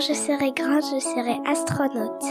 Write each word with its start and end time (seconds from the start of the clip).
Quand 0.00 0.06
je 0.06 0.14
serai 0.14 0.52
grande, 0.52 0.82
je 0.82 0.98
serai 0.98 1.36
astronaute. 1.46 2.22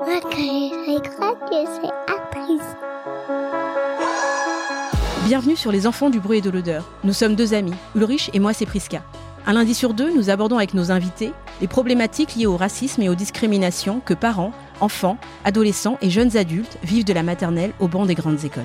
Moi, 0.00 0.20
quand 0.22 0.30
je 0.30 0.70
serai 0.70 0.96
grande, 1.02 1.36
je 1.52 1.66
serai 1.66 1.90
actrice. 2.08 2.70
Bienvenue 5.26 5.54
sur 5.54 5.70
Les 5.70 5.86
Enfants 5.86 6.08
du 6.08 6.18
bruit 6.18 6.38
et 6.38 6.40
de 6.40 6.48
l'odeur. 6.48 6.88
Nous 7.04 7.12
sommes 7.12 7.34
deux 7.34 7.52
amis, 7.52 7.74
Ulrich 7.94 8.30
et 8.32 8.38
moi 8.38 8.54
c'est 8.54 8.64
Priska. 8.64 9.02
Un 9.46 9.52
lundi 9.52 9.74
sur 9.74 9.92
deux, 9.92 10.10
nous 10.14 10.30
abordons 10.30 10.56
avec 10.56 10.72
nos 10.72 10.90
invités 10.90 11.34
les 11.60 11.68
problématiques 11.68 12.36
liées 12.36 12.46
au 12.46 12.56
racisme 12.56 13.02
et 13.02 13.10
aux 13.10 13.14
discriminations 13.14 14.00
que 14.02 14.14
parents, 14.14 14.52
enfants, 14.80 15.18
adolescents 15.44 15.98
et 16.00 16.08
jeunes 16.08 16.38
adultes 16.38 16.78
vivent 16.82 17.04
de 17.04 17.12
la 17.12 17.22
maternelle 17.22 17.74
au 17.80 17.88
banc 17.88 18.06
des 18.06 18.14
grandes 18.14 18.46
écoles. 18.46 18.64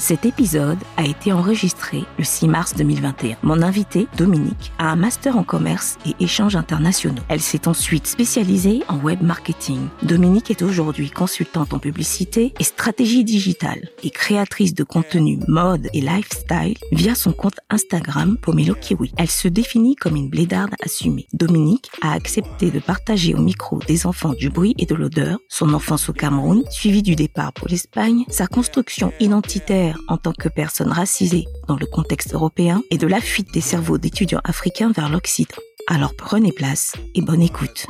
Cet 0.00 0.24
épisode 0.24 0.78
a 0.96 1.04
été 1.04 1.30
enregistré 1.30 2.06
le 2.16 2.24
6 2.24 2.48
mars 2.48 2.74
2021. 2.74 3.36
Mon 3.42 3.60
invitée, 3.60 4.08
Dominique, 4.16 4.72
a 4.78 4.90
un 4.90 4.96
master 4.96 5.36
en 5.36 5.44
commerce 5.44 5.98
et 6.06 6.14
échanges 6.24 6.56
internationaux. 6.56 7.20
Elle 7.28 7.42
s'est 7.42 7.68
ensuite 7.68 8.06
spécialisée 8.06 8.82
en 8.88 8.96
web 8.96 9.20
marketing. 9.20 9.88
Dominique 10.02 10.50
est 10.50 10.62
aujourd'hui 10.62 11.10
consultante 11.10 11.74
en 11.74 11.78
publicité 11.78 12.54
et 12.58 12.64
stratégie 12.64 13.24
digitale 13.24 13.90
et 14.02 14.08
créatrice 14.08 14.72
de 14.72 14.84
contenu 14.84 15.38
mode 15.48 15.90
et 15.92 16.00
lifestyle 16.00 16.78
via 16.92 17.14
son 17.14 17.32
compte 17.32 17.60
Instagram 17.68 18.38
Pomelo 18.40 18.74
Kiwi. 18.74 19.12
Elle 19.18 19.30
se 19.30 19.48
définit 19.48 19.96
comme 19.96 20.16
une 20.16 20.30
blédarde 20.30 20.74
assumée. 20.82 21.26
Dominique 21.34 21.90
a 22.00 22.14
accepté 22.14 22.70
de 22.70 22.78
partager 22.78 23.34
au 23.34 23.42
micro 23.42 23.78
des 23.80 24.06
enfants 24.06 24.32
du 24.32 24.48
bruit 24.48 24.74
et 24.78 24.86
de 24.86 24.94
l'odeur 24.94 25.38
son 25.50 25.74
enfance 25.74 26.08
au 26.08 26.14
Cameroun, 26.14 26.62
suivi 26.70 27.02
du 27.02 27.16
départ 27.16 27.52
pour 27.52 27.68
l'Espagne, 27.68 28.24
sa 28.30 28.46
construction 28.46 29.12
identitaire 29.20 29.89
en 30.08 30.16
tant 30.16 30.32
que 30.32 30.48
personne 30.48 30.92
racisée 30.92 31.46
dans 31.68 31.76
le 31.76 31.86
contexte 31.86 32.34
européen 32.34 32.82
et 32.90 32.98
de 32.98 33.06
la 33.06 33.20
fuite 33.20 33.52
des 33.52 33.60
cerveaux 33.60 33.98
d'étudiants 33.98 34.40
africains 34.44 34.92
vers 34.92 35.08
l'Occident. 35.08 35.56
Alors 35.88 36.14
prenez 36.16 36.52
place 36.52 36.94
et 37.14 37.22
bonne 37.22 37.42
écoute. 37.42 37.86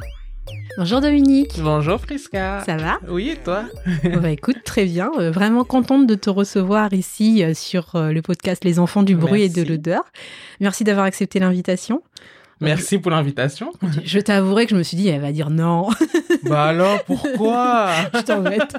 Bonjour 0.78 1.00
Dominique. 1.00 1.60
Bonjour 1.60 2.00
Friska. 2.00 2.62
Ça 2.64 2.76
va? 2.76 3.00
Oui, 3.08 3.30
et 3.30 3.36
toi? 3.36 3.64
Bah, 4.22 4.30
Écoute, 4.30 4.58
très 4.64 4.84
bien. 4.84 5.10
Euh, 5.18 5.30
vraiment 5.30 5.64
contente 5.64 6.06
de 6.06 6.14
te 6.14 6.30
recevoir 6.30 6.92
ici 6.92 7.42
euh, 7.42 7.54
sur 7.54 7.96
euh, 7.96 8.12
le 8.12 8.22
podcast 8.22 8.64
Les 8.64 8.78
enfants 8.78 9.02
du 9.02 9.16
bruit 9.16 9.42
et 9.42 9.48
de 9.48 9.62
l'odeur. 9.62 10.04
Merci 10.60 10.84
d'avoir 10.84 11.06
accepté 11.06 11.40
l'invitation. 11.40 12.02
Merci 12.60 12.98
pour 12.98 13.10
l'invitation. 13.10 13.72
Je 14.04 14.20
t'avouerai 14.20 14.66
que 14.66 14.72
je 14.72 14.76
me 14.76 14.82
suis 14.82 14.96
dit, 14.96 15.08
elle 15.08 15.20
va 15.20 15.32
dire 15.32 15.50
non. 15.50 15.88
Bah 16.44 16.64
alors, 16.64 17.02
pourquoi? 17.04 17.90
Je 18.14 18.20
t'embête. 18.20 18.74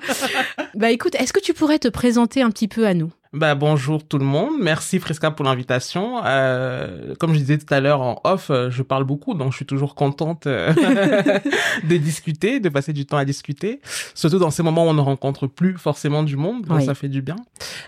Bah 0.73 0.89
écoute, 0.89 1.15
est-ce 1.15 1.31
que 1.31 1.39
tu 1.39 1.53
pourrais 1.53 1.77
te 1.79 1.87
présenter 1.87 2.41
un 2.41 2.49
petit 2.49 2.67
peu 2.67 2.87
à 2.87 2.93
nous? 2.95 3.11
Bah 3.33 3.55
bonjour 3.55 4.05
tout 4.05 4.17
le 4.17 4.25
monde, 4.25 4.55
merci 4.59 4.99
Fresca 4.99 5.31
pour 5.31 5.45
l'invitation. 5.45 6.19
Euh, 6.25 7.15
comme 7.17 7.33
je 7.33 7.39
disais 7.39 7.57
tout 7.57 7.73
à 7.73 7.79
l'heure 7.79 8.01
en 8.01 8.19
off, 8.25 8.49
euh, 8.49 8.69
je 8.69 8.83
parle 8.83 9.05
beaucoup, 9.05 9.35
donc 9.35 9.53
je 9.53 9.55
suis 9.55 9.65
toujours 9.65 9.95
contente 9.95 10.47
euh, 10.47 10.73
de 11.89 11.95
discuter, 11.95 12.59
de 12.59 12.67
passer 12.67 12.91
du 12.91 13.05
temps 13.05 13.15
à 13.15 13.23
discuter, 13.23 13.79
surtout 14.15 14.37
dans 14.37 14.51
ces 14.51 14.63
moments 14.63 14.85
où 14.85 14.89
on 14.89 14.93
ne 14.93 14.99
rencontre 14.99 15.47
plus 15.47 15.77
forcément 15.77 16.23
du 16.23 16.35
monde, 16.35 16.65
donc 16.65 16.81
ça 16.81 16.93
fait 16.93 17.07
du 17.07 17.21
bien. 17.21 17.37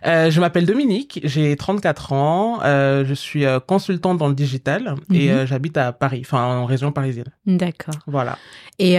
Euh, 0.06 0.32
je 0.32 0.40
m'appelle 0.40 0.66
Dominique, 0.66 1.20
j'ai 1.26 1.54
34 1.58 2.14
ans, 2.14 2.60
euh, 2.64 3.04
je 3.04 3.14
suis 3.14 3.44
consultante 3.68 4.20
dans 4.20 4.30
le 4.30 4.36
digital 4.36 4.96
et 5.12 5.30
mhm. 5.30 5.46
j'habite 5.46 5.76
à 5.76 5.92
Paris, 5.92 6.22
enfin 6.24 6.42
en 6.42 6.66
région 6.66 6.94
parisienne. 6.94 7.32
D'accord. 7.46 7.96
Voilà. 8.08 8.38
Et 8.80 8.98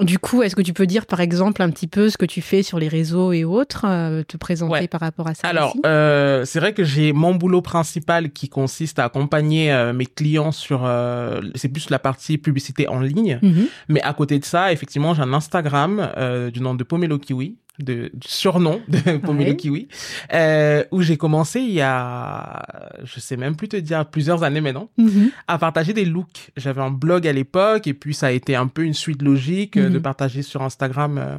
du 0.00 0.18
coup, 0.18 0.42
est-ce 0.42 0.54
que 0.54 0.62
tu 0.62 0.74
peux 0.74 0.86
dire 0.86 1.06
par 1.06 1.20
exemple 1.20 1.62
un 1.62 1.70
petit 1.70 1.86
peu 1.86 2.10
ce 2.10 2.18
que 2.18 2.26
tu 2.26 2.42
fais 2.42 2.62
sur 2.62 2.78
les 2.78 2.88
réseaux 2.88 3.32
et 3.32 3.44
autres, 3.44 3.86
te 4.24 4.36
présenter 4.36 4.88
par 4.88 5.00
rapport 5.00 5.26
à 5.26 5.34
ça? 5.34 5.53
Alors, 5.56 5.76
euh, 5.86 6.44
c'est 6.44 6.58
vrai 6.58 6.72
que 6.72 6.84
j'ai 6.84 7.12
mon 7.12 7.34
boulot 7.34 7.62
principal 7.62 8.30
qui 8.30 8.48
consiste 8.48 8.98
à 8.98 9.04
accompagner 9.04 9.72
euh, 9.72 9.92
mes 9.92 10.06
clients 10.06 10.52
sur, 10.52 10.84
euh, 10.84 11.40
c'est 11.54 11.68
plus 11.68 11.90
la 11.90 11.98
partie 11.98 12.38
publicité 12.38 12.88
en 12.88 13.00
ligne. 13.00 13.38
Mhm. 13.40 13.66
Mais 13.88 14.02
à 14.02 14.12
côté 14.14 14.38
de 14.38 14.44
ça, 14.44 14.72
effectivement, 14.72 15.14
j'ai 15.14 15.22
un 15.22 15.32
Instagram 15.32 16.10
euh, 16.16 16.50
du 16.50 16.60
nom 16.60 16.74
de 16.74 16.82
Pomelo 16.82 17.18
Kiwi 17.18 17.56
de 17.80 18.12
surnom 18.24 18.80
de 18.88 19.16
Pomelo 19.24 19.54
Kiwi, 19.54 19.88
euh, 20.32 20.84
où 20.92 21.02
j'ai 21.02 21.16
commencé 21.16 21.60
il 21.60 21.72
y 21.72 21.80
a, 21.80 22.62
je 23.02 23.18
sais 23.18 23.36
même 23.36 23.56
plus 23.56 23.68
te 23.68 23.76
dire, 23.76 24.06
plusieurs 24.06 24.44
années 24.44 24.60
maintenant, 24.60 24.90
mhm. 24.96 25.30
à 25.48 25.58
partager 25.58 25.92
des 25.92 26.04
looks. 26.04 26.50
J'avais 26.56 26.80
un 26.80 26.90
blog 26.90 27.26
à 27.26 27.32
l'époque 27.32 27.86
et 27.86 27.94
puis 27.94 28.14
ça 28.14 28.28
a 28.28 28.30
été 28.30 28.54
un 28.54 28.68
peu 28.68 28.82
une 28.82 28.94
suite 28.94 29.22
logique 29.22 29.76
euh, 29.76 29.88
de 29.88 29.96
mhm. 29.96 30.02
partager 30.02 30.42
sur 30.42 30.62
Instagram 30.62 31.18
euh, 31.18 31.36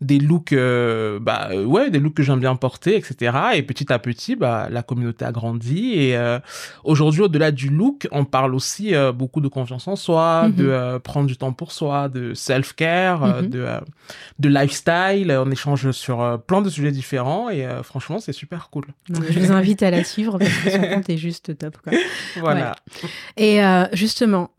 des 0.00 0.18
looks, 0.18 0.52
euh, 0.52 1.18
bah 1.20 1.48
ouais, 1.54 1.90
des 1.90 2.00
looks 2.00 2.14
que 2.14 2.22
j'aime 2.22 2.40
bien 2.40 2.54
porter, 2.56 2.96
etc. 2.96 3.36
Et 3.54 3.62
petit 3.62 3.90
à 3.90 3.98
petit, 3.98 4.36
bah 4.36 4.68
la 4.70 4.82
communauté 4.82 5.24
a 5.24 5.32
grandi 5.32 5.94
et 5.94 6.18
aujourd'hui, 6.84 7.22
au-delà 7.22 7.50
du 7.50 7.68
look, 7.68 8.08
on 8.12 8.24
parle 8.24 8.54
aussi 8.54 8.92
beaucoup 9.14 9.40
de 9.40 9.48
confiance 9.48 9.88
en 9.88 9.96
soi, 9.96 10.48
mhm. 10.48 10.54
de 10.54 10.98
prendre 10.98 11.26
du 11.26 11.36
temps 11.36 11.52
pour 11.52 11.72
soi, 11.72 12.08
de 12.08 12.34
self-care, 12.34 13.42
de 13.42 13.66
de 14.38 14.48
lifestyle. 14.48 15.32
On 15.32 15.50
échange 15.50 15.77
sur 15.92 16.20
euh, 16.20 16.36
plein 16.36 16.62
de 16.62 16.70
sujets 16.70 16.90
différents 16.90 17.48
et 17.48 17.64
euh, 17.64 17.82
franchement, 17.82 18.18
c'est 18.18 18.32
super 18.32 18.70
cool. 18.70 18.86
je 19.08 19.38
vous 19.38 19.52
invite 19.52 19.82
à 19.82 19.90
la 19.90 20.04
suivre 20.04 20.38
parce 20.38 20.50
que 20.50 20.70
son 20.70 20.80
compte 20.80 21.08
est 21.08 21.16
juste 21.16 21.56
top. 21.56 21.76
Quoi. 21.82 21.92
Voilà. 22.40 22.76
Et 23.36 23.62
euh, 23.64 23.84
justement, 23.92 24.50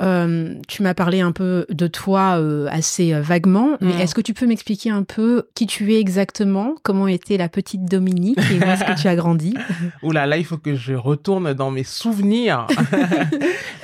tu 0.68 0.84
m'as 0.84 0.94
parlé 0.94 1.22
un 1.22 1.32
peu 1.32 1.66
de 1.70 1.88
toi 1.88 2.40
assez 2.70 3.14
vaguement, 3.14 3.78
mais 3.82 3.94
mm. 3.94 4.00
est-ce 4.00 4.16
que 4.16 4.22
tu 4.22 4.34
peux 4.34 4.46
m'expliquer 4.46 4.90
un 4.90 5.04
peu 5.04 5.48
qui 5.56 5.68
tu 5.68 5.94
es 5.94 6.00
exactement, 6.00 6.76
comment 6.84 7.08
était 7.08 7.38
la 7.38 7.50
petite 7.50 7.86
Dominique 7.86 8.40
et 8.52 8.60
où 8.60 8.64
est-ce 8.64 8.84
que 8.84 9.00
tu 9.00 9.08
as 9.08 9.16
grandi? 9.16 9.56
Oula, 10.04 10.26
là, 10.26 10.38
il 10.38 10.46
faut 10.46 10.58
que 10.58 10.76
je 10.76 10.94
retourne 10.94 11.54
dans 11.54 11.72
mes 11.72 11.84
souvenirs. 11.84 12.68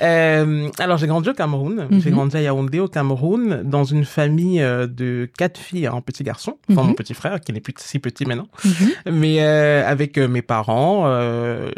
alors, 0.00 0.98
j'ai 0.98 1.06
grandi 1.06 1.30
au 1.30 1.34
Cameroun. 1.34 1.88
J'ai 1.90 2.10
mhm. 2.10 2.16
grandi 2.16 2.36
à 2.36 2.42
Yaoundé 2.42 2.80
au 2.80 2.88
Cameroun 2.88 3.62
dans 3.64 3.84
une 3.84 4.04
famille 4.04 4.60
de 4.60 5.28
quatre 5.38 5.58
filles, 5.58 5.86
un 5.86 6.00
petit 6.00 6.22
garçon, 6.22 6.58
enfin 6.70 6.82
mon 6.82 6.88
mhm. 6.88 6.94
petit 6.94 7.14
frère 7.14 7.25
qui 7.44 7.52
n'est 7.52 7.60
plus 7.60 7.74
si 7.78 7.98
petit 7.98 8.24
maintenant, 8.24 8.48
mhm. 8.64 9.12
mais 9.12 9.42
euh, 9.42 9.86
avec 9.86 10.18
euh, 10.18 10.28
mes 10.28 10.42
parents, 10.42 11.04
euh, 11.06 11.70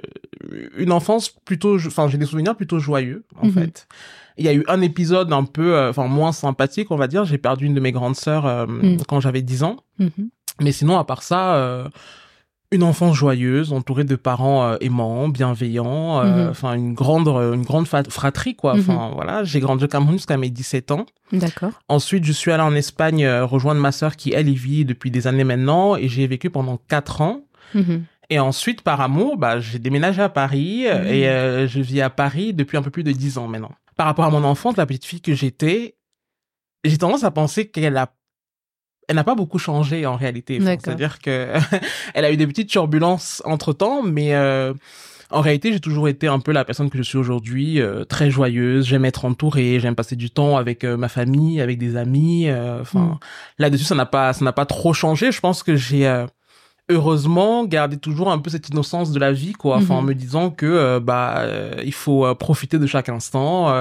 une 0.76 0.92
enfance 0.92 1.28
plutôt, 1.28 1.76
enfin 1.76 2.08
j'ai 2.08 2.18
des 2.18 2.26
souvenirs 2.26 2.56
plutôt 2.56 2.78
joyeux 2.78 3.24
en 3.36 3.46
mhm. 3.46 3.52
fait. 3.52 3.88
Il 4.36 4.44
y 4.44 4.48
a 4.48 4.54
eu 4.54 4.64
un 4.68 4.80
épisode 4.80 5.32
un 5.32 5.44
peu, 5.44 5.88
enfin 5.88 6.06
moins 6.06 6.30
sympathique 6.30 6.90
on 6.90 6.96
va 6.96 7.08
dire. 7.08 7.24
J'ai 7.24 7.38
perdu 7.38 7.66
une 7.66 7.74
de 7.74 7.80
mes 7.80 7.90
grandes 7.90 8.14
sœurs 8.14 8.68
mhm. 8.68 8.98
quand 9.08 9.20
j'avais 9.20 9.42
10 9.42 9.64
ans, 9.64 9.76
mais 10.60 10.72
sinon 10.72 10.96
à 10.98 11.04
part 11.04 11.22
ça 11.22 11.90
une 12.70 12.82
enfance 12.82 13.16
joyeuse, 13.16 13.72
entourée 13.72 14.04
de 14.04 14.16
parents 14.16 14.64
euh, 14.64 14.76
aimants, 14.80 15.28
bienveillants, 15.28 16.20
euh, 16.20 16.44
mhm. 16.44 16.50
enfin 16.50 16.74
une 16.74 16.92
grande 16.92 17.28
une 17.28 17.62
grande 17.62 17.86
fratrie 17.86 18.56
quoi. 18.56 18.74
Mhm. 18.74 18.80
Enfin 18.80 19.10
voilà, 19.14 19.44
j'ai 19.44 19.60
grandi 19.60 19.84
au 19.84 19.88
Cameroun 19.88 20.16
jusqu'à 20.16 20.36
mes 20.36 20.50
17 20.50 20.90
ans. 20.90 21.06
D'accord. 21.32 21.72
Ensuite, 21.88 22.24
je 22.24 22.32
suis 22.32 22.52
allé 22.52 22.62
en 22.62 22.74
Espagne 22.74 23.24
euh, 23.24 23.46
rejoindre 23.46 23.80
ma 23.80 23.92
sœur 23.92 24.16
qui 24.16 24.32
elle 24.32 24.48
y 24.48 24.54
vit 24.54 24.84
depuis 24.84 25.10
des 25.10 25.26
années 25.26 25.44
maintenant 25.44 25.96
et 25.96 26.08
j'ai 26.08 26.26
vécu 26.26 26.50
pendant 26.50 26.76
quatre 26.88 27.22
ans. 27.22 27.42
Mhm. 27.74 28.04
Et 28.30 28.38
ensuite, 28.38 28.82
par 28.82 29.00
amour, 29.00 29.38
bah, 29.38 29.58
j'ai 29.58 29.78
déménagé 29.78 30.20
à 30.20 30.28
Paris 30.28 30.84
et 30.84 31.24
je 31.66 31.80
vis 31.80 32.02
à 32.02 32.10
Paris 32.10 32.52
depuis 32.52 32.76
un 32.76 32.82
peu 32.82 32.90
plus 32.90 33.02
de 33.02 33.12
dix 33.12 33.38
ans 33.38 33.48
maintenant. 33.48 33.72
Par 33.96 34.06
rapport 34.06 34.26
à 34.26 34.30
mon 34.30 34.44
enfance, 34.44 34.76
la 34.76 34.84
petite 34.84 35.06
fille 35.06 35.22
que 35.22 35.34
j'étais, 35.34 35.96
j'ai 36.84 36.98
tendance 36.98 37.24
à 37.24 37.30
penser 37.30 37.68
qu'elle 37.68 37.96
a 37.96 38.12
elle 39.08 39.16
n'a 39.16 39.24
pas 39.24 39.34
beaucoup 39.34 39.58
changé 39.58 40.06
en 40.06 40.16
réalité. 40.16 40.60
C'est-à-dire 40.60 41.18
que 41.18 41.54
elle 42.14 42.24
a 42.24 42.30
eu 42.30 42.36
des 42.36 42.46
petites 42.46 42.68
turbulences 42.68 43.42
entre 43.46 43.72
temps, 43.72 44.02
mais 44.02 44.34
euh, 44.34 44.74
en 45.30 45.40
réalité, 45.40 45.72
j'ai 45.72 45.80
toujours 45.80 46.08
été 46.08 46.28
un 46.28 46.40
peu 46.40 46.52
la 46.52 46.64
personne 46.64 46.90
que 46.90 46.98
je 46.98 47.02
suis 47.02 47.16
aujourd'hui, 47.16 47.80
euh, 47.80 48.04
très 48.04 48.30
joyeuse. 48.30 48.86
J'aime 48.86 49.06
être 49.06 49.24
entourée, 49.24 49.80
j'aime 49.80 49.94
passer 49.94 50.14
du 50.14 50.30
temps 50.30 50.58
avec 50.58 50.84
euh, 50.84 50.96
ma 50.98 51.08
famille, 51.08 51.60
avec 51.60 51.78
des 51.78 51.96
amis. 51.96 52.50
Enfin, 52.50 53.00
mm. 53.00 53.18
là-dessus, 53.58 53.84
ça 53.84 53.94
n'a 53.94 54.06
pas, 54.06 54.34
ça 54.34 54.44
n'a 54.44 54.52
pas 54.52 54.66
trop 54.66 54.92
changé. 54.92 55.32
Je 55.32 55.40
pense 55.40 55.62
que 55.62 55.74
j'ai 55.74 56.06
heureusement 56.90 57.64
garder 57.64 57.96
toujours 57.98 58.30
un 58.30 58.38
peu 58.38 58.50
cette 58.50 58.68
innocence 58.70 59.12
de 59.12 59.18
la 59.18 59.32
vie 59.32 59.52
quoi 59.52 59.76
enfin 59.76 59.96
en 59.96 60.00
Mhm. 60.02 60.08
me 60.08 60.14
disant 60.14 60.50
que 60.50 60.66
euh, 60.66 61.00
bah 61.00 61.34
euh, 61.40 61.74
il 61.84 61.92
faut 61.92 62.24
euh, 62.26 62.34
profiter 62.34 62.78
de 62.78 62.86
chaque 62.86 63.08
instant 63.08 63.72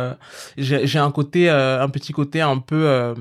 j'ai 0.57 0.99
un 0.99 1.11
côté 1.11 1.49
un 1.49 1.89
petit 1.89 2.13
côté 2.13 2.41
un 2.41 2.57
peu 2.57 3.13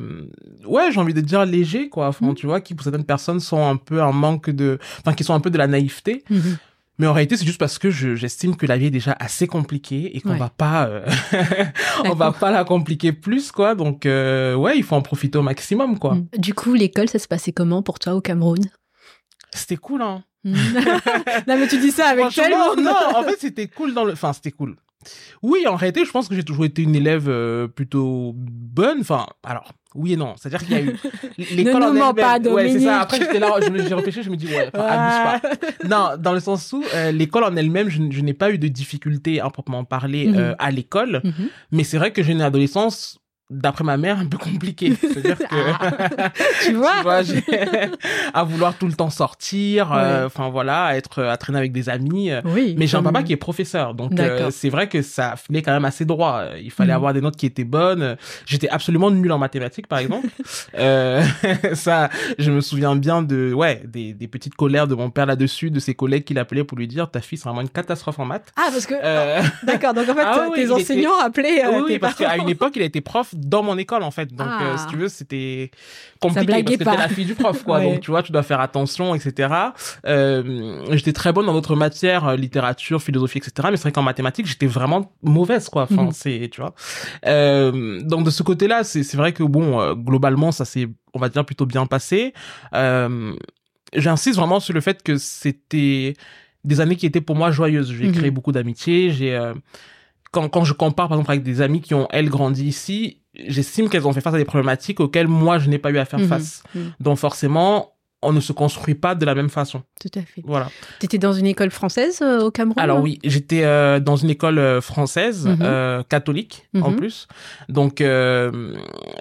ouais 0.67 0.91
j'ai 0.93 1.01
envie 1.01 1.15
de 1.15 1.21
dire 1.21 1.45
léger 1.47 1.89
quoi 1.89 2.09
enfin 2.09 2.27
Mhm. 2.27 2.35
tu 2.35 2.47
vois 2.47 2.61
qui 2.61 2.75
pour 2.75 2.85
certaines 2.85 3.05
personnes 3.05 3.41
sont 3.41 3.65
un 3.65 3.77
peu 3.77 4.03
un 4.03 4.13
manque 4.13 4.51
de 4.51 4.79
enfin 5.01 5.13
qui 5.15 5.25
sont 5.25 5.35
un 5.35 5.41
peu 5.41 5.51
de 5.51 5.59
la 5.59 5.67
naïveté 5.67 6.25
Mhm. 6.31 6.57
mais 6.99 7.07
en 7.07 7.13
réalité 7.13 7.37
c'est 7.37 7.47
juste 7.47 7.59
parce 7.61 7.79
que 7.79 7.91
je 7.91 8.15
j'estime 8.17 8.57
que 8.57 8.67
la 8.67 8.77
vie 8.77 8.87
est 8.87 8.91
déjà 8.91 9.15
assez 9.21 9.47
compliquée 9.47 10.17
et 10.17 10.21
qu'on 10.21 10.31
Ouais. 10.31 10.39
va 10.39 10.49
pas 10.51 10.87
euh, 10.87 11.07
on 12.05 12.15
va 12.15 12.33
pas 12.33 12.51
la 12.51 12.65
compliquer 12.65 13.13
plus 13.13 13.53
quoi 13.53 13.75
donc 13.75 14.05
euh, 14.07 14.55
ouais 14.55 14.77
il 14.77 14.83
faut 14.83 14.97
en 14.97 15.03
profiter 15.03 15.39
au 15.39 15.43
maximum 15.43 15.99
quoi. 15.99 16.17
Du 16.37 16.55
coup, 16.55 16.75
l'école, 16.75 17.09
ça 17.09 17.19
se 17.19 17.29
passait 17.29 17.53
comment 17.53 17.83
pour 17.83 17.99
toi 17.99 18.15
au 18.15 18.21
Cameroun? 18.21 18.65
C'était 19.57 19.77
cool 19.77 20.03
hein 20.03 20.23
non, 20.45 21.57
mais 21.59 21.67
tu 21.67 21.79
dis 21.79 21.91
ça 21.91 22.09
avec 22.09 22.29
tellement. 22.33 22.77
non, 22.77 22.95
en 23.17 23.23
fait, 23.25 23.37
c'était 23.41 23.67
cool 23.67 23.95
dans 23.95 24.05
le. 24.05 24.13
Enfin, 24.13 24.33
c'était 24.33 24.53
cool. 24.53 24.77
Oui, 25.43 25.67
en 25.67 25.75
réalité, 25.77 26.05
je 26.05 26.11
pense 26.13 26.29
que 26.29 26.35
j'ai 26.37 26.45
toujours 26.45 26.65
été 26.65 26.83
une 26.83 26.95
élève 26.95 27.29
euh, 27.29 27.67
plutôt 27.67 28.33
bonne. 28.37 28.99
Enfin, 29.01 29.27
alors, 29.45 29.73
oui 29.97 30.13
et 30.13 30.17
non. 30.17 30.35
C'est-à-dire 30.37 30.61
qu'il 30.65 30.73
y 30.73 30.79
a 30.79 30.83
eu 30.83 30.97
l'école 31.57 31.81
Ne 31.83 31.87
en 31.87 31.93
nous 31.95 32.15
pas, 32.15 32.39
Ouais, 32.39 32.43
c'est 32.45 32.49
Dominique. 32.51 32.83
ça. 32.83 33.01
Après, 33.01 33.19
j'étais 33.19 33.39
là, 33.41 33.55
je 33.61 33.71
me- 33.71 33.87
j'ai 33.89 33.95
réfléchi, 33.95 34.23
je 34.23 34.31
me 34.31 34.37
dis, 34.37 34.47
ouais, 34.47 34.71
enfin, 34.73 34.87
abuse 34.87 35.41
pas. 35.43 35.87
Non, 35.89 36.11
dans 36.17 36.33
le 36.33 36.41
sens 36.41 36.73
où 36.73 36.85
euh, 36.95 37.11
l'école 37.13 37.43
en 37.45 37.57
elle-même, 37.57 37.89
je, 37.89 38.01
je 38.11 38.21
n'ai 38.21 38.35
pas 38.35 38.51
eu 38.53 38.59
de 38.59 38.69
difficultés 38.69 39.41
à 39.41 39.51
proprement 39.51 39.85
parler 39.85 40.29
Mhm. 40.29 40.37
euh, 40.37 40.55
à 40.61 40.71
l'école. 40.71 41.23
Mhm. 41.25 41.49
Mais 41.73 41.83
c'est 41.85 41.99
vrai 41.99 42.13
que 42.13 42.23
j'ai 42.23 42.33
une 42.33 42.43
adolescence, 42.43 43.19
d'après 43.51 43.85
ma 43.85 43.97
mère, 43.97 44.19
un 44.19 44.27
peu 44.27 44.39
compliquée. 44.39 44.95
C'est-à-dire 45.01 45.39
que. 45.39 45.45
Ah. 45.51 46.31
Tu 46.65 46.73
vois 46.75 46.93
tu 47.03 47.05
vois, 47.05 47.21
à 48.35 48.45
vouloir 48.45 48.75
tout 48.77 48.87
le 48.87 48.93
temps 48.93 49.11
sortir, 49.11 49.93
euh, 49.93 50.27
enfin 50.27 50.49
voilà, 50.49 50.85
à 50.87 50.97
être 50.97 51.23
à 51.23 51.37
traîner 51.37 51.59
avec 51.59 51.73
des 51.73 51.89
amis. 51.89 52.31
euh, 52.31 52.41
Oui. 52.45 52.75
mais 52.79 52.87
j'ai 52.87 52.97
un 52.97 53.03
papa 53.03 53.23
qui 53.23 53.33
est 53.33 53.37
professeur, 53.37 53.95
donc 53.95 54.19
euh, 54.19 54.51
c'est 54.51 54.69
vrai 54.69 54.89
que 54.89 55.03
ça 55.03 55.35
filait 55.37 55.63
quand 55.63 55.73
même 55.73 55.85
assez 55.85 56.05
droit. 56.05 56.43
Il 56.61 56.71
fallait 56.71 56.93
Mhm. 56.93 56.97
avoir 56.97 57.13
des 57.15 57.21
notes 57.21 57.37
qui 57.37 57.47
étaient 57.47 57.65
bonnes. 57.65 58.17
J'étais 58.47 58.69
absolument 58.69 59.11
nul 59.11 59.31
en 59.33 59.39
mathématiques, 59.39 59.87
par 59.87 59.99
exemple. 60.01 60.27
euh, 60.79 61.23
ça, 61.75 62.09
je 62.39 62.51
me 62.51 62.61
souviens 62.61 62.97
bien 62.97 63.23
de, 63.23 63.53
ouais, 63.53 63.83
des, 63.87 64.13
des 64.15 64.29
petites 64.29 64.55
colères 64.55 64.87
de 64.89 64.95
mon 64.95 65.11
père 65.11 65.27
là-dessus, 65.27 65.71
de 65.71 65.79
ses 65.81 65.95
collègues 65.95 66.25
qui 66.25 66.35
l'appelaient 66.35 66.65
pour 66.65 66.79
lui 66.79 66.89
dire, 66.89 67.11
ta 67.11 67.21
fille 67.21 67.39
c'est 67.39 67.49
vraiment 67.49 67.61
une 67.63 67.69
catastrophe 67.69 68.19
en 68.19 68.25
maths. 68.25 68.53
Ah, 68.57 68.69
parce 68.73 68.87
que. 68.87 68.95
D'accord, 69.67 69.95
donc 69.95 70.09
en 70.09 70.15
fait, 70.15 70.23
Ah 70.25 70.49
tes 70.55 70.71
enseignants 70.71 71.19
appelaient. 71.25 71.63
oui, 71.69 71.85
tes 71.93 71.99
parce 71.99 72.15
qu'à 72.15 72.37
une 72.37 72.49
époque, 72.49 72.73
il 72.77 72.83
a 72.83 72.87
été 72.87 73.01
prof 73.01 73.35
dans 73.37 73.63
mon 73.63 73.79
école, 73.79 74.03
en 74.03 74.11
fait. 74.11 74.35
Donc, 74.35 74.49
Ah. 74.51 74.63
euh, 74.63 74.77
si 74.77 74.87
tu 74.87 74.97
veux, 74.97 75.09
c'était 75.09 75.71
compliqué 76.21 76.63
parce 76.63 76.77
que 76.77 76.85
t'es 76.85 76.97
la 76.97 77.09
fille 77.09 77.25
du 77.25 77.35
prof, 77.35 77.63
quoi. 77.63 77.79
Ouais. 77.81 77.93
Donc, 77.93 78.01
tu 78.01 78.11
vois, 78.11 78.23
tu 78.23 78.33
dois 78.33 78.43
faire 78.43 78.61
attention, 78.61 79.15
etc. 79.15 79.53
Euh, 80.07 80.85
j'étais 80.93 81.13
très 81.13 81.33
bonne 81.33 81.47
dans 81.47 81.53
d'autres 81.53 81.77
matières, 81.77 82.29
euh, 82.29 82.37
littérature, 82.37 83.03
philosophie, 83.03 83.39
etc. 83.39 83.69
Mais 83.71 83.77
c'est 83.77 83.83
vrai 83.83 83.93
qu'en 83.93 84.03
mathématiques, 84.03 84.47
j'étais 84.47 84.67
vraiment 84.67 85.13
mauvaise, 85.23 85.69
quoi. 85.69 85.83
Enfin, 85.83 86.05
Mhm. 86.05 86.13
c'est, 86.13 86.49
tu 86.51 86.61
vois. 86.61 86.75
Euh, 87.27 88.01
donc, 88.03 88.25
de 88.25 88.31
ce 88.31 88.43
côté-là, 88.43 88.85
c'est, 88.85 89.03
c'est 89.03 89.17
vrai 89.17 89.33
que, 89.33 89.43
bon, 89.43 89.93
globalement, 89.95 90.53
ça 90.53 90.65
s'est, 90.65 90.89
on 91.15 91.19
va 91.19 91.29
dire, 91.29 91.45
plutôt 91.45 91.67
bien 91.67 91.87
passé. 91.87 92.33
J'insiste 93.95 94.37
vraiment 94.39 94.61
sur 94.61 94.75
le 94.75 94.81
fait 94.81 95.03
que 95.03 95.17
c'était 95.17 96.15
des 96.65 96.81
années 96.81 96.97
qui 96.97 97.07
étaient 97.07 97.21
pour 97.21 97.37
moi 97.37 97.51
joyeuses. 97.51 97.93
J'ai 97.93 98.09
Mhm. 98.09 98.13
créé 98.13 98.31
beaucoup 98.31 98.53
d'amitiés. 98.53 99.11
J'ai 99.11 99.53
quand, 100.33 100.49
quand 100.49 100.65
je 100.65 100.73
compare 100.75 101.09
par 101.09 101.17
exemple 101.19 101.31
avec 101.31 101.45
des 101.45 101.61
amis 101.63 101.81
qui 101.81 101.95
ont 101.95 102.09
elles 102.11 102.29
grandi 102.29 102.67
ici, 102.67 103.23
j'estime 103.47 103.89
qu'elles 103.89 104.07
ont 104.07 104.13
fait 104.13 104.21
face 104.21 104.35
à 104.35 104.39
des 104.39 104.45
problématiques 104.45 105.01
auxquelles 105.01 105.29
moi 105.29 105.59
je 105.59 105.69
n'ai 105.69 105.79
pas 105.79 105.91
eu 105.91 105.99
à 105.99 106.05
faire 106.05 106.21
Mhm. 106.21 106.29
face. 106.29 106.63
Mhm. 106.75 106.93
Donc 107.01 107.19
forcément, 107.19 107.93
on 108.23 108.33
ne 108.33 108.41
se 108.41 108.53
construit 108.53 108.95
pas 108.95 109.15
de 109.15 109.25
la 109.27 109.35
même 109.35 109.51
façon. 109.51 109.83
Tout 110.01 110.09
à 110.19 110.23
fait. 110.23 110.43
Voilà. 110.45 110.69
T'étais 110.99 111.19
dans 111.19 111.33
une 111.33 111.47
école 111.47 111.71
française 111.71 112.21
euh, 112.23 112.41
au 112.45 112.51
Cameroun 112.51 112.83
Alors 112.83 113.01
oui, 113.01 113.19
j'étais 113.25 113.63
euh, 113.65 114.01
dans 114.01 114.17
une 114.17 114.31
école 114.31 114.59
euh, 114.59 114.81
française, 114.81 115.47
Mhm. 115.47 115.59
euh, 115.63 116.03
catholique 116.09 116.67
en 116.81 116.91
Mhm. 116.91 116.97
plus. 116.97 117.29
Donc 117.69 117.99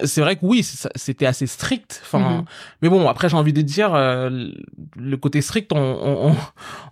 c'est 0.03 0.21
vrai 0.21 0.35
que 0.37 0.45
oui, 0.45 0.63
c'était 0.95 1.25
assez 1.25 1.47
strict. 1.47 2.01
Enfin, 2.03 2.19
Mhm. 2.39 2.45
mais 2.81 2.89
bon, 2.89 3.07
après 3.07 3.29
j'ai 3.29 3.37
envie 3.37 3.53
de 3.53 3.61
dire 3.61 3.91
le 3.93 5.15
côté 5.17 5.41
strict, 5.41 5.71
on, 5.73 5.77
on, 5.77 6.29
on, 6.31 6.35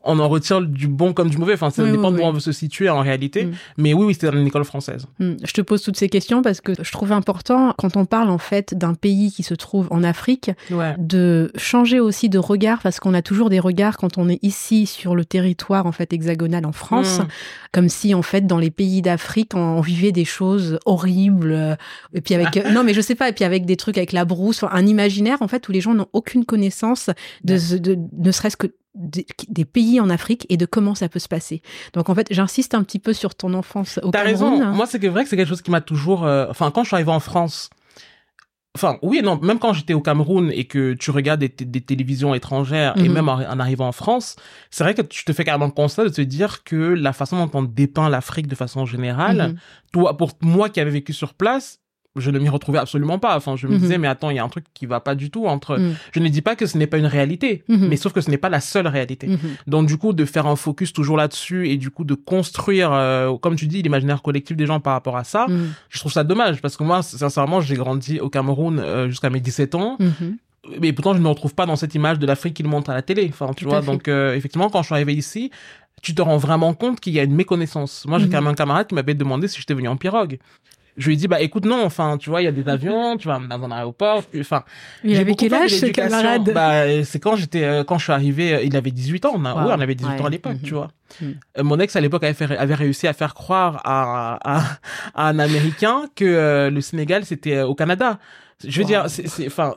on 0.03 0.19
en 0.19 0.27
retire 0.29 0.61
du 0.61 0.87
bon 0.87 1.13
comme 1.13 1.29
du 1.29 1.37
mauvais. 1.37 1.53
Enfin, 1.53 1.69
ça 1.69 1.83
Oui, 1.83 1.91
dépend 1.91 2.09
oui, 2.09 2.15
de 2.15 2.19
où 2.19 2.23
oui. 2.23 2.27
on 2.29 2.33
veut 2.33 2.39
se 2.39 2.51
situer 2.51 2.89
en 2.89 2.99
réalité. 3.01 3.49
Mais 3.77 3.93
oui, 3.93 4.05
oui, 4.05 4.13
c'était 4.13 4.29
dans 4.31 4.37
une 4.37 4.47
école 4.47 4.65
française. 4.65 5.07
Je 5.19 5.53
te 5.53 5.61
pose 5.61 5.81
toutes 5.81 5.97
ces 5.97 6.09
questions 6.09 6.41
parce 6.41 6.61
que 6.61 6.73
je 6.81 6.91
trouve 6.91 7.11
important, 7.11 7.73
quand 7.77 7.97
on 7.97 8.05
parle 8.05 8.29
en 8.29 8.37
fait 8.37 8.73
d'un 8.77 8.93
pays 8.93 9.31
qui 9.31 9.43
se 9.43 9.53
trouve 9.53 9.87
en 9.91 10.03
Afrique, 10.03 10.51
Ouais. 10.71 10.95
de 10.97 11.51
changer 11.57 11.92
aussi 11.99 12.29
de 12.29 12.37
regard 12.39 12.81
parce 12.81 12.99
qu'on 12.99 13.13
a 13.13 13.21
toujours 13.21 13.49
des 13.49 13.59
regards 13.59 13.97
quand 13.97 14.17
on 14.17 14.29
est 14.29 14.39
ici 14.43 14.85
sur 14.85 15.15
le 15.15 15.25
territoire 15.25 15.85
en 15.85 15.91
fait 15.91 16.11
hexagonal 16.13 16.65
en 16.65 16.71
France, 16.71 17.19
Mm. 17.19 17.27
comme 17.71 17.89
si 17.89 18.13
en 18.13 18.21
fait 18.21 18.45
dans 18.47 18.57
les 18.57 18.71
pays 18.71 19.01
d'Afrique 19.01 19.51
on, 19.55 19.59
on 19.59 19.81
vivait 19.81 20.11
des 20.11 20.25
choses 20.25 20.79
horribles 20.85 21.51
euh, 21.51 21.75
et 22.13 22.21
puis 22.21 22.33
avec 22.35 22.55
non 22.73 22.83
mais 22.83 22.93
je 22.93 23.01
sais 23.01 23.15
pas 23.15 23.29
et 23.29 23.33
puis 23.33 23.43
avec 23.45 23.65
des 23.65 23.77
trucs 23.77 23.97
avec 23.97 24.11
la 24.11 24.25
brousse, 24.25 24.63
un 24.63 24.85
imaginaire 24.87 25.41
en 25.41 25.47
fait 25.47 25.67
où 25.67 25.71
les 25.71 25.81
gens 25.81 25.93
n'ont 25.93 26.07
aucune 26.13 26.45
connaissance 26.45 27.09
de, 27.43 27.57
ce- 27.57 27.75
de 27.75 27.97
ne 28.17 28.31
serait-ce 28.31 28.57
que 28.57 28.67
des, 28.95 29.65
pays 29.65 29.99
en 29.99 30.09
Afrique 30.11 30.45
et 30.49 30.57
de 30.57 30.67
comment 30.67 30.93
ça 30.93 31.09
peut 31.09 31.17
se 31.17 31.27
passer. 31.27 31.63
Donc 31.93 32.09
en 32.09 32.15
fait, 32.15 32.27
j'insiste 32.29 32.75
un 32.75 32.83
petit 32.83 32.99
peu 32.99 33.11
sur 33.13 33.33
ton 33.33 33.55
enfance 33.55 33.99
au 34.03 34.11
T'as 34.11 34.21
raison. 34.21 34.63
Moi, 34.71 34.85
c'est 34.85 34.99
que 34.99 35.07
vrai 35.07 35.23
que 35.23 35.29
c'est 35.31 35.35
quelque 35.35 35.47
chose 35.49 35.63
qui 35.63 35.71
m'a 35.71 35.81
toujours. 35.81 36.25
euh, 36.25 36.45
Enfin, 36.47 36.69
quand 36.69 36.83
je 36.83 36.89
suis 36.89 36.95
arrivé 36.95 37.09
en 37.09 37.19
France. 37.19 37.71
Enfin, 38.75 38.97
oui 39.03 39.19
et 39.19 39.21
non. 39.21 39.39
Même 39.39 39.59
quand 39.59 39.73
j'étais 39.73 39.93
au 39.93 40.01
Cameroun 40.01 40.51
et 40.51 40.65
que 40.65 40.93
tu 40.93 41.11
regardes 41.11 41.39
des, 41.41 41.49
télévisions 41.81 42.33
étrangères 42.33 42.97
et 42.97 43.07
Mhm. 43.07 43.13
même 43.13 43.29
en, 43.29 43.33
en 43.35 43.59
arrivant 43.59 43.87
en 43.87 43.91
France, 43.91 44.35
c'est 44.71 44.83
vrai 44.83 44.95
que 44.95 45.03
tu 45.03 45.25
te 45.25 45.31
fais 45.33 45.43
carrément 45.43 45.67
le 45.67 45.71
constat 45.71 46.05
de 46.05 46.09
te 46.09 46.21
dire 46.21 46.63
que 46.63 46.75
la 46.75 47.13
façon 47.13 47.37
dont 47.45 47.51
on 47.59 47.61
dépeint 47.63 48.09
l'Afrique 48.09 48.47
de 48.47 48.55
façon 48.55 48.85
générale, 48.87 49.49
Mhm. 49.49 49.55
toi, 49.91 50.17
pour 50.17 50.31
moi 50.41 50.69
qui 50.69 50.79
avais 50.79 50.89
vécu 50.89 51.13
sur 51.13 51.35
place, 51.35 51.81
je 52.15 52.29
ne 52.29 52.37
m'y 52.39 52.49
retrouvais 52.49 52.77
absolument 52.79 53.17
pas. 53.19 53.35
Enfin, 53.35 53.55
je 53.55 53.65
me 53.67 53.73
Mhm. 53.73 53.79
disais, 53.79 53.97
mais 53.97 54.07
attends, 54.07 54.29
il 54.29 54.35
y 54.35 54.39
a 54.39 54.43
un 54.43 54.49
truc 54.49 54.65
qui 54.73 54.85
va 54.85 54.99
pas 54.99 55.15
du 55.15 55.31
tout 55.31 55.47
entre. 55.47 55.77
Mhm. 55.77 55.95
Je 56.11 56.19
ne 56.19 56.27
dis 56.29 56.41
pas 56.41 56.55
que 56.55 56.65
ce 56.67 56.77
n'est 56.77 56.85
pas 56.87 56.97
une 56.97 57.07
réalité, 57.07 57.63
Mhm. 57.67 57.87
mais 57.87 57.95
sauf 57.97 58.13
que 58.13 58.21
ce 58.21 58.29
n'est 58.29 58.37
pas 58.37 58.49
la 58.49 58.59
seule 58.61 58.87
réalité. 58.87 59.29
Donc 59.67 59.87
du 59.87 59.97
coup, 59.97 60.13
de 60.13 60.23
faire 60.25 60.45
un 60.45 60.55
focus 60.55 60.93
toujours 60.93 61.17
là-dessus 61.17 61.69
et 61.69 61.77
du 61.77 61.89
coup 61.89 62.03
de 62.03 62.13
construire, 62.13 62.91
euh, 62.93 63.35
comme 63.37 63.55
tu 63.55 63.65
dis, 63.67 63.81
l'imaginaire 63.81 64.21
collectif 64.21 64.55
des 64.55 64.65
gens 64.67 64.79
par 64.79 64.93
rapport 64.93 65.17
à 65.17 65.23
ça, 65.23 65.47
je 65.89 65.99
trouve 65.99 66.11
ça 66.11 66.23
dommage 66.23 66.61
parce 66.61 66.77
que 66.77 66.83
moi, 66.83 67.01
sincèrement, 67.01 67.61
j'ai 67.61 67.75
grandi 67.75 68.19
au 68.19 68.29
Cameroun 68.29 68.79
euh, 68.79 69.09
jusqu'à 69.09 69.29
mes 69.29 69.39
17 69.39 69.73
ans, 69.75 69.97
mais 70.79 70.93
pourtant 70.93 71.13
je 71.13 71.17
ne 71.19 71.23
me 71.23 71.29
retrouve 71.29 71.55
pas 71.55 71.65
dans 71.65 71.75
cette 71.75 71.93
image 71.95 72.19
de 72.19 72.25
l'Afrique 72.27 72.53
qu'ils 72.53 72.67
montrent 72.67 72.89
à 72.91 72.93
la 72.93 73.01
télé. 73.01 73.27
Enfin, 73.29 73.51
tu 73.55 73.63
Tout 73.65 73.69
vois. 73.71 73.81
Donc 73.81 74.07
euh, 74.07 74.35
effectivement, 74.35 74.69
quand 74.69 74.81
je 74.81 74.85
suis 74.87 74.93
arrivé 74.95 75.13
ici, 75.13 75.49
tu 76.01 76.13
te 76.13 76.21
rends 76.21 76.37
vraiment 76.37 76.73
compte 76.73 76.99
qu'il 76.99 77.13
y 77.13 77.19
a 77.19 77.23
une 77.23 77.33
méconnaissance. 77.35 78.05
Moi, 78.07 78.19
j'ai 78.19 78.25
quand 78.29 78.37
même 78.41 78.47
un 78.47 78.53
camarade 78.53 78.87
qui 78.87 78.93
m'avait 78.95 79.13
demandé 79.13 79.47
si 79.47 79.59
j'étais 79.59 79.73
venu 79.73 79.87
en 79.87 79.95
pirogue. 79.97 80.37
Je 80.95 81.07
lui 81.07 81.13
ai 81.15 81.17
dit, 81.17 81.27
bah 81.27 81.41
écoute, 81.41 81.65
non, 81.65 81.83
enfin, 81.83 82.17
tu 82.19 82.29
vois, 82.29 82.41
il 82.41 82.45
y 82.45 82.47
a 82.47 82.51
des 82.51 82.69
avions, 82.69 83.17
tu 83.17 83.27
vas 83.27 83.39
dans 83.39 83.63
un 83.63 83.71
aéroport, 83.71 84.21
enfin, 84.39 84.63
Il 85.03 85.17
avait 85.17 85.33
quel 85.33 85.51
âge 85.53 85.71
ce 85.71 85.87
camarade 85.87 86.51
Bah, 86.53 87.03
c'est 87.03 87.19
quand 87.19 87.35
j'étais, 87.35 87.63
euh, 87.63 87.83
quand 87.83 87.97
je 87.97 88.03
suis 88.03 88.13
arrivé, 88.13 88.53
euh, 88.53 88.61
il 88.63 88.75
avait 88.77 88.91
18 88.91 89.25
ans. 89.25 89.31
On 89.35 89.43
a, 89.45 89.53
Wow. 89.55 89.59
oui, 89.69 89.73
on 89.77 89.81
avait 89.81 89.95
18 89.95 90.11
ans 90.11 90.19
à 90.19 90.23
Ouais. 90.25 90.29
l'époque, 90.29 90.53
Mhm. 90.61 90.61
tu 90.61 90.73
vois. 90.75 90.91
Mhm. 91.19 91.35
Euh, 91.57 91.63
mon 91.63 91.79
ex 91.79 91.95
à 91.95 92.01
l'époque 92.01 92.23
avait, 92.23 92.33
fait- 92.35 92.55
avait 92.57 92.75
réussi 92.75 93.07
à 93.07 93.13
faire 93.13 93.33
croire 93.33 93.81
à, 93.85 94.37
à, 94.43 94.63
à 95.15 95.27
un 95.29 95.39
Américain 95.39 96.03
que 96.15 96.25
euh, 96.25 96.69
le 96.69 96.81
Sénégal 96.81 97.25
c'était 97.25 97.55
euh, 97.57 97.65
au 97.65 97.73
Canada. 97.75 98.19
Je 98.63 98.77
veux 98.77 98.83
Wow. 98.83 98.87
dire, 98.87 99.03
c'est, 99.07 99.47
enfin, 99.47 99.73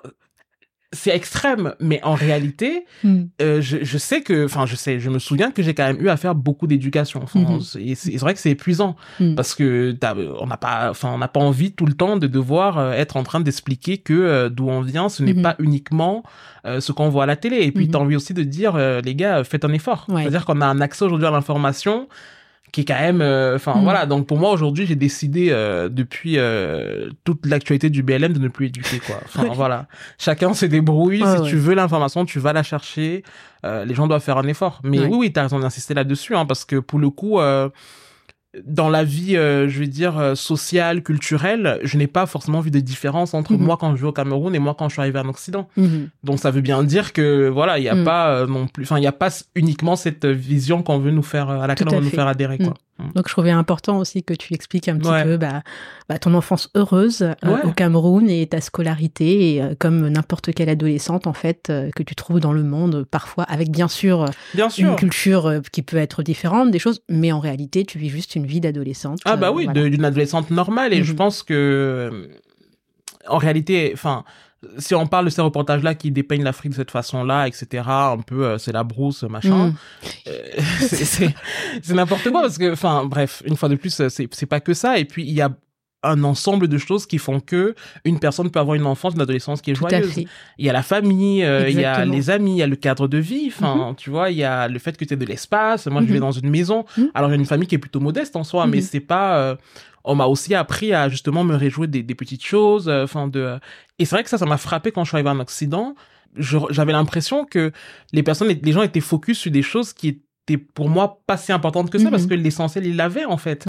c'est 0.96 1.14
extrême, 1.14 1.74
mais 1.78 2.00
en 2.02 2.14
réalité, 2.14 2.84
Hmm. 3.04 3.24
euh, 3.40 3.60
je, 3.60 3.78
je 3.82 3.98
sais 3.98 4.22
que, 4.22 4.46
enfin, 4.46 4.66
je 4.66 4.74
sais, 4.74 4.98
je 4.98 5.10
me 5.10 5.18
souviens 5.20 5.50
que 5.52 5.62
j'ai 5.62 5.74
quand 5.74 5.86
même 5.86 6.00
eu 6.00 6.08
à 6.08 6.16
faire 6.16 6.34
beaucoup 6.34 6.66
d'éducation. 6.66 7.20
Enfin, 7.22 7.38
Mhm. 7.40 7.60
c'est- 7.60 7.82
et 7.82 7.94
c'est, 7.94 8.16
vrai 8.16 8.34
que 8.34 8.40
c'est 8.40 8.50
épuisant 8.50 8.96
Mhm. 9.20 9.34
parce 9.36 9.54
que 9.54 9.94
on 10.40 10.46
n'a 10.46 10.56
pas, 10.56 10.88
enfin, 10.90 11.10
on 11.14 11.18
n'a 11.18 11.28
pas 11.28 11.40
envie 11.40 11.70
tout 11.72 11.86
le 11.86 11.92
temps 11.94 12.16
de 12.16 12.26
devoir 12.26 12.78
euh, 12.78 12.92
être 12.92 13.16
en 13.16 13.22
train 13.22 13.40
d'expliquer 13.40 13.98
que 13.98 14.12
euh, 14.14 14.48
d'où 14.48 14.68
on 14.68 14.80
vient, 14.80 15.08
ce 15.08 15.22
n'est 15.22 15.34
pas 15.34 15.54
uniquement 15.60 16.22
euh, 16.64 16.80
ce 16.80 16.90
qu'on 16.90 17.08
voit 17.10 17.22
à 17.24 17.26
la 17.26 17.36
télé. 17.36 17.58
Et 17.58 17.70
puis, 17.70 17.84
Mhm. 17.86 17.90
t'as 17.92 17.98
envie 18.00 18.16
aussi 18.16 18.34
de 18.34 18.42
dire, 18.42 18.76
les 18.76 19.14
gars, 19.14 19.44
faites 19.44 19.64
un 19.64 19.72
effort. 19.72 20.06
Ouais. 20.08 20.22
C'est-à-dire 20.22 20.44
qu'on 20.44 20.60
a 20.60 20.66
un 20.66 20.80
accès 20.80 21.04
aujourd'hui 21.04 21.26
à 21.28 21.30
l'information 21.30 22.08
qui 22.76 22.82
est 22.82 22.84
quand 22.84 23.00
même, 23.00 23.22
euh, 23.22 23.56
enfin 23.56 23.74
Mhm. 23.76 23.84
voilà. 23.84 24.04
Donc 24.04 24.26
pour 24.26 24.36
moi 24.36 24.50
aujourd'hui, 24.50 24.84
j'ai 24.84 24.96
décidé 24.96 25.48
euh, 25.48 25.88
depuis 25.88 26.34
euh, 26.36 27.08
toute 27.24 27.46
l'actualité 27.46 27.88
du 27.88 28.02
BLM 28.02 28.34
de 28.34 28.38
ne 28.38 28.48
plus 28.48 28.66
éduquer 28.66 28.98
quoi. 28.98 29.16
Enfin 29.24 29.44
voilà, 29.54 29.86
chacun 30.18 30.52
se 30.52 30.66
débrouille. 30.66 31.20
Si 31.20 31.24
ouais. 31.24 31.48
tu 31.48 31.56
veux 31.56 31.72
l'information, 31.72 32.26
tu 32.26 32.38
vas 32.38 32.52
la 32.52 32.62
chercher. 32.62 33.22
Les 33.64 33.94
gens 33.94 34.06
doivent 34.06 34.22
faire 34.22 34.36
un 34.38 34.46
effort. 34.46 34.80
Mais 34.84 35.00
oui, 35.00 35.16
oui, 35.16 35.32
t'as 35.32 35.42
raison 35.42 35.58
d'insister 35.58 35.92
là-dessus, 35.94 36.36
hein, 36.36 36.44
parce 36.44 36.66
que 36.66 36.76
pour 36.76 36.98
le 36.98 37.08
coup. 37.10 37.40
Dans 38.64 38.88
la 38.88 39.04
vie, 39.04 39.36
euh, 39.36 39.68
je 39.68 39.80
veux 39.80 39.86
dire, 39.86 40.18
euh, 40.18 40.34
sociale, 40.34 41.02
culturelle, 41.02 41.78
je 41.82 41.98
n'ai 41.98 42.06
pas 42.06 42.26
forcément 42.26 42.60
vu 42.60 42.70
de 42.70 42.80
différence 42.80 43.34
entre 43.34 43.52
Mhm. 43.52 43.60
moi 43.60 43.76
quand 43.76 43.94
je 43.96 44.00
vais 44.02 44.06
au 44.08 44.12
Cameroun 44.12 44.54
et 44.54 44.58
moi 44.58 44.74
quand 44.78 44.88
je 44.88 44.94
suis 44.94 45.00
arrivé 45.02 45.18
en 45.18 45.28
Occident. 45.28 45.68
Mhm. 45.76 46.08
Donc 46.24 46.38
ça 46.38 46.50
veut 46.50 46.60
bien 46.62 46.82
dire 46.84 47.12
que 47.12 47.48
voilà, 47.48 47.78
il 47.78 47.84
y 47.84 47.88
a 47.88 47.94
Mm. 47.94 48.04
pas 48.04 48.30
euh, 48.30 48.46
non 48.46 48.66
plus, 48.66 48.84
enfin 48.84 48.98
il 48.98 49.02
y 49.04 49.06
a 49.06 49.12
pas 49.12 49.28
uniquement 49.54 49.96
cette 49.96 50.24
vision 50.26 50.82
qu'on 50.82 50.98
veut 50.98 51.10
nous 51.10 51.22
faire, 51.22 51.50
à 51.50 51.66
laquelle 51.66 51.88
à 51.88 51.92
on 51.92 51.98
veut 51.98 52.04
nous 52.04 52.10
faire 52.10 52.26
adhérer 52.28 52.58
quoi. 52.58 52.74
Donc 53.14 53.28
je 53.28 53.32
trouvais 53.32 53.50
important 53.50 53.98
aussi 53.98 54.22
que 54.22 54.34
tu 54.34 54.52
expliques 54.54 54.88
un 54.88 54.96
petit 54.98 55.08
Ouais. 55.08 55.22
peu 55.24 55.36
bah, 55.36 55.62
bah, 56.08 56.18
ton 56.18 56.34
enfance 56.34 56.70
heureuse 56.74 57.22
euh, 57.22 57.62
au 57.64 57.72
Cameroun 57.72 58.28
et 58.28 58.46
ta 58.46 58.60
scolarité, 58.60 59.54
et, 59.54 59.62
euh, 59.62 59.74
comme 59.78 60.08
n'importe 60.08 60.52
quelle 60.52 60.68
adolescente 60.68 61.26
en 61.26 61.32
fait 61.32 61.68
euh, 61.70 61.90
que 61.94 62.02
tu 62.02 62.14
trouves 62.14 62.40
dans 62.40 62.52
le 62.52 62.62
monde, 62.62 63.04
parfois 63.10 63.44
avec 63.44 63.70
bien 63.70 63.88
sûr 63.88 64.26
Bien 64.54 64.68
sûr. 64.70 64.90
une 64.90 64.96
culture 64.96 65.60
qui 65.72 65.82
peut 65.82 65.96
être 65.98 66.22
différente 66.22 66.70
des 66.70 66.78
choses, 66.78 67.02
mais 67.08 67.32
en 67.32 67.40
réalité 67.40 67.84
tu 67.84 67.98
vis 67.98 68.08
juste 68.10 68.34
une 68.34 68.46
vie 68.46 68.60
d'adolescente. 68.60 69.20
Ah 69.24 69.36
bah 69.36 69.50
oui, 69.52 69.64
voilà. 69.64 69.88
d'une 69.88 70.04
adolescente 70.04 70.50
normale. 70.50 70.92
Et 70.92 71.02
je 71.04 71.12
Mhm. 71.12 71.16
pense 71.18 71.42
que, 71.42 72.28
en 73.28 73.38
réalité, 73.38 73.90
enfin, 73.94 74.24
si 74.78 74.94
on 74.94 75.06
parle 75.06 75.24
de 75.26 75.30
ces 75.30 75.40
reportages-là 75.42 75.94
qui 75.94 76.10
dépeignent 76.10 76.44
l'Afrique 76.44 76.72
de 76.72 76.76
cette 76.76 76.90
façon-là, 76.90 77.46
etc., 77.48 77.84
un 77.86 78.18
peu, 78.18 78.44
euh, 78.44 78.58
c'est 78.58 78.72
la 78.72 78.84
brousse, 78.84 79.22
machin. 79.24 79.68
Mm. 79.68 79.74
euh, 80.28 80.32
c'est- 80.80 81.34
n'importe 81.92 82.30
quoi 82.30 82.42
parce 82.42 82.58
que, 82.58 82.72
enfin, 82.72 83.04
bref, 83.04 83.42
une 83.46 83.56
fois 83.56 83.68
de 83.68 83.76
plus, 83.76 84.00
euh, 84.00 84.08
c'est 84.08 84.46
pas 84.46 84.60
que 84.60 84.74
ça. 84.74 84.98
Et 84.98 85.04
puis 85.04 85.24
il 85.24 85.32
y 85.34 85.40
a 85.40 85.50
un 86.02 86.22
ensemble 86.22 86.68
de 86.68 86.78
choses 86.78 87.04
qui 87.04 87.18
font 87.18 87.40
que 87.40 87.74
une 88.04 88.20
personne 88.20 88.48
peut 88.50 88.60
avoir 88.60 88.76
une 88.76 88.86
enfance, 88.86 89.14
une 89.14 89.22
adolescence 89.22 89.60
qui 89.60 89.72
est 89.72 89.74
Tout 89.74 89.86
à 89.86 89.88
joyeuse. 89.88 90.12
fait. 90.12 90.26
Il 90.56 90.64
y 90.64 90.70
a 90.70 90.72
la 90.72 90.82
famille, 90.84 91.42
euh, 91.42 91.68
il 91.68 91.80
y 91.80 91.84
a 91.84 92.04
les 92.04 92.30
amis, 92.30 92.52
il 92.52 92.58
y 92.58 92.62
a 92.62 92.66
le 92.68 92.76
cadre 92.76 93.08
de 93.08 93.18
vie. 93.18 93.46
Enfin, 93.48 93.94
tu 93.96 94.10
vois, 94.10 94.30
il 94.30 94.36
y 94.36 94.44
a 94.44 94.68
le 94.68 94.78
fait 94.78 94.96
que 94.96 95.04
tu 95.04 95.14
aies 95.14 95.16
de 95.16 95.24
l'espace. 95.24 95.86
Moi, 95.86 96.02
je 96.06 96.12
vais 96.12 96.20
dans 96.20 96.30
une 96.32 96.48
maison. 96.50 96.84
Mhm. 96.96 97.10
Alors, 97.14 97.30
j'ai 97.30 97.36
une 97.36 97.46
famille 97.46 97.66
qui 97.66 97.74
est 97.74 97.78
plutôt 97.78 97.98
modeste 98.00 98.36
en 98.36 98.44
soi, 98.44 98.66
mais 98.68 98.76
Mhm. 98.76 98.82
c'est 98.82 99.00
pas. 99.00 99.56
Euh, 100.06 100.10
on 100.12 100.14
m'a 100.14 100.26
aussi 100.26 100.54
appris 100.54 100.92
à 100.92 101.08
justement 101.08 101.44
me 101.44 101.54
réjouir 101.56 101.88
des, 101.88 102.02
des 102.02 102.14
petites 102.14 102.44
choses. 102.44 102.88
euh, 102.88 103.04
Enfin, 103.04 103.28
de. 103.28 103.58
Et 103.98 104.04
c'est 104.04 104.14
vrai 104.16 104.22
que 104.24 104.30
ça, 104.30 104.38
ça 104.38 104.46
m'a 104.46 104.56
frappé 104.58 104.92
quand 104.92 105.04
je 105.04 105.08
suis 105.10 105.16
arrivé 105.16 105.30
en 105.30 105.40
Occident. 105.40 105.94
J'avais 106.38 106.92
l'impression 106.92 107.44
que 107.44 107.72
les 108.12 108.22
personnes, 108.22 108.48
les 108.48 108.72
gens 108.72 108.82
étaient 108.82 109.00
focus 109.00 109.38
sur 109.38 109.50
des 109.50 109.62
choses 109.62 109.92
qui 109.92 110.08
étaient 110.48 110.58
pour 110.62 110.88
moi 110.90 111.20
pas 111.26 111.36
si 111.36 111.50
importantes 111.52 111.90
que 111.90 111.98
ça, 111.98 112.04
Mhm. 112.04 112.10
parce 112.10 112.26
que 112.26 112.34
l'essentiel, 112.34 112.86
ils 112.86 112.96
l'avaient 112.96 113.24
en 113.24 113.36
fait. 113.38 113.66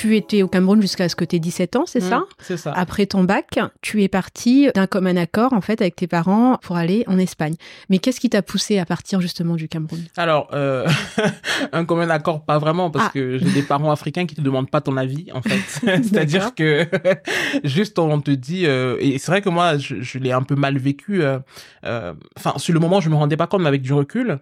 Tu 0.00 0.16
étais 0.16 0.42
au 0.42 0.48
Cameroun 0.48 0.80
jusqu'à 0.82 1.08
ce 1.08 1.14
que 1.16 1.24
tu 1.24 1.36
aies 1.36 1.38
17 1.38 1.76
ans, 1.76 1.84
c'est 1.86 2.00
ça 2.00 2.18
Mhm, 2.18 2.24
C'est 2.40 2.56
ça. 2.56 2.72
Après 2.74 3.06
ton 3.06 3.22
bac, 3.24 3.58
tu 3.80 4.02
es 4.02 4.08
parti 4.08 4.68
d'un 4.74 4.86
commun 4.86 5.16
accord 5.16 5.52
en 5.52 5.60
fait 5.60 5.80
avec 5.80 5.94
tes 5.96 6.06
parents 6.06 6.58
pour 6.62 6.76
aller 6.76 7.04
en 7.06 7.18
Espagne. 7.18 7.54
Mais 7.90 7.98
qu'est-ce 7.98 8.18
qui 8.20 8.28
t'a 8.28 8.42
poussé 8.42 8.78
à 8.78 8.84
partir 8.86 9.20
justement 9.20 9.54
du 9.54 9.68
Cameroun? 9.68 10.00
Alors, 10.16 10.48
euh, 10.52 10.86
un 11.72 11.84
commun 11.84 12.10
accord, 12.10 12.44
pas 12.44 12.58
vraiment, 12.58 12.90
parce 12.90 13.06
Ah. 13.06 13.10
que 13.14 13.38
j'ai 13.38 13.50
des 13.52 13.62
parents 13.62 13.90
africains 13.92 14.26
qui 14.26 14.34
te 14.34 14.40
demandent 14.40 14.70
pas 14.70 14.80
ton 14.80 14.96
avis, 14.96 15.26
en 15.32 15.42
fait. 15.42 15.58
C'est-à-dire 16.02 16.54
que 16.54 16.86
juste 17.64 17.98
on 17.98 18.20
te 18.20 18.30
dit, 18.32 18.66
euh, 18.66 18.96
et 19.00 19.18
c'est 19.18 19.30
vrai 19.30 19.42
que 19.42 19.48
moi, 19.48 19.78
je, 19.78 20.00
je 20.00 20.18
l'ai 20.18 20.32
un 20.32 20.42
peu 20.42 20.54
mal 20.56 20.76
vécu. 20.78 21.22
euh, 21.22 21.38
euh, 21.84 22.12
Enfin, 22.36 22.54
sur 22.58 22.74
le 22.74 22.80
moment, 22.80 23.00
je 23.00 23.08
me 23.10 23.14
rendais 23.14 23.36
pas 23.36 23.46
compte, 23.46 23.62
mais 23.62 23.68
avec 23.68 23.82
du 23.82 23.92
recul, 23.92 24.38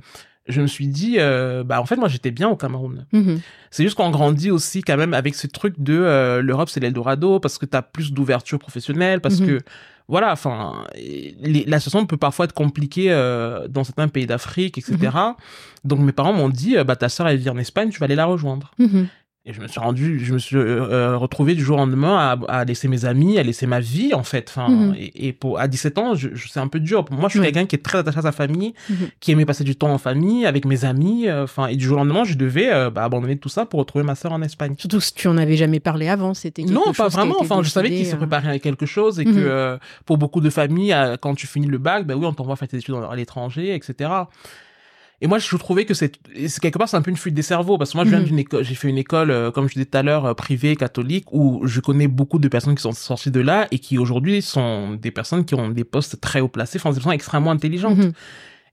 je 0.48 0.60
me 0.60 0.66
suis 0.66 0.88
dit, 0.88 1.16
euh, 1.18 1.62
bah 1.64 1.80
en 1.80 1.86
fait, 1.86 1.96
moi, 1.96 2.08
j'étais 2.08 2.30
bien 2.32 2.48
au 2.48 2.56
Cameroun. 2.56 3.06
Mhm. 3.12 3.40
C'est 3.70 3.84
juste 3.84 3.96
qu'on 3.96 4.10
grandit 4.10 4.50
aussi 4.50 4.82
quand 4.82 4.96
même 4.96 5.14
avec 5.14 5.34
ce 5.34 5.46
truc 5.46 5.74
de 5.78 5.94
euh, 5.96 6.42
l'Europe, 6.42 6.68
c'est 6.68 6.80
l'Eldorado, 6.80 7.38
parce 7.40 7.58
que 7.58 7.66
t'as 7.66 7.82
plus 7.82 8.12
d'ouverture 8.12 8.58
professionnelle, 8.58 9.20
parce 9.20 9.40
Mhm. 9.40 9.46
que 9.46 9.58
voilà, 10.08 10.32
enfin, 10.32 10.84
la 11.42 11.78
situation 11.78 12.04
peut 12.06 12.16
parfois 12.16 12.44
être 12.46 12.52
compliquée 12.54 13.12
euh, 13.12 13.68
dans 13.68 13.84
certains 13.84 14.08
pays 14.08 14.26
d'Afrique, 14.26 14.76
etc. 14.76 14.96
Mhm. 15.00 15.34
Donc 15.84 16.00
mes 16.00 16.12
parents 16.12 16.32
m'ont 16.32 16.48
dit, 16.50 16.76
bah 16.84 16.96
ta 16.96 17.08
sœur 17.08 17.28
elle 17.28 17.38
vit 17.38 17.48
en 17.48 17.56
Espagne, 17.56 17.88
tu 17.90 17.98
vas 18.00 18.04
aller 18.04 18.16
la 18.16 18.26
rejoindre. 18.26 18.72
Mhm. 19.44 19.50
Et 19.50 19.52
je 19.54 19.60
me 19.60 19.66
suis 19.66 19.80
rendu, 19.80 20.20
je 20.24 20.32
me 20.32 20.38
suis 20.38 20.56
euh, 20.56 20.86
euh, 20.88 21.16
retrouvé 21.16 21.54
du 21.56 21.62
jour 21.64 21.76
au 21.76 21.80
lendemain 21.80 22.16
à, 22.48 22.60
à 22.60 22.64
laisser 22.64 22.86
mes 22.86 23.04
amis, 23.04 23.38
à 23.38 23.42
laisser 23.42 23.66
ma 23.66 23.80
vie 23.80 24.14
en 24.14 24.22
fait. 24.22 24.46
Enfin, 24.48 24.68
Mhm. 24.68 24.94
et, 24.96 25.28
et 25.28 25.32
pour 25.32 25.58
à 25.58 25.66
17 25.66 25.98
ans, 25.98 26.14
je, 26.14 26.28
je- 26.32 26.48
c'est 26.48 26.60
un 26.60 26.68
peu 26.68 26.78
dur. 26.78 27.04
Pour 27.04 27.16
moi, 27.16 27.28
je 27.28 27.32
suis 27.38 27.40
quelqu'un 27.40 27.66
qui 27.66 27.74
est 27.74 27.80
très 27.82 27.98
attaché 27.98 28.18
à 28.18 28.22
sa 28.22 28.30
famille, 28.32 28.72
Mhm. 28.88 28.96
qui 29.20 29.32
aimait 29.32 29.44
passer 29.44 29.64
du 29.64 29.74
temps 29.74 29.92
en 29.92 29.98
famille 29.98 30.46
avec 30.46 30.64
mes 30.64 30.84
amis. 30.84 31.28
euh, 31.28 31.42
Enfin, 31.44 31.66
et 31.66 31.74
du 31.76 31.84
jour 31.84 31.96
au 31.96 32.04
lendemain, 32.04 32.22
je 32.24 32.34
devais 32.34 32.72
euh, 32.72 32.90
bah, 32.90 33.02
abandonner 33.04 33.36
tout 33.36 33.48
ça 33.48 33.66
pour 33.66 33.80
retrouver 33.80 34.04
ma 34.04 34.14
sœur 34.14 34.32
en 34.32 34.42
Espagne. 34.42 34.74
Surtout 34.78 35.00
si 35.00 35.12
tu 35.14 35.26
en 35.26 35.36
avais 35.36 35.56
jamais 35.56 35.80
parlé 35.80 36.08
avant, 36.08 36.34
c'était 36.34 36.62
Non, 36.62 36.84
chose 36.86 36.96
pas 36.96 37.08
vraiment. 37.08 37.36
Enfin, 37.40 37.62
je 37.64 37.68
savais 37.70 37.88
qu'il 37.90 38.06
se 38.06 38.14
euh, 38.14 38.18
préparait 38.18 38.48
à 38.50 38.58
quelque 38.60 38.86
chose 38.86 39.18
et 39.18 39.24
Mhm. 39.24 39.34
que 39.34 39.40
euh, 39.40 39.76
pour 40.06 40.18
beaucoup 40.18 40.40
de 40.40 40.50
familles, 40.50 40.94
quand 41.20 41.34
tu 41.34 41.46
finis 41.48 41.66
le 41.66 41.78
bac, 41.78 42.06
ben 42.06 42.14
oui, 42.14 42.26
on 42.26 42.32
t'envoie 42.32 42.54
faire 42.56 42.68
tes 42.68 42.76
études 42.76 42.94
à 43.10 43.16
l'étranger, 43.16 43.74
etc. 43.74 44.10
Et 45.24 45.28
moi, 45.28 45.38
je 45.38 45.56
trouvais 45.56 45.84
que 45.84 45.94
c'est 45.94 46.12
quelque 46.60 46.78
part 46.78 46.88
c'est 46.88 46.96
un 46.96 47.02
peu 47.02 47.10
une 47.10 47.16
fuite 47.16 47.32
des 47.34 47.42
cerveaux 47.42 47.78
parce 47.78 47.92
que 47.92 47.96
moi, 47.96 48.04
je 48.04 48.10
viens 48.10 48.18
Mhm. 48.18 48.24
d'une 48.26 48.38
école, 48.40 48.64
j'ai 48.64 48.74
fait 48.74 48.88
une 48.88 48.98
école, 48.98 49.30
euh, 49.30 49.50
comme 49.52 49.68
je 49.68 49.74
disais 49.74 49.86
tout 49.86 49.96
à 49.96 50.02
l'heure, 50.02 50.26
euh, 50.26 50.34
privée 50.34 50.74
catholique 50.74 51.26
où 51.32 51.60
je 51.64 51.80
connais 51.80 52.08
beaucoup 52.08 52.40
de 52.40 52.48
personnes 52.48 52.74
qui 52.74 52.82
sont 52.82 52.90
sorties 52.92 53.30
de 53.30 53.38
là 53.40 53.68
et 53.70 53.78
qui 53.78 53.98
aujourd'hui 53.98 54.42
sont 54.42 54.94
des 55.00 55.12
personnes 55.12 55.44
qui 55.44 55.54
ont 55.54 55.68
des 55.68 55.84
postes 55.84 56.20
très 56.20 56.40
haut 56.40 56.48
placés, 56.48 56.78
enfin 56.78 56.90
des 56.90 56.96
personnes 56.96 57.12
extrêmement 57.12 57.52
intelligentes. 57.52 57.98
Mhm. 57.98 58.12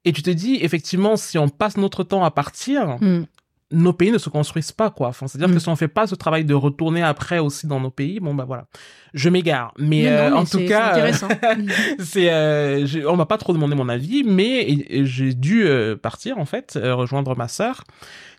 Et 0.05 0.11
tu 0.11 0.23
te 0.23 0.29
dis 0.31 0.57
effectivement, 0.61 1.17
si 1.17 1.37
on 1.37 1.49
passe 1.49 1.77
notre 1.77 2.03
temps 2.03 2.23
à 2.23 2.31
partir, 2.31 2.97
Mhm. 2.99 3.25
Nos 3.71 3.93
pays 3.93 4.11
ne 4.11 4.17
se 4.17 4.29
construisent 4.29 4.71
pas 4.71 4.89
quoi. 4.89 5.09
Enfin, 5.09 5.27
c'est-à-dire 5.27 5.49
Mm. 5.49 5.53
que 5.53 5.59
si 5.59 5.69
on 5.69 5.75
fait 5.75 5.87
pas 5.87 6.07
ce 6.07 6.15
travail 6.15 6.43
de 6.45 6.53
retourner 6.55 7.03
après 7.03 7.37
aussi 7.39 7.67
dans 7.67 7.79
nos 7.79 7.91
pays, 7.91 8.19
bon 8.19 8.33
bah 8.33 8.45
voilà. 8.45 8.65
Je 9.13 9.29
m'égare, 9.29 9.73
mais, 9.79 10.07
euh, 10.07 10.29
mais 10.29 10.35
en 10.37 10.45
tout 10.45 10.63
cas, 10.67 10.95
euh, 10.97 11.11
c'est 11.99 12.31
euh, 12.31 12.85
je- 12.85 13.05
on 13.05 13.15
m'a 13.15 13.25
pas 13.25 13.37
trop 13.37 13.53
demandé 13.53 13.75
mon 13.75 13.89
avis, 13.89 14.23
mais 14.23 14.85
j'ai 15.05 15.33
dû 15.33 15.63
euh, 15.65 15.95
partir 15.95 16.37
en 16.37 16.45
fait, 16.45 16.77
euh, 16.81 16.93
rejoindre 16.95 17.35
ma 17.35 17.47
sœur. 17.47 17.83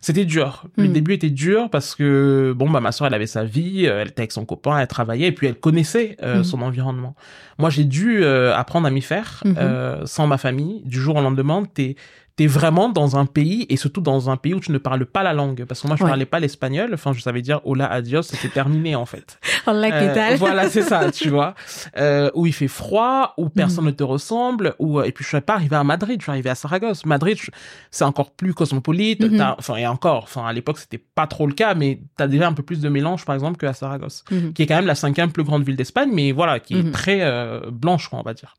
C'était 0.01 0.25
dur. 0.25 0.65
Le 0.77 0.89
Mm. 0.89 0.93
début 0.93 1.13
était 1.15 1.29
dur 1.31 1.69
parce 1.71 1.95
que 1.95 2.55
bon 2.57 2.71
bah 2.71 2.81
ma 2.81 2.91
sœur 2.91 3.07
elle 3.07 3.15
avait 3.15 3.27
sa 3.27 3.45
vie, 3.45 3.87
euh, 3.87 4.01
elle 4.01 4.09
était 4.09 4.23
avec 4.23 4.33
son 4.33 4.45
copain, 4.47 4.79
elle 4.79 4.87
travaillait 4.87 5.29
et 5.29 5.33
puis 5.33 5.47
elle 5.47 5.57
connaissait 5.61 6.17
euh, 6.23 6.41
Mm. 6.41 6.45
son 6.45 6.63
environnement. 6.63 7.15
Moi 7.59 7.69
j'ai 7.71 7.85
dû 7.85 8.25
euh, 8.25 8.55
apprendre 8.57 8.87
à 8.87 8.91
m'y 8.91 9.03
faire 9.03 9.43
Mhm. 9.45 9.55
euh, 9.59 10.07
sans 10.07 10.27
ma 10.27 10.39
famille. 10.39 10.83
Du 10.87 10.99
jour 11.01 11.17
au 11.17 11.21
lendemain, 11.21 11.65
t'es 11.75 11.97
t'es 12.37 12.47
vraiment 12.47 12.89
dans 12.89 13.17
un 13.19 13.27
pays 13.27 13.67
et 13.69 13.77
surtout 13.77 14.01
dans 14.01 14.31
un 14.31 14.37
pays 14.37 14.55
où 14.55 14.61
tu 14.61 14.73
ne 14.73 14.79
parles 14.79 15.05
pas 15.05 15.23
la 15.23 15.33
langue 15.35 15.65
parce 15.67 15.83
que 15.83 15.87
moi 15.87 15.97
je 15.97 16.03
Ouais. 16.05 16.09
parlais 16.11 16.25
pas 16.27 16.41
l'espagnol. 16.41 16.91
Enfin 16.95 17.13
je 17.13 17.21
savais 17.21 17.43
dire 17.43 17.61
hola 17.65 17.87
adios, 17.91 18.23
c'était 18.23 18.49
terminé 18.49 18.95
en 18.97 19.05
fait. 19.07 19.39
Hola, 19.67 19.91
¿qué 19.91 20.19
Euh, 20.19 20.37
voilà, 20.37 20.71
c'est 20.71 20.83
ça, 20.83 21.11
tu 21.13 21.29
vois. 21.29 21.55
Euh, 21.99 22.31
où 22.35 22.47
il 22.47 22.53
fait 22.55 22.67
froid, 22.69 23.35
où 23.37 23.51
personne 23.51 23.85
ne 23.85 23.91
te 23.91 24.03
ressemble, 24.03 24.75
où 24.79 25.03
et 25.03 25.13
puis 25.13 25.23
je 25.23 25.29
suis 25.29 25.41
pas 25.43 25.55
arrivé 25.55 25.77
à 25.77 25.85
Madrid, 25.85 26.19
je 26.21 26.25
suis 26.25 26.31
arrivé 26.31 26.49
à 26.49 26.55
Saragosse. 26.55 27.05
Madrid, 27.05 27.37
je- 27.41 27.51
c'est 27.91 28.05
encore 28.05 28.31
plus 28.31 28.55
cosmopolite. 28.55 29.21
Mhm. 29.23 29.37
t'as- 29.37 29.57
Enfin 29.59 29.77
et 29.77 29.87
encore, 29.87 30.23
enfin 30.25 30.47
à 30.47 30.53
l'époque 30.55 30.79
c'était 30.79 30.99
pas 30.99 31.27
trop 31.27 31.47
le 31.47 31.53
cas, 31.53 31.75
mais 31.75 32.01
t'as 32.17 32.27
déjà 32.27 32.47
un 32.49 32.53
peu 32.55 32.63
plus 32.63 32.81
de 32.81 32.89
mélange 32.89 33.25
par 33.27 33.35
exemple 33.35 33.59
que 33.59 33.67
à 33.67 33.75
Saragosse, 33.75 34.25
Mhm. 34.31 34.53
qui 34.55 34.63
est 34.63 34.67
quand 34.67 34.77
même 34.77 34.87
la 34.87 34.95
cinquième 34.95 35.31
plus 35.31 35.45
grande 35.45 35.63
ville 35.65 35.77
d'Espagne, 35.77 36.11
mais 36.13 36.33
voilà, 36.33 36.59
qui 36.61 36.75
est 36.79 36.83
Mhm. 36.83 36.91
très 36.93 37.19
euh, 37.23 37.61
blanche, 37.71 38.09
quoi, 38.09 38.19
on 38.21 38.23
va 38.23 38.33
dire. 38.35 38.55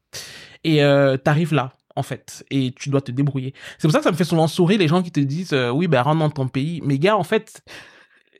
Et 0.63 0.84
euh, 0.84 1.18
t'arrives 1.18 1.54
là. 1.54 1.72
En 1.96 2.04
fait, 2.04 2.46
et 2.52 2.72
tu 2.76 2.90
dois 2.90 3.02
te 3.02 3.12
débrouiller. 3.12 3.54
C'est 3.78 3.88
pour 3.88 3.92
ça 3.92 3.98
que 4.00 4.06
ça 4.06 4.12
me 4.12 4.16
fait 4.16 4.24
souvent 4.24 4.48
sourire 4.48 4.80
les 4.80 4.88
gens 4.88 5.02
qui 5.04 5.12
te 5.12 5.20
disent 5.20 5.54
euh, 5.54 5.70
oui 5.72 5.88
ben 5.88 6.02
rentre 6.02 6.20
dans 6.20 6.30
ton 6.30 6.48
pays. 6.48 6.82
Mais 6.86 6.98
gars, 7.00 7.18
en 7.18 7.24
fait, 7.24 7.62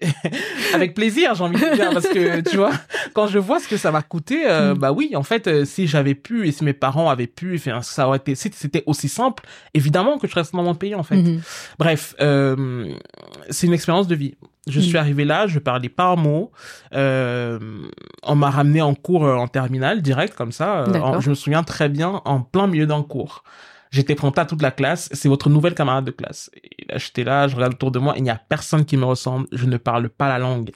avec 0.74 0.93
plaisir, 0.93 1.36
j'ai 1.36 1.43
envie 1.43 1.60
de 1.60 1.75
dire, 1.75 1.89
parce 1.91 2.08
que 2.08 2.41
tu 2.50 2.58
vois, 2.58 2.72
quand 3.13 3.27
je 3.27 3.39
vois 3.39 3.60
ce 3.60 3.67
que 3.67 3.77
ça 3.77 3.91
m'a 3.91 4.01
coûté, 4.01 4.43
euh, 4.50 4.74
Mm. 4.74 4.77
bah 4.77 4.91
oui, 4.91 5.15
en 5.15 5.24
fait, 5.24 5.48
euh, 5.48 5.65
si 5.65 5.88
j'avais 5.88 6.15
pu 6.15 6.48
et 6.48 6.51
si 6.51 6.63
mes 6.63 6.74
parents 6.74 7.10
avaient 7.10 7.27
pu, 7.27 7.55
enfin, 7.55 7.81
ça 7.81 8.08
aurait 8.08 8.17
été, 8.17 8.36
si 8.36 8.50
c'était 8.53 8.84
aussi 8.86 9.10
simple, 9.10 9.43
évidemment 9.74 10.17
que 10.17 10.27
je 10.27 10.34
reste 10.36 10.53
dans 10.53 10.63
mon 10.63 10.75
pays, 10.75 10.96
en 10.96 11.03
fait. 11.03 11.17
Mhm. 11.17 11.41
Bref, 11.77 12.15
euh, 12.22 12.93
c'est 13.50 13.67
une 13.67 13.74
expérience 13.74 14.08
de 14.08 14.15
vie. 14.15 14.36
Je 14.71 14.79
suis 14.79 14.97
arrivé 14.97 15.25
là, 15.25 15.47
je 15.47 15.59
parlais 15.59 15.89
pas 15.89 16.05
un 16.05 16.15
mot. 16.15 16.51
Euh, 16.93 17.59
on 18.23 18.35
m'a 18.35 18.49
ramené 18.49 18.81
en 18.81 18.93
cours 18.95 19.25
euh, 19.25 19.35
en 19.35 19.47
terminale, 19.47 20.01
direct, 20.01 20.35
comme 20.35 20.51
ça. 20.51 20.81
Euh, 20.81 20.91
en- 21.01 21.19
je 21.21 21.29
me 21.29 21.35
souviens 21.35 21.63
très 21.63 21.89
bien, 21.89 22.21
en 22.25 22.41
plein 22.41 22.67
milieu 22.67 22.85
d'un 22.85 23.03
cours. 23.03 23.43
J'étais 23.91 24.15
présenté 24.15 24.39
à 24.39 24.45
toute 24.45 24.61
la 24.61 24.71
classe. 24.71 25.09
C'est 25.11 25.27
votre 25.27 25.49
nouvelle 25.49 25.75
camarade 25.75 26.05
de 26.05 26.11
classe. 26.11 26.49
Et 26.63 26.85
là, 26.89 26.97
j'étais 26.97 27.25
là, 27.25 27.47
je 27.49 27.55
regarde 27.55 27.73
autour 27.73 27.91
de 27.91 27.99
moi, 27.99 28.13
il 28.15 28.23
n'y 28.23 28.29
a 28.29 28.39
personne 28.47 28.85
qui 28.85 28.95
me 28.95 29.03
ressemble. 29.03 29.47
Je 29.51 29.65
ne 29.65 29.75
parle 29.77 30.07
pas 30.07 30.29
la 30.29 30.39
langue. 30.39 30.71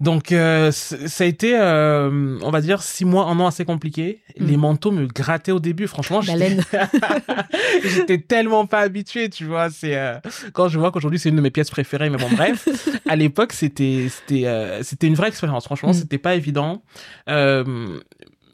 Donc, 0.00 0.30
euh, 0.30 0.70
ça 0.70 1.24
a 1.24 1.26
été, 1.26 1.58
euh, 1.58 2.38
on 2.42 2.50
va 2.50 2.60
dire, 2.60 2.82
six 2.82 3.04
mois, 3.04 3.24
un 3.24 3.40
an 3.40 3.48
assez 3.48 3.64
compliqué. 3.64 4.20
Mm. 4.38 4.46
Les 4.46 4.56
manteaux 4.56 4.92
me 4.92 5.06
grattaient 5.06 5.50
au 5.50 5.58
début. 5.58 5.88
Franchement, 5.88 6.20
j'étais- 6.20 8.18
tellement 8.28 8.66
pas 8.66 8.78
habitué, 8.80 9.28
tu 9.28 9.44
vois. 9.44 9.70
C'est 9.70 9.96
euh, 9.96 10.14
quand 10.52 10.68
je 10.68 10.78
vois 10.78 10.92
qu'aujourd'hui 10.92 11.18
c'est 11.18 11.30
une 11.30 11.36
de 11.36 11.40
mes 11.40 11.50
pièces 11.50 11.70
préférées, 11.70 12.10
mais 12.10 12.16
bon 12.18 12.28
bref. 12.30 12.68
à 13.08 13.16
l'époque 13.16 13.52
c'était 13.52 14.06
c'était 14.08 14.44
c'était 14.82 15.06
une 15.08 15.14
vraie 15.14 15.28
expérience. 15.28 15.64
Franchement, 15.64 15.90
Mm. 15.90 15.94
c'était 15.94 16.18
pas 16.18 16.34
évident. 16.36 16.82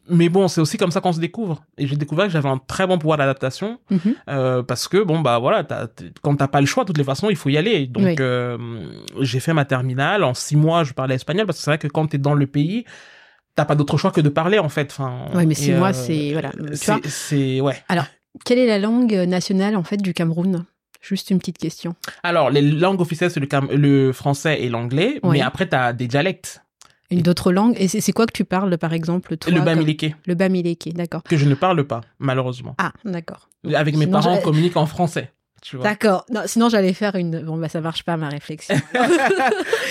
Mais 0.09 0.29
bon, 0.29 0.49
c'est 0.49 0.61
aussi 0.61 0.77
comme 0.77 0.91
ça 0.91 1.01
qu'on 1.01 1.13
se 1.15 1.21
découvre. 1.21 1.65
Et 1.79 1.87
j'ai 1.87 1.97
découvert 1.97 2.27
que 2.27 2.33
j'avais 2.33 2.49
un 2.49 2.59
très 2.59 2.87
bon 2.87 2.99
pouvoir 2.99 3.17
d'adaptation 3.19 3.79
Mhm. 3.91 4.01
euh, 4.29 4.63
parce 4.63 4.87
que 4.89 5.03
bon 5.03 5.21
bah 5.21 5.39
voilà, 5.39 5.65
t- 5.65 5.75
quand 6.23 6.37
t'as 6.37 6.49
pas 6.49 6.61
le 6.61 6.67
choix, 6.67 6.85
de 6.85 6.89
toutes 6.89 6.99
les 6.99 7.05
façons, 7.05 7.31
il 7.31 7.37
faut 7.37 7.49
y 7.49 7.57
aller. 7.57 7.87
Donc 7.87 8.05
Oui. 8.05 8.17
euh, 8.21 8.59
j'ai 9.21 9.41
fait 9.41 9.55
ma 9.55 9.65
terminale 9.65 10.23
en 10.25 10.35
six 10.35 10.57
mois, 10.57 10.85
je 10.85 10.93
parlais 10.93 11.15
espagnol 11.15 11.47
parce 11.47 11.59
que 11.59 11.65
c'est 11.65 11.71
vrai 11.71 11.79
que 11.79 11.89
quand 11.89 12.07
t'es 12.09 12.19
dans 12.19 12.35
le 12.35 12.47
pays, 12.47 12.85
t'as 13.55 13.65
pas 13.65 13.75
d'autre 13.77 13.97
choix 13.97 14.11
que 14.11 14.21
de 14.21 14.29
parler 14.29 14.59
en 14.59 14.69
fait. 14.69 14.89
Enfin. 14.91 15.27
Ouais, 15.35 15.47
mais 15.47 15.55
six 15.55 15.73
mois, 15.73 15.89
euh, 15.91 15.93
c'est- 15.93 16.33
voilà, 16.33 16.53
c'est 17.09 17.61
ouais. 17.61 17.83
Quelle 18.45 18.59
est 18.59 18.67
la 18.67 18.79
langue 18.81 19.13
nationale 19.13 19.77
en 19.77 19.85
fait 19.85 19.97
du 20.03 20.13
Cameroun? 20.13 20.65
Juste 21.01 21.31
une 21.31 21.39
petite 21.39 21.59
question. 21.59 21.95
Alors, 22.23 22.51
les 22.51 22.63
langues 22.63 23.01
officielles, 23.01 23.31
c'est 23.31 23.39
le, 23.41 23.49
le 23.77 24.13
français 24.13 24.63
et 24.63 24.69
l'anglais, 24.71 25.21
mais 25.23 25.41
après, 25.43 25.69
tu 25.69 25.77
as 25.77 25.93
des 25.93 26.09
dialectes. 26.09 26.63
Une 27.11 27.21
d'autres 27.21 27.53
langues 27.53 27.77
Et 27.79 27.89
c'est 27.89 28.13
quoi 28.13 28.27
que 28.27 28.33
tu 28.33 28.45
parles 28.45 28.79
par 28.79 28.93
exemple 28.95 29.37
toi, 29.37 29.51
le 29.53 29.59
comme- 29.59 29.67
bamileke, 29.67 30.17
Le 30.27 30.35
bamileke, 30.35 30.93
d'accord. 30.95 31.23
que 31.23 31.37
je 31.37 31.45
ne 31.47 31.55
parle 31.55 31.85
pas, 31.87 32.01
malheureusement. 32.19 32.75
Ah, 32.79 32.93
d'accord. 33.05 33.51
Avec 33.75 33.95
mes 33.97 34.07
Sinon, 34.07 34.21
parents, 34.21 34.35
on 34.39 34.41
communique 34.43 34.77
en 34.77 34.87
français. 34.87 35.31
Tu 35.66 35.76
vois. 35.76 35.85
D'accord. 35.85 36.26
Non, 36.30 36.42
sinon 36.44 36.68
j'allais 36.68 36.92
faire 36.92 37.14
une. 37.16 37.40
Bon 37.40 37.56
bah 37.56 37.71
ça 37.71 37.80
marche 37.80 38.02
pas 38.04 38.16
ma 38.18 38.28
réflexion. 38.28 38.75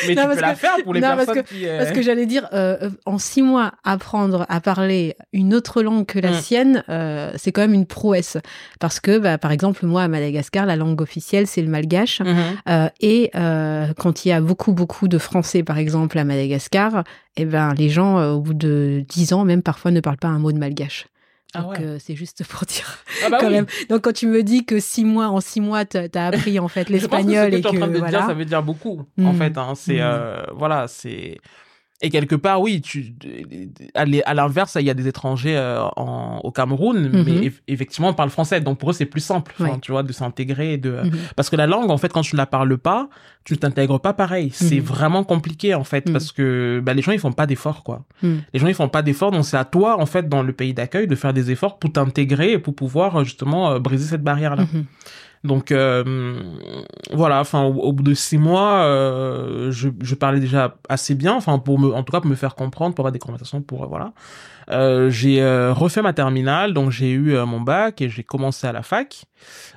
mais 0.08 0.16
Non, 0.16 0.22
tu 0.24 0.28
parce 0.28 0.36
peux 0.36 0.42
la 0.42 0.54
que- 0.54 0.60
faire 0.60 0.76
pour 0.84 0.94
les 0.94 1.02
non, 1.02 1.16
parce 1.16 1.32
que- 1.34 1.40
qui. 1.40 1.68
euh, 1.68 1.80
Parce 1.80 1.92
que 1.92 2.02
j'allais 2.02 2.26
dire, 2.28 2.48
euh, 2.54 2.78
euh, 2.84 2.90
en 3.06 3.18
six 3.18 3.42
mois, 3.42 3.72
apprendre 3.84 4.46
à 4.50 4.62
parler 4.62 5.16
une 5.34 5.54
autre 5.56 5.82
langue 5.82 6.06
que 6.06 6.20
la 6.20 6.32
Mm. 6.32 6.42
sienne, 6.42 6.84
euh, 6.90 7.32
c'est 7.38 7.52
quand 7.52 7.62
même 7.62 7.74
une 7.74 7.88
prouesse. 7.88 8.38
Parce 8.80 9.00
que, 9.00 9.18
bah, 9.18 9.38
par 9.38 9.52
exemple, 9.52 9.86
moi, 9.86 10.04
à 10.04 10.08
Madagascar, 10.08 10.66
la 10.66 10.76
langue 10.76 11.02
officielle, 11.02 11.48
c'est 11.48 11.62
le 11.62 11.70
malgache. 11.70 12.22
Mhm. 12.22 12.36
Euh, 12.70 12.88
et 13.02 13.32
euh, 13.36 13.88
quand 13.98 14.26
il 14.26 14.30
y 14.30 14.32
a 14.32 14.42
beaucoup, 14.42 14.74
beaucoup 14.74 15.08
de 15.08 15.18
Français, 15.18 15.64
par 15.64 15.78
exemple, 15.80 16.18
à 16.20 16.24
Madagascar, 16.24 17.04
eh 17.36 17.46
ben, 17.46 17.74
les 17.76 17.90
gens, 17.90 18.24
au 18.34 18.40
bout 18.42 18.54
de 18.54 19.04
dix 19.10 19.34
ans, 19.34 19.44
même 19.44 19.64
parfois, 19.64 19.90
ne 19.92 20.00
parlent 20.02 20.18
pas 20.18 20.28
un 20.28 20.40
mot 20.40 20.52
de 20.52 20.60
malgache. 20.60 21.08
Ah 21.56 21.68
ouais. 21.68 21.82
euh, 21.82 21.98
c'est 22.00 22.16
juste 22.16 22.44
pour 22.50 22.66
dire 22.66 22.98
Ah 23.26 23.30
bah 23.30 23.38
quand 23.40 23.48
oui. 23.48 23.54
même. 23.54 23.66
Donc, 23.90 24.02
quand 24.02 24.14
tu 24.14 24.28
me 24.28 24.42
dis 24.44 24.66
que 24.66 24.80
six 24.80 25.06
mois, 25.06 25.28
en 25.28 25.40
six 25.42 25.62
mois, 25.62 25.86
t'as 25.86 26.08
as 26.14 26.28
appris 26.28 26.60
en 26.60 26.68
fait 26.68 26.86
que 26.88 26.94
l'espagnol 26.94 27.52
ce 27.52 27.58
et 27.58 27.62
que 27.62 27.68
tu 27.70 27.76
es 27.76 27.78
en 27.78 27.80
train 27.82 27.88
que 27.90 27.94
de 27.94 28.00
voilà. 28.00 28.18
dire, 28.20 28.28
ça 28.28 28.34
veut 28.34 28.46
dire 28.46 28.64
beaucoup, 28.64 29.02
en 29.20 29.34
Mm. 29.34 29.38
fait. 29.38 29.58
Hein. 29.58 29.74
C'est 29.76 29.98
Mm. 29.98 30.02
euh, 30.02 30.44
voilà, 30.56 30.88
c'est 30.88 31.38
et 32.04 32.10
quelque 32.10 32.36
part, 32.36 32.62
oui, 32.62 32.82
tu 32.82 33.16
à 33.96 34.34
l'inverse, 34.34 34.78
il 34.80 34.86
y 34.86 34.90
a 34.90 34.94
des 34.94 35.08
étrangers 35.08 35.56
euh, 35.58 35.82
en, 35.96 36.40
au 36.44 36.52
Cameroun, 36.52 37.10
Mhm. 37.10 37.24
mais 37.26 37.48
eff- 37.48 37.62
effectivement, 37.68 38.10
ils 38.10 38.16
parlent 38.16 38.30
français, 38.30 38.62
donc 38.62 38.78
pour 38.78 38.90
eux, 38.90 38.94
c'est 38.94 39.06
plus 39.06 39.22
simple, 39.22 39.54
Ouais. 39.60 39.72
tu 39.82 39.92
vois, 39.92 40.04
de 40.04 40.12
s'intégrer, 40.14 40.78
de 40.78 40.92
Mhm. 41.04 41.12
parce 41.36 41.50
que 41.50 41.56
la 41.56 41.66
langue, 41.66 41.90
en 41.90 41.98
fait, 41.98 42.12
quand 42.12 42.22
tu 42.22 42.36
ne 42.36 42.38
la 42.38 42.46
parles 42.46 42.78
pas, 42.78 43.08
tu 43.46 43.54
ne 43.54 43.58
t'intègres 43.60 44.00
pas 44.00 44.14
pareil. 44.14 44.50
C'est 44.54 44.76
Mhm. 44.80 44.82
vraiment 44.84 45.24
compliqué, 45.24 45.74
en 45.76 45.84
fait, 45.84 46.12
parce 46.12 46.32
que 46.32 46.82
bah, 46.84 46.94
les 46.94 47.02
gens, 47.02 47.12
ils 47.14 47.20
font 47.20 47.32
pas 47.34 47.46
d'efforts, 47.48 47.84
quoi. 47.84 48.04
Les 48.22 48.60
gens, 48.60 48.68
ils 48.68 48.74
font 48.76 48.90
pas 48.90 49.02
d'efforts, 49.02 49.32
donc 49.32 49.46
c'est 49.46 49.58
à 49.58 49.66
toi, 49.66 50.00
en 50.00 50.06
fait, 50.06 50.28
dans 50.30 50.44
le 50.44 50.54
pays 50.54 50.74
d'accueil, 50.74 51.08
de 51.08 51.16
faire 51.16 51.34
des 51.34 51.52
efforts 51.52 51.80
pour 51.80 51.92
t'intégrer 51.92 52.52
et 52.54 52.60
pour 52.60 52.76
pouvoir 52.76 53.24
justement 53.24 53.72
euh, 53.72 53.80
briser 53.80 54.06
cette 54.06 54.24
barrière-là. 54.24 54.66
Donc 55.44 55.72
euh, 55.72 56.42
voilà, 57.12 57.42
enfin 57.42 57.64
au, 57.64 57.92
bout 57.92 58.04
de 58.04 58.14
six 58.14 58.38
mois, 58.38 58.84
euh, 58.86 59.72
je, 59.72 59.90
je 60.02 60.16
parlais 60.16 60.40
déjà 60.40 60.78
assez 60.88 61.16
bien, 61.16 61.34
enfin 61.34 61.60
pour 61.60 61.80
me, 61.80 61.94
en 61.94 62.04
tout 62.04 62.14
cas 62.14 62.22
pour 62.22 62.30
me 62.30 62.36
faire 62.36 62.56
comprendre, 62.56 62.96
pour 62.96 63.04
avoir 63.04 63.12
des 63.12 63.20
conversations, 63.20 63.62
pour 63.62 63.84
euh, 63.84 63.88
voilà. 63.88 64.14
Euh, 64.70 65.10
j'ai 65.10 65.42
euh, 65.42 65.74
refait 65.74 66.02
ma 66.02 66.14
terminale, 66.14 66.74
donc 66.74 66.92
j'ai 66.92 67.12
eu 67.12 67.36
euh, 67.36 67.46
mon 67.46 67.60
bac 67.60 68.02
et 68.02 68.08
j'ai 68.08 68.24
commencé 68.24 68.68
à 68.68 68.72
la 68.72 68.84
fac. 68.84 69.26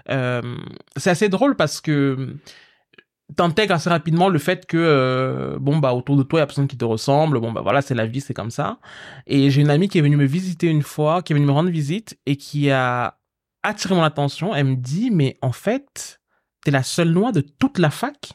C'est 0.09 1.11
assez 1.11 1.29
drôle 1.29 1.57
parce 1.57 1.81
que 1.81 2.37
t'intègres 3.35 3.75
assez 3.75 3.91
rapidement 3.91 4.29
le 4.29 4.39
fait 4.39 4.67
que 4.67 4.77
euh, 4.77 5.59
bon 5.59 5.79
bah 5.79 5.95
autour 5.95 6.17
de 6.17 6.23
toi 6.23 6.39
il 6.39 6.43
y 6.43 6.45
a 6.45 6.47
personne 6.47 6.69
qui 6.69 6.77
te 6.79 6.85
ressemble 6.85 7.41
bon 7.41 7.51
bah 7.51 7.61
voilà 7.61 7.83
c'est 7.83 7.95
la 7.95 8.07
vie 8.07 8.21
c'est 8.21 8.35
comme 8.35 8.53
ça 8.53 8.79
et 9.27 9.51
j'ai 9.51 9.63
une 9.63 9.71
amie 9.71 9.89
qui 9.89 9.99
est 9.99 10.01
venue 10.01 10.17
me 10.17 10.27
visiter 10.27 10.69
une 10.69 10.83
fois 10.83 11.23
qui 11.23 11.33
est 11.33 11.35
venue 11.35 11.47
me 11.47 11.53
rendre 11.53 11.71
visite 11.71 12.17
et 12.27 12.37
qui 12.37 12.71
a 12.71 13.19
attiré 13.67 13.95
mon 13.95 14.03
attention 14.03 14.55
elle 14.55 14.65
me 14.67 14.77
dit 14.77 15.11
mais 15.11 15.39
en 15.43 15.53
fait 15.53 16.21
t'es 16.65 16.71
la 16.71 16.83
seule 16.83 17.11
noire 17.11 17.33
de 17.33 17.41
toute 17.43 17.79
la 17.79 17.91
fac. 17.91 18.33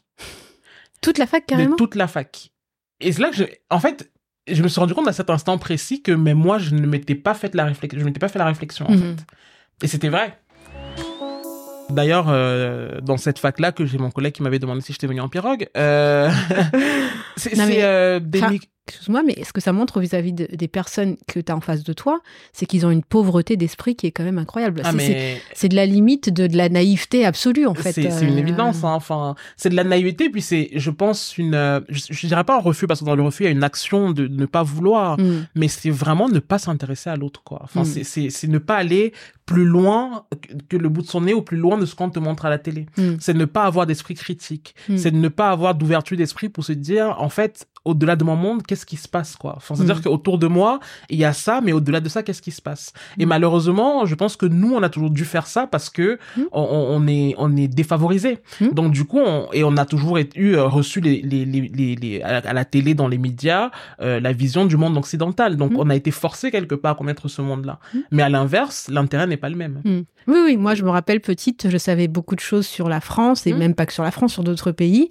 Toute 1.02 1.18
la 1.18 1.26
fac, 1.28 1.46
carrément? 1.48 1.72
de 1.72 1.76
toute 1.76 1.96
la 1.96 2.08
fac. 2.08 2.52
Et 3.00 3.12
c'est 3.12 3.22
là 3.22 3.30
que 3.32 3.36
je 3.36 3.44
en 3.70 3.80
fait 3.80 4.12
je 4.48 4.62
me 4.64 4.68
suis 4.68 4.80
rendu 4.80 4.94
compte 4.94 5.08
à 5.08 5.14
cet 5.14 5.30
instant 5.30 5.58
précis 5.58 6.02
que 6.02 6.12
même 6.12 6.38
moi 6.38 6.58
je 6.60 6.74
ne 6.76 6.86
m'étais 6.86 7.16
pas 7.16 7.34
fait 7.34 7.54
la 7.56 7.66
réflexion 7.66 8.00
je 8.00 8.06
m'étais 8.06 8.20
pas 8.20 8.28
fait 8.30 8.40
la 8.40 8.46
réflexion 8.46 8.88
en 8.88 8.92
Mhm. 8.92 9.16
fait. 9.18 9.26
Et 9.84 9.88
c'était 9.88 10.10
vrai. 10.10 10.38
D'ailleurs, 11.90 12.28
euh, 12.30 13.02
dans 13.02 13.18
cette 13.18 13.38
fac-là, 13.38 13.74
que 13.74 13.86
j'ai 13.86 13.98
mon 13.98 14.12
collègue 14.12 14.34
qui 14.34 14.44
m'avait 14.44 14.60
demandé 14.60 14.80
si 14.80 14.94
j'étais 14.94 15.08
venu 15.08 15.20
en 15.20 15.28
pirogue, 15.28 15.68
euh, 15.76 16.30
c'est 17.38 17.84
euh, 17.84 18.20
des 18.20 18.42
Excuse-moi, 18.88 19.22
mais 19.26 19.42
ce 19.46 19.54
que 19.54 19.62
ça 19.62 19.72
montre 19.72 20.02
vis-à-vis 20.02 20.34
de- 20.34 20.48
des 20.52 20.68
personnes 20.68 21.16
que 21.28 21.40
tu 21.40 21.50
as 21.52 21.56
en 21.56 21.62
face 21.62 21.84
de 21.84 21.94
toi, 21.94 22.20
c'est 22.52 22.66
qu'ils 22.66 22.86
ont 22.86 22.90
une 22.92 23.04
pauvreté 23.04 23.56
d'esprit 23.56 23.96
qui 23.96 24.08
est 24.08 24.12
quand 24.12 24.24
même 24.24 24.40
incroyable. 24.40 24.82
Ah, 24.84 24.92
C'est- 25.54 25.70
de 25.70 25.76
la 25.76 25.86
limite 25.86 26.30
de, 26.34 26.48
de 26.48 26.58
la 26.58 26.68
naïveté 26.68 27.24
absolue, 27.24 27.68
en 27.68 27.76
fait. 27.76 27.94
c'est 27.94 28.02
une 28.26 28.34
Euh, 28.34 28.40
évidence. 28.40 28.84
Hein. 28.84 28.92
Enfin, 28.94 29.36
c'est 29.56 29.70
de 29.70 29.76
la 29.76 29.84
naïveté, 29.86 30.30
puis 30.30 30.42
c'est, 30.42 30.72
je 30.76 30.90
pense, 30.90 31.38
une. 31.38 31.54
euh, 31.54 31.80
Je, 31.90 32.02
je 32.10 32.28
dirais 32.28 32.44
pas 32.44 32.58
un 32.58 32.60
refus 32.62 32.88
parce 32.88 33.00
que 33.02 33.06
dans 33.06 33.16
le 33.16 33.22
refus 33.24 33.44
il 33.44 33.46
y 33.46 33.50
a 33.50 33.52
une 33.52 33.64
action 33.64 34.12
de 34.12 34.28
ne 34.28 34.46
pas 34.48 34.64
vouloir, 34.64 35.18
mm, 35.20 35.46
mais 35.56 35.68
c'est 35.70 35.92
vraiment 35.92 36.28
ne 36.28 36.40
pas 36.40 36.58
s'intéresser 36.58 37.10
à 37.12 37.16
l'autre, 37.16 37.44
quoi. 37.44 37.62
Enfin, 37.64 37.84
Mm. 37.84 38.04
c'est- 38.04 38.48
ne 38.48 38.58
pas 38.58 38.76
aller 38.78 39.14
plus 39.46 39.66
loin 39.66 40.26
que- 40.70 40.78
le 40.78 40.90
bout 40.90 41.02
de 41.04 41.08
son 41.08 41.22
nez 41.22 41.34
ou 41.34 41.42
plus 41.44 41.58
loin 41.58 41.78
de 41.78 41.86
ce 41.86 41.94
qu'on 41.94 42.10
te 42.10 42.20
montre 42.20 42.46
à 42.46 42.50
la 42.50 42.58
télé. 42.58 42.88
mm, 42.98 43.18
C'est 43.20 43.34
ne 43.36 43.46
pas 43.46 43.64
avoir 43.66 43.86
d'esprit 43.86 44.16
critique. 44.16 44.76
Mm. 44.90 44.98
C'est 44.98 45.12
de 45.12 45.18
ne 45.18 45.28
pas 45.30 45.52
avoir 45.52 45.76
d'ouverture 45.76 46.18
d'esprit 46.18 46.50
pour 46.50 46.64
se 46.66 46.74
dire, 46.74 47.16
en 47.22 47.30
fait, 47.30 47.68
au-delà 47.84 48.16
de 48.16 48.24
mon 48.24 48.36
monde, 48.36 48.62
qu'est-ce 48.68 48.86
qui 48.86 48.96
se 48.98 49.08
passe, 49.08 49.36
quoi? 49.36 49.54
Enfin, 49.58 49.74
c'est-à-dire 49.76 49.98
Mm. 49.98 50.02
qu'autour 50.04 50.38
de 50.38 50.46
moi, 50.48 50.80
il 51.10 51.18
y 51.18 51.26
a 51.26 51.34
ça, 51.34 51.62
mais 51.64 51.72
au-delà 51.72 52.00
de 52.00 52.10
ça, 52.10 52.22
qu'est-ce 52.24 52.42
qui 52.42 52.52
se 52.52 52.62
passe? 52.62 52.94
Et 53.18 53.26
Mm. 53.26 53.30
malheureusement, 53.30 54.06
je 54.06 54.14
pense 54.16 54.36
que 54.38 54.46
nous, 54.46 54.74
on 54.74 54.84
a 54.84 54.90
toujours 54.90 55.10
dû 55.10 55.26
faire 55.26 55.48
ça 55.48 55.66
parce 55.66 55.90
que 55.90 56.20
Mm. 56.38 56.42
on, 56.52 56.62
on 56.62 57.08
est, 57.08 57.34
on 57.38 57.56
est 57.56 57.68
défavorisé. 57.68 58.40
Donc, 58.74 58.92
du 58.92 59.06
coup, 59.06 59.20
on, 59.20 59.48
et 59.54 59.64
on 59.64 59.78
a 59.78 59.86
toujours 59.86 60.18
eu 60.18 60.56
euh, 60.56 60.66
reçu 60.66 61.02
les, 61.02 61.22
les, 61.22 61.46
les, 61.46 61.62
les, 61.74 61.96
les- 61.96 62.22
à, 62.22 62.54
la, 62.54 62.66
télé, 62.66 62.94
dans 62.94 63.08
les 63.08 63.18
médias, 63.18 63.72
euh, 64.02 64.20
la 64.20 64.32
vision 64.34 64.66
du 64.66 64.78
monde 64.78 64.96
occidental. 64.98 65.58
Donc, 65.58 65.72
on 65.76 65.90
a 65.90 65.96
été 65.96 66.12
forcé 66.12 66.52
quelque 66.52 66.76
part 66.76 66.92
à 66.94 66.96
connaître 66.96 67.28
ce 67.30 67.42
monde-là. 67.42 67.80
Mais 68.12 68.22
à 68.24 68.30
l'inverse, 68.30 68.90
l'intérêt 68.90 69.26
n'est 69.28 69.38
pas 69.38 69.50
le 69.50 69.56
même. 69.56 69.82
Oui, 69.86 70.38
oui, 70.46 70.56
moi 70.58 70.76
je 70.76 70.84
me 70.84 70.90
rappelle 70.92 71.20
petite, 71.20 71.68
je 71.70 71.78
savais 71.78 72.08
beaucoup 72.08 72.36
de 72.36 72.40
choses 72.42 72.68
sur 72.68 72.88
la 72.90 73.02
France, 73.02 73.48
et 73.48 73.54
même 73.54 73.74
pas 73.74 73.88
que 73.88 73.94
sur 73.94 74.04
la 74.04 74.12
France, 74.12 74.34
sur 74.34 74.44
d'autres 74.44 74.72
pays. 74.72 75.10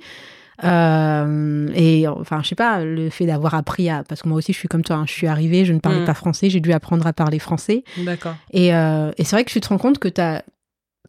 Euh, 0.64 1.68
et 1.74 2.06
enfin, 2.08 2.40
je 2.42 2.48
sais 2.48 2.54
pas, 2.54 2.84
le 2.84 3.10
fait 3.10 3.26
d'avoir 3.26 3.54
appris 3.54 3.88
à. 3.90 4.02
Parce 4.08 4.22
que 4.22 4.28
moi 4.28 4.38
aussi, 4.38 4.52
je 4.52 4.58
suis 4.58 4.68
comme 4.68 4.82
toi, 4.82 4.96
hein, 4.96 5.04
je 5.06 5.12
suis 5.12 5.26
arrivée, 5.26 5.64
je 5.64 5.72
ne 5.72 5.78
parlais 5.80 6.00
Mm. 6.02 6.06
pas 6.06 6.14
français, 6.14 6.50
j'ai 6.50 6.60
dû 6.60 6.72
apprendre 6.72 7.06
à 7.06 7.12
parler 7.12 7.38
français. 7.38 7.84
D'accord. 7.98 8.34
Et, 8.52 8.74
euh, 8.74 9.10
et 9.18 9.24
c'est 9.24 9.36
vrai 9.36 9.44
que 9.44 9.50
tu 9.50 9.60
te 9.60 9.68
rends 9.68 9.78
compte 9.78 9.98
que 9.98 10.08
tu 10.08 10.20
as 10.20 10.42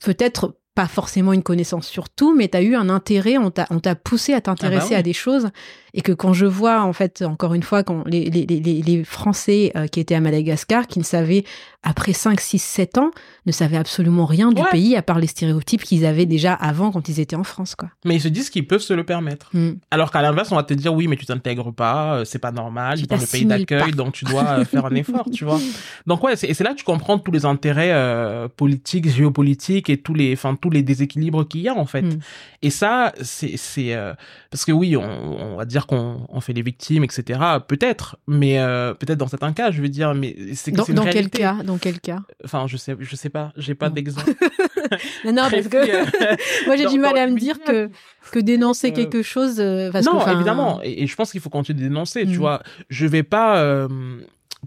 peut-être 0.03 0.55
pas 0.73 0.87
forcément 0.87 1.33
une 1.33 1.43
connaissance 1.43 1.85
sur 1.85 2.07
tout, 2.09 2.33
mais 2.33 2.47
tu 2.47 2.55
as 2.57 2.61
eu 2.61 2.75
un 2.75 2.87
intérêt, 2.89 3.37
on 3.37 3.51
t'a 3.51 3.67
on 3.71 3.79
t'a 3.81 3.93
poussé 3.93 4.33
à 4.33 4.39
t'intéresser 4.39 4.77
Ah 4.77 4.89
bah 4.89 4.95
oui. 4.95 4.99
à 4.99 5.03
des 5.03 5.11
choses. 5.13 5.49
Et 5.93 6.01
que 6.01 6.13
quand 6.13 6.31
je 6.31 6.45
vois, 6.45 6.83
en 6.83 6.93
fait, 6.93 7.21
encore 7.23 7.53
une 7.53 7.61
fois, 7.63 7.83
quand 7.83 8.05
les, 8.07 8.29
les, 8.29 8.45
les, 8.45 8.59
les 8.81 9.03
Français 9.03 9.73
euh, 9.75 9.87
qui 9.87 9.99
étaient 9.99 10.15
à 10.15 10.21
Madagascar, 10.21 10.87
qui 10.87 10.99
ne 10.99 11.03
savaient, 11.03 11.43
après 11.83 12.13
5, 12.13 12.39
6, 12.39 12.59
7 12.59 12.97
ans, 12.99 13.11
ne 13.47 13.51
savaient 13.51 13.77
absolument 13.77 14.25
rien 14.25 14.51
du 14.51 14.61
Ouais. 14.61 14.67
pays, 14.69 14.95
à 14.95 15.01
part 15.01 15.17
les 15.17 15.25
stéréotypes 15.25 15.81
qu'ils 15.83 16.05
avaient 16.05 16.27
déjà 16.27 16.53
avant 16.53 16.91
quand 16.91 17.09
ils 17.09 17.19
étaient 17.19 17.35
en 17.35 17.43
France, 17.43 17.73
quoi. 17.73 17.89
Mais 18.05 18.15
ils 18.15 18.21
se 18.21 18.27
disent 18.27 18.51
qu'ils 18.51 18.67
peuvent 18.67 18.81
se 18.81 18.93
le 18.93 19.03
permettre. 19.03 19.49
Mm. 19.53 19.71
Alors 19.89 20.11
qu'à 20.11 20.21
l'inverse, 20.21 20.51
on 20.51 20.55
va 20.55 20.63
te 20.63 20.75
dire 20.75 20.93
oui, 20.93 21.07
mais 21.07 21.15
tu 21.15 21.25
t'intègres 21.25 21.73
pas, 21.73 22.17
euh, 22.17 22.25
c'est 22.25 22.37
pas 22.37 22.51
normal, 22.51 22.99
Tu 22.99 23.05
es 23.05 23.07
dans 23.07 23.15
le 23.17 23.25
pays 23.25 23.45
d'accueil, 23.45 23.93
donc 23.93 24.13
tu 24.13 24.25
dois 24.25 24.59
euh, 24.59 24.65
faire 24.65 24.85
un 24.85 24.93
effort, 24.95 25.27
tu 25.33 25.43
vois. 25.43 25.59
Donc 26.05 26.23
ouais, 26.23 26.33
et 26.33 26.53
c'est 26.53 26.63
là 26.63 26.71
que 26.71 26.77
tu 26.77 26.83
comprends 26.83 27.17
tous 27.17 27.31
les 27.31 27.45
intérêts 27.45 27.91
euh, 27.93 28.47
politiques, 28.47 29.09
géopolitiques 29.09 29.89
et 29.89 29.97
tous 29.97 30.13
les, 30.13 30.33
enfin 30.33 30.55
tous 30.55 30.69
les 30.69 30.83
déséquilibres 30.83 31.47
qu'il 31.47 31.61
y 31.61 31.69
a 31.69 31.75
en 31.75 31.85
fait. 31.85 32.03
Mm. 32.03 32.19
Et 32.61 32.69
ça, 32.69 33.11
c'est, 33.21 33.57
c'est 33.57 33.95
euh, 33.95 34.13
parce 34.51 34.65
que 34.65 34.71
oui, 34.71 34.95
on, 34.95 35.01
on 35.03 35.55
va 35.55 35.65
dire 35.65 35.87
qu'on 35.87 36.27
on 36.29 36.41
fait 36.41 36.53
les 36.53 36.61
victimes, 36.61 37.03
etc. 37.03 37.39
Peut-être, 37.67 38.17
mais 38.27 38.59
euh, 38.59 38.93
peut-être 38.93 39.17
dans 39.17 39.27
certains 39.27 39.53
cas, 39.53 39.71
je 39.71 39.81
veux 39.81 39.89
dire, 39.89 40.13
mais 40.13 40.35
c'est 40.53 40.71
que 40.71 40.77
Dans, 40.77 40.83
c'est 40.85 40.91
une 40.91 40.97
dans 40.97 41.05
quel 41.05 41.29
cas? 41.29 41.55
Dans 41.71 41.77
quel 41.77 41.99
cas 42.01 42.19
Enfin, 42.43 42.65
je 42.67 42.75
sais, 42.77 42.95
je 42.99 43.15
sais 43.15 43.29
pas, 43.29 43.53
j'ai 43.55 43.75
pas 43.75 43.89
d'exemple. 43.89 44.31
Non, 45.25 45.31
non, 45.31 45.43
parce 45.49 45.67
que 45.69 45.77
euh, 45.77 46.35
moi 46.67 46.75
j'ai 46.75 46.85
du 46.87 46.99
mal 46.99 47.17
à 47.17 47.25
me 47.27 47.37
dire 47.37 47.59
que 47.63 47.89
que 48.31 48.39
dénoncer 48.39 48.89
Euh, 48.89 48.91
quelque 48.91 49.21
chose. 49.21 49.59
euh, 49.59 49.89
parce 49.91 50.05
non, 50.05 50.19
que, 50.19 50.29
évidemment. 50.31 50.81
Et, 50.83 51.03
et 51.03 51.07
je 51.07 51.15
pense 51.15 51.31
qu'il 51.31 51.39
faut 51.39 51.49
continuer 51.49 51.79
de 51.79 51.87
dénoncer, 51.87 52.23
tu 52.25 52.31
Mhm. 52.33 52.37
vois. 52.37 52.61
Je 52.89 53.05
vais 53.07 53.23
pas... 53.23 53.57
euh, 53.59 53.87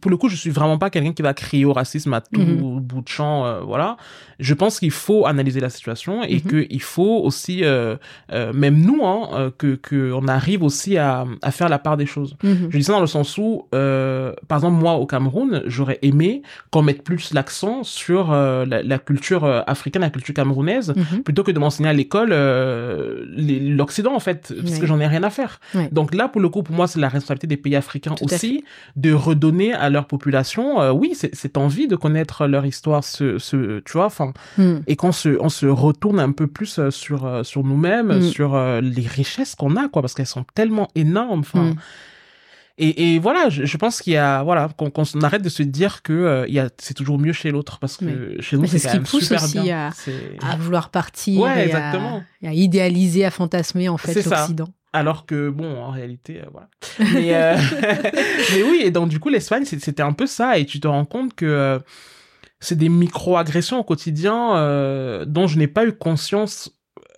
pour 0.00 0.10
le 0.10 0.16
coup, 0.16 0.28
je 0.28 0.36
suis 0.36 0.50
vraiment 0.50 0.76
pas 0.78 0.90
quelqu'un 0.90 1.12
qui 1.12 1.22
va 1.22 1.34
crier 1.34 1.64
au 1.64 1.72
racisme 1.72 2.12
à 2.14 2.20
tout 2.20 2.40
Mhm. 2.40 2.80
bout 2.80 3.00
de 3.02 3.08
champ, 3.08 3.46
euh, 3.46 3.60
voilà. 3.60 3.96
Je 4.40 4.52
pense 4.52 4.80
qu'il 4.80 4.90
faut 4.90 5.24
analyser 5.26 5.60
la 5.60 5.70
situation 5.70 6.24
et 6.24 6.36
Mhm. 6.36 6.40
que 6.42 6.66
il 6.68 6.82
faut 6.82 7.20
aussi, 7.22 7.64
euh, 7.64 7.96
euh, 8.32 8.52
même 8.52 8.78
nous, 8.80 9.04
hein, 9.06 9.52
que 9.56 9.76
que 9.76 10.12
on 10.12 10.26
arrive 10.26 10.62
aussi 10.64 10.98
à, 10.98 11.24
à 11.42 11.50
faire 11.52 11.68
la 11.68 11.78
part 11.78 11.96
des 11.96 12.06
choses. 12.06 12.36
mhm. 12.42 12.68
Je 12.70 12.76
dis 12.78 12.84
ça 12.84 12.92
dans 12.92 13.00
le 13.00 13.06
sens 13.06 13.38
où, 13.38 13.66
par 13.70 14.58
exemple, 14.58 14.78
moi 14.84 14.94
au 14.94 15.06
Cameroun, 15.06 15.62
j'aurais 15.66 15.98
aimé 16.02 16.42
qu'on 16.70 16.82
mette 16.82 17.02
plus 17.04 17.32
l'accent 17.32 17.84
sur 17.84 18.32
la, 18.32 18.64
la 18.82 18.98
culture 18.98 19.44
africaine, 19.66 20.02
la 20.02 20.10
culture 20.10 20.34
camerounaise, 20.34 20.92
plutôt 21.24 21.44
que 21.44 21.52
de 21.52 21.58
m'enseigner 21.58 21.88
à 21.90 21.92
l'école 21.92 22.32
l'Occident 23.76 24.14
en 24.14 24.20
fait, 24.20 24.52
parce 24.60 24.78
que 24.78 24.86
j'en 24.86 25.00
ai 25.00 25.06
rien 25.06 25.22
à 25.22 25.30
faire. 25.30 25.60
Donc 25.92 26.14
là, 26.14 26.28
pour 26.28 26.40
le 26.40 26.48
coup, 26.48 26.62
pour 26.62 26.74
moi, 26.74 26.86
c'est 26.86 27.00
la 27.00 27.08
responsabilité 27.08 27.46
des 27.46 27.56
pays 27.56 27.76
africains 27.76 28.14
Tout 28.14 28.24
aussi 28.24 28.64
de 28.96 29.12
redonner 29.12 29.72
à 29.72 29.83
leur 29.90 30.06
population, 30.06 30.80
euh, 30.80 30.90
oui, 30.92 31.14
cette 31.14 31.56
envie 31.56 31.88
de 31.88 31.96
connaître 31.96 32.46
leur 32.46 32.64
histoire, 32.66 33.02
ce, 33.04 33.38
ce, 33.38 33.80
tu 33.80 33.92
vois, 33.92 34.06
enfin, 34.06 34.32
Mm. 34.58 34.76
et 34.86 34.96
qu'on 34.96 35.12
se, 35.12 35.36
on 35.40 35.48
se 35.48 35.66
retourne 35.66 36.20
un 36.20 36.32
peu 36.32 36.46
plus 36.46 36.78
euh, 36.78 36.90
sur, 36.90 37.24
euh, 37.26 37.42
sur 37.42 37.64
nous-mêmes, 37.64 38.18
Mm. 38.18 38.22
sur 38.22 38.54
euh, 38.54 38.80
les 38.80 39.06
richesses 39.06 39.54
qu'on 39.54 39.76
a, 39.76 39.88
quoi, 39.88 40.02
parce 40.02 40.14
qu'elles 40.14 40.26
sont 40.26 40.44
tellement 40.54 40.88
énormes, 40.94 41.40
enfin. 41.40 41.62
Mm. 41.72 41.76
Et, 42.76 43.14
et 43.14 43.18
voilà, 43.20 43.50
je, 43.50 43.64
je 43.66 43.76
pense 43.76 44.02
qu'il 44.02 44.14
y 44.14 44.16
a, 44.16 44.42
voilà, 44.42 44.68
qu'on 44.76 44.90
qu'on 44.90 45.04
arrête 45.22 45.42
de 45.42 45.48
se 45.48 45.62
dire 45.62 46.02
que 46.02 46.12
euh, 46.12 46.44
il 46.48 46.54
y 46.54 46.58
a, 46.58 46.68
c'est 46.78 46.94
toujours 46.94 47.20
mieux 47.20 47.32
chez 47.32 47.52
l'autre, 47.52 47.78
parce 47.78 47.96
que 47.98 48.40
chez 48.40 48.56
nous, 48.56 48.66
c'est 48.66 48.80
ce 48.80 48.88
qui 48.88 48.98
pousse 48.98 49.22
super 49.28 49.44
aussi 49.44 49.70
à- 49.70 49.90
à 50.42 50.56
vouloir 50.56 50.88
partir 50.90 51.40
Ouais, 51.42 51.68
et, 51.68 51.72
à, 51.72 51.92
et 52.42 52.48
à 52.48 52.52
idéaliser, 52.52 53.24
à 53.24 53.30
fantasmer 53.30 53.88
en 53.88 53.96
fait 53.96 54.14
l'Occident. 54.28 54.68
Alors 54.94 55.26
que 55.26 55.50
bon, 55.50 55.76
en 55.82 55.90
réalité, 55.90 56.40
euh, 56.40 56.46
voilà. 56.52 56.68
Mais, 57.12 57.34
euh, 57.34 57.56
mais 58.54 58.62
oui, 58.62 58.80
et 58.84 58.90
donc 58.90 59.08
du 59.10 59.18
coup, 59.20 59.28
l'Espagne, 59.28 59.64
c'était 59.66 60.02
un 60.02 60.12
peu 60.12 60.26
ça, 60.26 60.56
et 60.58 60.64
tu 60.64 60.80
te 60.80 60.86
rends 60.88 61.04
compte 61.04 61.34
que 61.34 61.44
euh, 61.44 61.78
c'est 62.60 62.76
des 62.78 62.88
micro-agressions 62.88 63.78
au 63.80 63.84
quotidien 63.84 64.54
dont 65.26 65.46
je 65.46 65.58
n'ai 65.58 65.66
pas 65.66 65.84
eu 65.84 65.92
conscience 65.92 66.70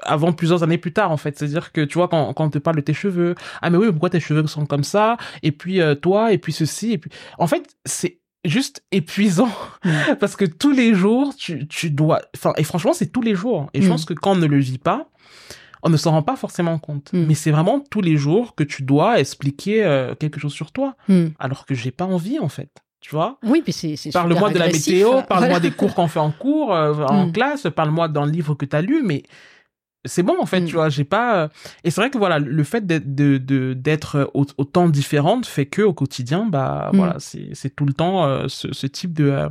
avant 0.02 0.32
plusieurs 0.32 0.62
années 0.62 0.76
plus 0.78 0.92
tard 0.92 1.10
en 1.10 1.16
fait 1.16 1.38
c'est 1.38 1.46
à 1.46 1.48
dire 1.48 1.72
que 1.72 1.80
tu 1.82 1.94
vois 1.98 2.08
quand, 2.08 2.32
quand 2.34 2.44
on 2.46 2.50
te 2.50 2.58
parle 2.58 2.76
de 2.76 2.80
tes 2.82 2.92
cheveux 2.92 3.34
ah 3.62 3.70
mais 3.70 3.78
oui 3.78 3.90
pourquoi 3.90 4.10
tes 4.10 4.20
cheveux 4.20 4.46
sont 4.46 4.66
comme 4.66 4.84
ça? 4.84 5.16
Et 5.42 5.52
puis 5.52 5.80
toi 6.02 6.32
et 6.32 6.38
puis 6.38 6.52
ceci 6.52 6.92
et 6.92 6.98
puis 6.98 7.10
en 7.38 7.46
fait 7.46 7.76
c'est 7.84 8.18
juste 8.44 8.82
épuisant 8.92 9.48
Mm. 9.84 9.90
parce 10.20 10.34
que 10.36 10.44
tous 10.44 10.72
les 10.72 10.94
jours 10.94 11.34
tu, 11.36 11.66
tu 11.68 11.90
dois 11.90 12.20
enfin 12.36 12.52
et 12.56 12.64
franchement 12.64 12.92
c'est 12.92 13.10
tous 13.12 13.22
les 13.22 13.34
jours 13.34 13.70
et 13.72 13.80
je 13.80 13.86
Mm. 13.86 13.90
pense 13.90 14.04
que 14.04 14.14
quand 14.14 14.32
on 14.32 14.36
ne 14.36 14.46
le 14.46 14.58
vit 14.58 14.78
pas 14.78 15.08
on 15.86 15.90
ne 15.90 15.96
s'en 15.96 16.10
rend 16.12 16.22
pas 16.30 16.36
forcément 16.36 16.78
compte 16.78 17.08
Mm. 17.12 17.24
mais 17.28 17.34
c'est 17.34 17.50
vraiment 17.56 17.78
tous 17.92 18.02
les 18.02 18.16
jours 18.16 18.54
que 18.58 18.64
tu 18.64 18.82
dois 18.82 19.20
expliquer 19.20 19.84
euh, 19.84 20.14
quelque 20.20 20.38
chose 20.40 20.52
sur 20.60 20.70
toi 20.72 20.88
Hmm. 21.08 21.28
alors 21.38 21.64
que 21.66 21.74
j'ai 21.74 21.92
pas 22.00 22.04
envie 22.16 22.38
en 22.40 22.48
fait 22.48 22.70
tu 23.00 23.10
vois? 23.14 23.38
Oui, 23.44 23.60
puis 23.62 23.72
c'est 23.72 23.94
c'est 23.94 24.10
Parle-moi 24.10 24.50
de 24.50 24.58
la 24.58 24.66
météo, 24.66 25.22
parle-moi 25.28 25.48
Voilà. 25.58 25.60
des 25.60 25.70
cours 25.70 25.94
qu'on 25.94 26.08
fait 26.08 26.18
en 26.18 26.32
cours, 26.32 26.74
euh, 26.74 26.92
en 27.16 27.26
Mm. 27.26 27.32
classe, 27.32 27.66
parle-moi 27.80 28.08
d'un 28.08 28.26
livre 28.26 28.54
que 28.60 28.64
tu 28.64 28.74
as 28.74 28.82
lu, 28.82 29.02
mais 29.04 29.22
c'est 30.06 30.22
bon 30.22 30.36
en 30.40 30.46
fait, 30.46 30.60
Mm. 30.60 30.66
tu 30.66 30.74
vois, 30.74 30.88
j'ai 30.88 31.04
pas... 31.04 31.48
Et 31.84 31.90
c'est 31.90 32.00
vrai 32.00 32.10
que 32.10 32.18
voilà, 32.18 32.38
le 32.38 32.64
fait 32.64 32.86
d'être 32.86 33.14
de, 33.14 33.38
de, 33.38 33.74
d'être 33.74 34.30
au- 34.34 34.46
autant 34.58 34.88
différente 34.88 35.46
fait 35.46 35.66
que 35.66 35.82
au 35.82 35.92
quotidien, 35.92 36.46
bah 36.46 36.90
Mm. 36.92 36.96
voilà, 36.96 37.14
c'est 37.18 37.50
c'est 37.54 37.70
tout 37.74 37.84
le 37.86 37.92
temps 37.92 38.24
euh, 38.26 38.44
ce, 38.48 38.72
ce 38.72 38.86
type 38.86 39.12
de, 39.12 39.28
euh, 39.30 39.48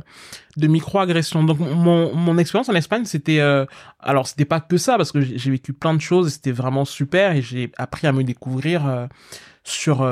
de 0.56 0.66
micro-agression. 0.66 1.44
Donc 1.44 1.58
mon, 1.60 2.14
mon 2.14 2.38
expérience 2.38 2.68
en 2.68 2.74
Espagne, 2.74 3.04
c'était... 3.04 3.40
euh, 3.40 3.64
alors 4.00 4.26
c'était 4.26 4.44
pas 4.44 4.60
que 4.60 4.76
ça, 4.76 4.96
parce 4.96 5.12
que 5.12 5.20
j'ai 5.20 5.50
vécu 5.50 5.72
plein 5.72 5.94
de 5.94 6.00
choses, 6.00 6.28
et 6.28 6.30
c'était 6.30 6.52
vraiment 6.52 6.84
super, 6.84 7.32
et 7.32 7.42
j'ai 7.42 7.70
appris 7.78 8.06
à 8.06 8.12
me 8.12 8.22
découvrir 8.24 9.08
sur... 9.64 10.02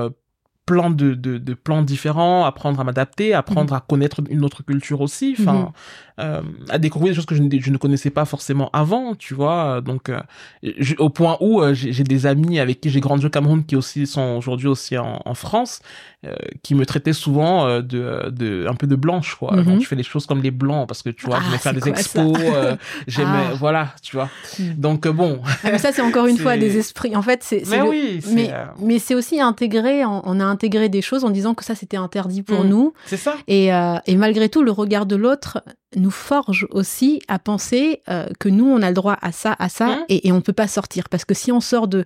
euh, 0.70 0.74
plein 0.74 0.90
de, 0.90 1.14
de, 1.14 1.38
de 1.38 1.55
plans 1.55 1.83
différents, 1.83 2.44
apprendre 2.44 2.81
à 2.81 2.85
m'adapter, 2.85 3.35
apprendre 3.35 3.74
à 3.74 3.81
connaître 3.81 4.20
une 4.31 4.44
autre 4.44 4.62
culture 4.64 5.00
aussi, 5.00 5.37
enfin, 5.38 5.53
Mhm. 5.55 5.72
euh, 6.20 6.42
à 6.70 6.79
découvrir 6.79 7.11
des 7.12 7.16
choses 7.16 7.27
que 7.27 7.35
je 7.35 7.42
ne, 7.42 7.61
je 7.61 7.70
ne 7.70 7.77
connaissais 7.77 8.11
pas 8.11 8.24
forcément 8.24 8.70
avant, 8.72 9.14
tu 9.14 9.35
vois. 9.35 9.81
Donc, 9.81 10.09
euh, 10.09 10.20
je- 10.62 10.94
au 10.98 11.11
point 11.11 11.37
où 11.40 11.61
euh, 11.61 11.74
j'ai 11.74 11.92
j'ai 11.92 12.05
des 12.05 12.27
amis 12.27 12.59
avec 12.61 12.81
qui 12.81 12.90
j'ai 12.90 13.00
grandi 13.00 13.27
au 13.27 13.31
Cameroun 13.31 13.64
qui 13.64 13.77
aussi 13.77 14.07
sont 14.07 14.37
aujourd'hui 14.38 14.68
aussi 14.68 14.96
en, 14.96 15.20
en 15.24 15.35
France, 15.35 15.81
euh, 16.24 16.34
qui 16.62 16.74
me 16.74 16.84
traitaient 16.87 17.12
souvent 17.12 17.66
euh, 17.66 17.80
de, 17.82 18.30
de 18.30 18.66
un 18.68 18.74
peu 18.74 18.87
de 18.87 18.96
blanche, 18.96 19.34
quoi. 19.34 19.56
Mhm. 19.56 19.64
Genre, 19.64 19.78
tu 19.78 19.87
fais 19.87 19.96
les 19.96 20.02
choses 20.02 20.26
comme 20.26 20.42
les 20.42 20.50
blancs 20.50 20.87
parce 20.88 21.02
que 21.02 21.10
tu 21.10 21.26
vois, 21.26 21.38
Ah, 21.40 21.44
j'aimais 21.44 21.58
faire 21.58 21.74
des 21.74 21.88
expos, 21.88 22.37
euh, 22.40 22.76
j'aimais, 23.06 23.48
Ah. 23.50 23.54
voilà, 23.58 23.94
tu 24.02 24.16
vois. 24.16 24.28
Mhm. 24.58 24.74
Donc 24.74 25.06
euh, 25.06 25.12
bon, 25.12 25.40
Ah, 25.64 25.70
mais 25.72 25.78
ça, 25.78 25.92
c'est 25.92 26.02
encore 26.02 26.26
une 26.26 26.38
fois 26.38 26.56
des 26.64 26.78
esprits. 26.78 27.14
En 27.16 27.22
fait, 27.22 27.42
c'est. 27.42 27.62
mais 27.68 27.78
le- 27.78 27.84
oui, 27.88 28.20
c'est 28.22 28.32
Mais, 28.34 28.50
euh, 28.52 28.64
mais 28.80 28.98
c'est 28.98 29.14
aussi 29.14 29.40
intégré, 29.40 30.04
on, 30.04 30.40
a 30.40 30.44
intégré 30.44 30.88
des 30.88 31.02
choses 31.02 31.24
en 31.24 31.30
disant 31.30 31.54
que 31.54 31.64
ça 31.64 31.74
c'était 31.74 31.96
interdit 31.96 32.42
pour 32.42 32.64
Mm. 32.64 32.68
nous. 32.68 32.92
c'est 33.06 33.16
ça. 33.16 33.34
Et, 33.48 33.72
euh, 33.74 33.96
et 34.06 34.16
malgré 34.16 34.48
tout, 34.48 34.62
le 34.62 34.70
regard 34.70 35.06
de 35.06 35.16
l'autre 35.16 35.62
nous 35.96 36.10
forge 36.10 36.66
aussi 36.70 37.20
à 37.28 37.38
penser 37.38 38.00
euh, 38.08 38.26
que 38.40 38.48
nous, 38.48 38.66
on 38.66 38.82
a 38.82 38.88
le 38.88 38.94
droit 38.94 39.16
à 39.22 39.30
ça, 39.32 39.54
à 39.58 39.68
ça, 39.68 39.87
Mm. 39.87 40.04
et, 40.08 40.28
et 40.28 40.32
on 40.32 40.37
ne 40.37 40.40
peut 40.40 40.52
pas 40.52 40.66
sortir. 40.68 41.08
Parce 41.08 41.24
que 41.24 41.34
si 41.34 41.52
on 41.52 41.60
sort 41.60 41.87
de, 41.88 42.04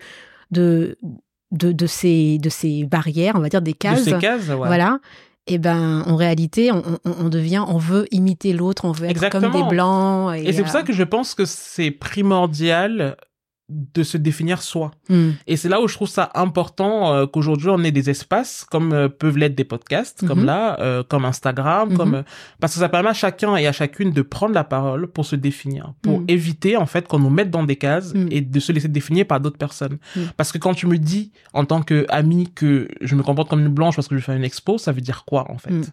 de, 0.50 0.98
de, 1.52 1.72
de 1.72 1.86
ces, 1.86 2.38
de 2.38 2.48
ces 2.48 2.84
barrières, 2.84 3.34
on 3.36 3.40
va 3.40 3.48
dire 3.48 3.62
des 3.62 3.72
De 3.72 3.76
cases, 3.76 4.02
ces 4.04 4.18
cases, 4.18 4.48
ouais. 4.48 4.54
voilà, 4.56 4.98
et 5.46 5.56
ben 5.58 6.02
en 6.06 6.16
réalité, 6.16 6.70
on, 6.72 6.82
on- 7.04 7.14
on 7.24 7.28
devient, 7.30 7.64
on 7.66 7.78
veut 7.78 8.06
imiter 8.10 8.52
l'autre, 8.52 8.84
on 8.84 8.92
veut 8.92 9.06
être 9.08 9.28
comme 9.30 9.42
Exactement. 9.44 9.64
des 9.68 9.74
blancs. 9.74 10.36
Et, 10.36 10.48
Et 10.48 10.52
c'est 10.52 10.62
pour 10.62 10.70
ça 10.70 10.80
euh, 10.80 10.82
que 10.82 10.92
je 10.92 11.02
pense 11.04 11.34
que 11.34 11.44
c'est 11.46 11.90
primordial 11.90 13.16
de 13.68 14.02
se 14.02 14.16
définir 14.16 14.62
soi. 14.62 14.92
mm, 15.10 15.30
Et 15.46 15.56
c'est 15.58 15.68
là 15.68 15.80
où 15.82 15.88
je 15.88 15.94
trouve 15.94 16.08
ça 16.08 16.30
important 16.34 17.12
euh, 17.12 17.26
qu'aujourd'hui 17.26 17.68
on 17.68 17.82
ait 17.84 17.90
des 17.92 18.08
espaces 18.08 18.64
comme 18.70 18.92
euh, 18.94 19.08
peuvent 19.10 19.36
l'être 19.36 19.54
des 19.54 19.64
podcasts, 19.64 20.26
comme 20.26 20.40
Mhm. 20.40 20.46
là, 20.46 20.80
euh, 20.80 21.02
comme 21.02 21.24
Instagram, 21.26 21.90
Mhm. 21.90 21.96
comme 21.96 22.24
parce 22.60 22.72
que 22.74 22.80
ça 22.80 22.88
permet 22.88 23.10
à 23.10 23.14
chacun 23.14 23.56
et 23.56 23.66
à 23.66 23.72
chacune 23.72 24.10
de 24.12 24.22
prendre 24.22 24.54
la 24.54 24.64
parole 24.64 25.06
pour 25.08 25.26
se 25.26 25.36
définir, 25.36 25.92
pour 26.00 26.20
Mhm. 26.20 26.24
éviter 26.28 26.76
en 26.78 26.86
fait 26.86 27.06
qu'on 27.06 27.18
nous 27.18 27.28
mette 27.30 27.50
dans 27.50 27.64
des 27.64 27.76
cases 27.76 28.14
Mhm. 28.14 28.28
et 28.30 28.40
de 28.40 28.60
se 28.60 28.72
laisser 28.72 28.88
définir 28.88 29.26
par 29.26 29.38
d'autres 29.40 29.58
personnes. 29.58 29.98
Parce 30.38 30.50
que 30.50 30.58
quand 30.58 30.72
tu 30.74 30.86
me 30.86 30.96
dis 30.96 31.32
en 31.52 31.64
tant 31.66 31.82
que 31.82 32.06
ami 32.08 32.50
que 32.54 32.88
je 33.02 33.14
me 33.16 33.22
comporte 33.22 33.50
comme 33.50 33.60
une 33.60 33.68
blanche 33.68 33.96
parce 33.96 34.08
que 34.08 34.16
je 34.16 34.22
fais 34.22 34.34
une 34.36 34.44
expo, 34.44 34.78
ça 34.78 34.92
veut 34.92 35.00
dire 35.02 35.24
quoi 35.26 35.50
en 35.50 35.58
fait? 35.58 35.92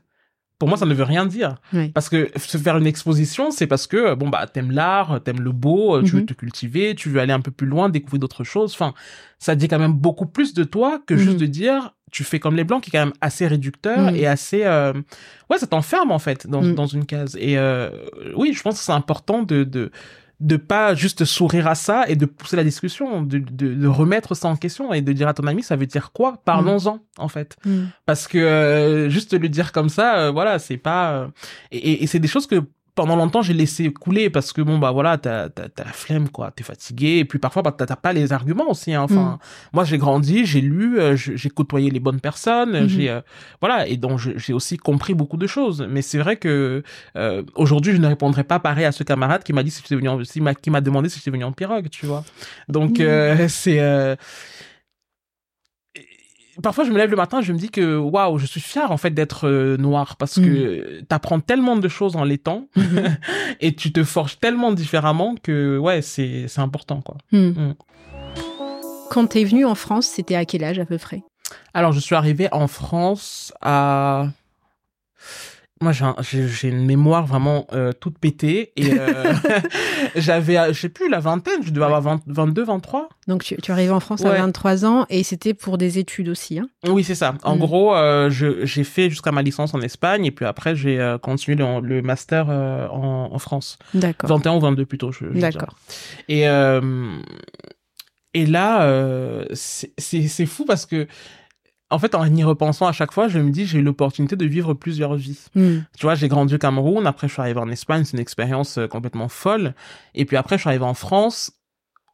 Pour 0.66 0.70
moi, 0.70 0.80
ça 0.80 0.88
ne 0.88 0.96
veut 0.96 1.04
rien 1.04 1.28
dire. 1.28 1.58
Parce 1.94 2.10
que 2.10 2.32
se 2.38 2.58
faire 2.58 2.76
une 2.78 2.88
exposition, 2.88 3.52
c'est 3.52 3.68
parce 3.68 3.86
que 3.86 4.16
bon 4.16 4.30
bah 4.30 4.48
t'aimes 4.52 4.72
l'art, 4.72 5.22
t'aimes 5.24 5.42
le 5.42 5.52
beau, 5.52 6.02
tu 6.02 6.14
veux 6.14 6.22
Mhm. 6.22 6.26
te 6.26 6.34
cultiver, 6.34 6.96
tu 6.96 7.10
veux 7.10 7.20
aller 7.20 7.34
un 7.34 7.40
peu 7.40 7.52
plus 7.52 7.68
loin, 7.68 7.88
découvrir 7.90 8.20
d'autres 8.22 8.44
choses. 8.44 8.74
Enfin, 8.74 8.96
ça 9.38 9.54
dit 9.56 9.68
quand 9.68 9.78
même 9.78 9.94
beaucoup 9.94 10.26
plus 10.26 10.56
de 10.56 10.64
toi 10.64 11.00
que 11.06 11.16
juste 11.18 11.34
Mhm. 11.34 11.38
de 11.40 11.46
dire 11.46 11.92
tu 12.12 12.24
fais 12.24 12.40
comme 12.40 12.56
les 12.56 12.64
blancs, 12.64 12.82
qui 12.82 12.90
est 12.90 12.94
quand 12.98 13.06
même 13.06 13.14
assez 13.22 13.46
réducteur 13.46 14.10
Mhm. 14.10 14.16
et 14.16 14.26
assez 14.26 14.64
euh, 14.64 14.94
ouais, 15.52 15.58
ça 15.60 15.68
t'enferme 15.68 16.12
en 16.12 16.20
fait 16.20 16.48
dans, 16.48 16.64
dans 16.64 16.88
une 16.88 17.06
case. 17.06 17.36
Et 17.40 17.58
euh, 17.60 17.90
oui, 18.36 18.54
je 18.54 18.62
pense 18.64 18.80
que 18.80 18.84
c'est 18.86 18.92
important 18.94 19.44
de 19.44 19.64
de 19.66 19.92
de 20.42 20.58
pas 20.58 20.96
juste 20.96 21.24
sourire 21.24 21.68
à 21.68 21.76
ça 21.76 22.04
et 22.10 22.16
de 22.16 22.26
pousser 22.26 22.56
la 22.58 22.64
discussion, 22.66 23.22
de, 23.22 23.38
de, 23.40 23.74
de 23.74 23.88
remettre 23.88 24.36
ça 24.36 24.50
en 24.50 24.56
question 24.58 24.94
et 24.94 25.02
de 25.02 25.14
dire 25.14 25.28
à 25.30 25.34
ton 25.34 25.48
ami 25.48 25.64
ça 25.64 25.76
veut 25.78 25.86
dire 25.86 26.12
quoi? 26.12 26.42
Parlons-en 26.44 27.00
en 27.18 27.28
fait 27.30 27.56
Mm. 27.66 27.86
parce 28.06 28.28
que 28.28 28.38
euh, 28.38 29.10
juste 29.10 29.34
le 29.34 29.48
dire 29.50 29.72
comme 29.72 29.88
ça 29.90 30.18
euh, 30.18 30.32
voilà 30.32 30.60
c'est 30.60 30.78
pas 30.78 31.12
euh, 31.14 31.28
et 31.72 32.06
c'est 32.08 32.20
des 32.20 32.28
choses 32.28 32.48
que 32.48 32.64
pendant 32.96 33.16
longtemps 33.18 33.42
j'ai 33.42 33.54
laissé 33.54 33.92
couler 33.92 34.30
parce 34.30 34.54
que 34.54 34.62
bon 34.62 34.78
bah 34.80 34.92
voilà 34.92 35.18
t'as 35.18 35.50
t'as 35.50 35.68
t'as 35.68 35.84
la 35.84 35.92
flemme 35.92 36.30
quoi 36.30 36.52
t'es 36.52 36.64
fatigué 36.64 37.18
et 37.18 37.26
puis 37.26 37.40
parfois 37.40 37.62
bah, 37.62 37.76
t'as 37.78 37.86
t'as 37.86 37.96
pas 37.98 38.14
les 38.14 38.32
arguments 38.32 38.70
aussi 38.70 38.94
hein. 38.94 39.02
enfin 39.04 39.38
moi 39.74 39.84
j'ai 39.84 39.98
grandi 39.98 40.46
j'ai 40.46 40.62
lu 40.62 40.98
euh, 41.00 41.16
j'ai 41.18 41.50
côtoyé 41.50 41.90
les 41.92 42.00
bonnes 42.00 42.22
personnes 42.22 42.72
Mhm. 42.84 42.88
j'ai 42.88 43.10
euh, 43.10 43.22
voilà 43.62 43.86
et 43.88 43.98
donc 43.98 44.20
j'ai 44.20 44.54
aussi 44.54 44.78
compris 44.78 45.14
beaucoup 45.14 45.38
de 45.38 45.46
choses 45.48 45.86
mais 45.90 46.02
c'est 46.02 46.18
vrai 46.20 46.38
que 46.38 46.84
euh, 47.18 47.44
aujourd'hui 47.56 47.92
je 47.94 47.98
ne 47.98 48.08
répondrai 48.08 48.44
pas 48.46 48.60
pareil 48.60 48.86
à 48.86 48.92
ce 48.92 49.04
camarade 49.04 49.44
qui 49.44 49.52
m'a 49.54 49.64
dit 49.64 49.72
si 49.72 49.82
j'étais 49.82 49.96
venu 49.96 50.08
en, 50.10 50.20
qui 50.54 50.70
m'a 50.70 50.82
demandé 50.82 51.10
si 51.10 51.20
j'étais 51.20 51.32
venu 51.32 51.44
en 51.44 51.52
pirogue 51.52 51.90
tu 51.90 52.06
vois 52.06 52.24
donc 52.70 53.00
Mhm. 53.00 53.06
euh, 53.06 53.48
c'est 53.50 53.80
euh, 53.80 54.16
parfois 56.64 56.84
je 56.86 56.92
me 56.92 56.98
lève 56.98 57.10
le 57.12 57.18
matin 57.18 57.42
je 57.42 57.52
me 57.54 57.58
dis 57.58 57.70
que 57.70 57.98
waouh 57.98 58.38
je 58.38 58.46
suis 58.46 58.62
fier 58.62 58.92
en 58.92 58.98
fait 58.98 59.12
d'être 59.12 59.48
euh, 59.48 59.78
noir 59.78 60.16
parce 60.18 60.36
que 60.36 61.02
t'apprends 61.02 61.40
tellement 61.40 61.76
de 61.78 61.88
choses 61.88 62.16
en 62.16 62.24
l'étant 62.24 62.68
Mhm. 62.76 63.18
et 63.62 63.76
tu 63.76 63.92
te 63.92 64.04
forges 64.04 64.40
tellement 64.40 64.72
différemment 64.72 65.36
que 65.42 65.78
ouais 65.78 66.02
c'est 66.02 66.46
c'est 66.48 66.62
important 66.62 67.02
quoi 67.02 67.18
Mm. 67.32 67.38
Mm. 67.50 67.76
Quand 69.12 69.28
t'es 69.28 69.44
venu 69.44 69.66
en 69.66 69.76
France, 69.76 70.08
c'était 70.08 70.36
à 70.36 70.46
quel 70.46 70.64
âge 70.64 70.80
à 70.80 70.86
peu 70.86 70.98
près? 70.98 71.22
Alors 71.74 71.92
je 71.94 72.00
suis 72.00 72.16
arrivé 72.16 72.48
en 72.52 72.68
France 72.68 73.54
à 73.62 74.28
moi 75.86 75.92
j'ai 75.94 76.04
un- 76.06 76.16
j'ai 76.22 76.48
j'ai 76.48 76.68
une 76.70 76.86
mémoire 76.86 77.26
vraiment 77.26 77.66
euh, 77.74 77.92
toute 77.94 78.18
pétée 78.20 78.74
et 78.76 78.92
euh, 79.00 79.34
j'avais 80.16 80.58
euh, 80.58 80.74
je 80.74 80.80
sais 80.82 80.90
plus 80.90 81.10
la 81.10 81.20
vingtaine 81.20 81.62
je 81.64 81.70
devais 81.72 81.86
avoir 81.86 82.02
20 82.02 82.22
22 82.28 82.64
23 82.66 83.10
Donc 83.28 83.44
tu, 83.44 83.56
tu 83.58 83.72
es 83.72 83.74
arrivé 83.74 83.92
en 83.92 84.00
France 84.00 84.26
à 84.26 84.30
Ouais. 84.32 84.38
23 84.40 84.86
ans 84.86 85.06
et 85.10 85.24
c'était 85.24 85.54
pour 85.54 85.78
des 85.78 86.00
études 86.00 86.30
aussi. 86.30 86.60
Hein 86.60 86.68
Oui, 86.88 87.04
c'est 87.04 87.16
ça. 87.16 87.36
En 87.44 87.56
Mm. 87.56 87.60
gros, 87.60 87.96
euh, 87.96 88.30
j'ai 88.30 88.84
fait 88.84 89.10
jusqu'à 89.10 89.32
ma 89.32 89.42
licence 89.42 89.74
en 89.74 89.82
Espagne 89.82 90.26
et 90.26 90.32
puis 90.32 90.46
après, 90.46 90.76
j'ai 90.76 91.16
continué 91.22 91.56
le, 91.58 91.80
le 91.82 92.02
master 92.02 92.50
en, 92.50 93.30
en 93.32 93.40
France. 93.40 93.78
D'accord. 93.94 94.30
21 94.30 94.56
ou 94.56 94.60
22 94.60 94.86
plutôt, 94.86 95.12
je, 95.12 95.26
je 95.26 95.34
dirais. 95.34 95.52
D'accord. 95.52 95.76
Et, 96.28 96.46
et 98.34 98.46
là, 98.46 99.46
c'est 99.54 100.46
fou 100.46 100.66
parce 100.66 100.86
que, 100.86 101.08
en 101.92 102.00
fait, 102.00 102.16
en 102.16 102.26
y 102.26 102.44
repensant 102.44 102.88
à 102.88 102.92
chaque 102.92 103.12
fois, 103.12 103.28
je 103.28 103.40
me 103.40 103.52
dis, 103.52 103.66
j'ai 103.66 103.80
eu 103.80 103.84
l'opportunité 103.84 104.36
de 104.36 104.46
vivre 104.46 104.74
plusieurs 104.74 105.16
vies. 105.16 105.40
Mm. 105.56 105.78
Tu 105.98 106.06
vois, 106.06 106.16
j'ai 106.16 106.28
grandi 106.28 106.56
au 106.56 106.58
Cameroun, 106.58 107.06
après 107.06 107.28
je 107.28 107.34
suis 107.34 107.42
arrivé 107.42 107.60
en 107.60 107.70
Espagne, 107.70 108.04
c'est 108.04 108.14
une 108.14 108.20
expérience 108.22 108.78
euh, 108.80 108.88
complètement 108.88 109.28
folle. 109.30 109.76
Et 110.16 110.26
puis 110.26 110.36
après, 110.38 110.58
je 110.58 110.62
suis 110.62 110.70
arrivé 110.70 110.84
en 110.86 110.96
France, 110.96 111.52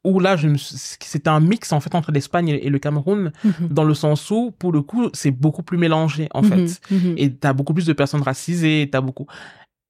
où 0.03 0.19
là, 0.19 0.35
je 0.35 0.47
me 0.47 0.57
c'était 0.57 1.29
un 1.29 1.39
mix 1.39 1.71
en 1.73 1.79
fait 1.79 1.93
entre 1.93 2.11
l'Espagne 2.11 2.49
et 2.49 2.69
le 2.69 2.79
Cameroun 2.79 3.31
Mhm. 3.43 3.67
dans 3.69 3.83
le 3.83 3.93
sens 3.93 4.29
où, 4.31 4.51
pour 4.51 4.71
le 4.71 4.81
coup, 4.81 5.09
c'est 5.13 5.29
beaucoup 5.31 5.61
plus 5.63 5.77
mélangé, 5.77 6.27
en 6.33 6.41
Mhm. 6.41 6.67
fait. 6.67 6.81
Et 7.17 7.33
t'as 7.35 7.53
beaucoup 7.53 7.73
plus 7.73 7.85
de 7.85 7.93
personnes 7.93 8.23
racisées, 8.23 8.89
t'as 8.91 9.01
beaucoup... 9.01 9.27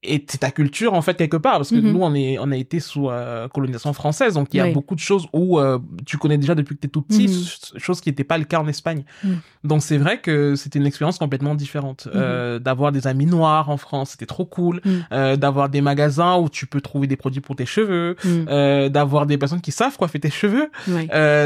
Et 0.04 0.26
c'est 0.28 0.40
ta 0.40 0.50
culture, 0.50 0.96
en 0.96 1.02
fait, 1.04 1.14
quelque 1.16 1.38
part, 1.38 1.58
parce 1.58 1.70
que 1.70 1.76
Mhm. 1.76 1.92
nous, 1.92 2.00
on, 2.02 2.16
est, 2.16 2.40
on 2.40 2.52
a 2.52 2.56
été 2.58 2.80
sous 2.80 3.10
euh, 3.12 3.48
colonisation 3.50 3.94
française, 3.94 4.34
donc 4.34 4.48
il 4.52 4.58
y 4.58 4.60
a 4.60 4.64
Oui. 4.66 4.74
beaucoup 4.74 4.96
de 4.96 5.00
choses 5.00 5.28
où 5.32 5.60
euh, 5.60 5.78
tu 6.08 6.18
connais 6.18 6.40
déjà 6.40 6.56
depuis 6.56 6.76
que 6.76 6.82
t'es 6.82 6.88
tout 6.88 7.04
petit, 7.04 7.28
Mhm. 7.28 7.34
ch- 7.34 7.60
chose 7.78 8.02
qui 8.02 8.10
n'était 8.10 8.24
pas 8.24 8.40
le 8.40 8.46
cas 8.46 8.60
en 8.60 8.68
Espagne. 8.68 9.04
Mhm. 9.24 9.38
Donc 9.64 9.84
c'est 9.84 10.00
vrai 10.00 10.20
que 10.20 10.56
c'était 10.56 10.80
une 10.80 10.88
expérience 10.88 11.20
complètement 11.20 11.54
différente. 11.54 12.08
Mhm. 12.08 12.14
Euh, 12.16 12.58
d'avoir 12.58 12.92
des 12.92 13.06
amis 13.06 13.28
noirs 13.28 13.70
en 13.70 13.78
France, 13.78 14.12
c'était 14.12 14.26
trop 14.26 14.46
cool. 14.46 14.82
Mhm. 14.84 15.06
Euh, 15.14 15.36
d'avoir 15.36 15.70
des 15.70 15.82
magasins 15.82 16.38
où 16.38 16.50
tu 16.50 16.66
peux 16.66 16.82
trouver 16.82 17.06
des 17.06 17.16
produits 17.16 17.42
pour 17.42 17.56
tes 17.56 17.68
cheveux. 17.68 18.16
Mm. 18.24 18.90
D'avoir 18.90 19.28
des 19.28 19.38
personnes 19.38 19.62
qui 19.62 19.72
savent 19.72 19.98
coiffer 19.98 20.20
tes 20.20 20.32
cheveux. 20.32 20.72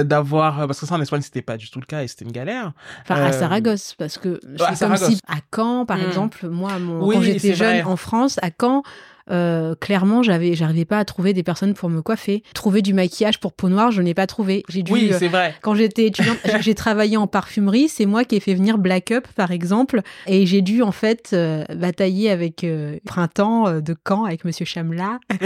D'avoir... 0.04 0.66
Parce 0.68 0.80
que 0.80 0.86
ça, 0.86 0.96
en 0.96 1.02
Espagne, 1.02 1.22
c'était 1.22 1.42
pas 1.42 1.58
du 1.58 1.70
tout 1.70 1.80
le 1.80 1.86
cas 1.86 2.04
et 2.04 2.08
c'était 2.08 2.26
une 2.26 2.32
galère. 2.32 2.72
Enfin, 3.02 3.16
à 3.22 3.32
Saragosse, 3.32 3.96
parce 3.98 4.18
que 4.18 4.40
à 4.64 4.76
c'est 4.76 4.88
comme 4.88 4.98
si 4.98 5.20
à 5.28 5.38
Caen, 5.54 5.86
par 5.86 5.98
Mm. 5.98 6.02
exemple, 6.08 6.48
moi, 6.50 6.78
mon- 6.80 7.06
Oui, 7.06 7.16
quand 7.16 7.22
j'étais 7.22 7.54
jeune 7.54 7.82
vrai. 7.82 7.84
en 7.84 7.96
France, 7.96 8.40
à 8.46 8.50
Caen, 8.60 8.84
euh, 9.32 9.74
clairement, 9.74 10.22
j'avais, 10.22 10.54
j'arrivais 10.54 10.86
pas 10.86 11.00
à 11.00 11.04
trouver 11.06 11.34
des 11.34 11.42
personnes 11.42 11.74
pour 11.74 11.90
me 11.90 12.04
coiffer. 12.04 12.44
Trouver 12.54 12.84
du 12.84 12.94
maquillage 12.94 13.40
pour 13.40 13.54
peau 13.54 13.70
noire, 13.70 13.90
je 13.92 14.04
n'ai 14.04 14.14
pas 14.14 14.28
trouvé. 14.28 14.62
J'ai 14.70 14.84
dû, 14.84 14.92
Oui, 14.94 15.10
euh, 15.12 15.16
c'est 15.18 15.30
vrai. 15.30 15.56
quand 15.64 15.74
j'étais 15.74 16.06
étudiante, 16.06 16.38
j'ai 16.62 16.76
travaillé 16.76 17.18
en 17.18 17.26
parfumerie. 17.26 17.90
C'est 17.90 18.06
moi 18.06 18.24
qui 18.24 18.36
ai 18.36 18.40
fait 18.40 18.54
venir 18.54 18.78
Black 18.78 19.10
Up, 19.10 19.26
par 19.36 19.50
exemple, 19.50 20.02
et 20.28 20.46
j'ai 20.46 20.62
dû 20.62 20.84
en 20.84 20.92
fait 20.92 21.32
euh, 21.34 21.64
batailler 21.76 22.30
avec 22.30 22.64
euh, 22.64 22.98
Printemps 23.04 23.82
de 23.82 23.96
Caen, 24.08 24.26
avec 24.26 24.46
Monsieur 24.46 24.66
Chamla. 24.66 25.18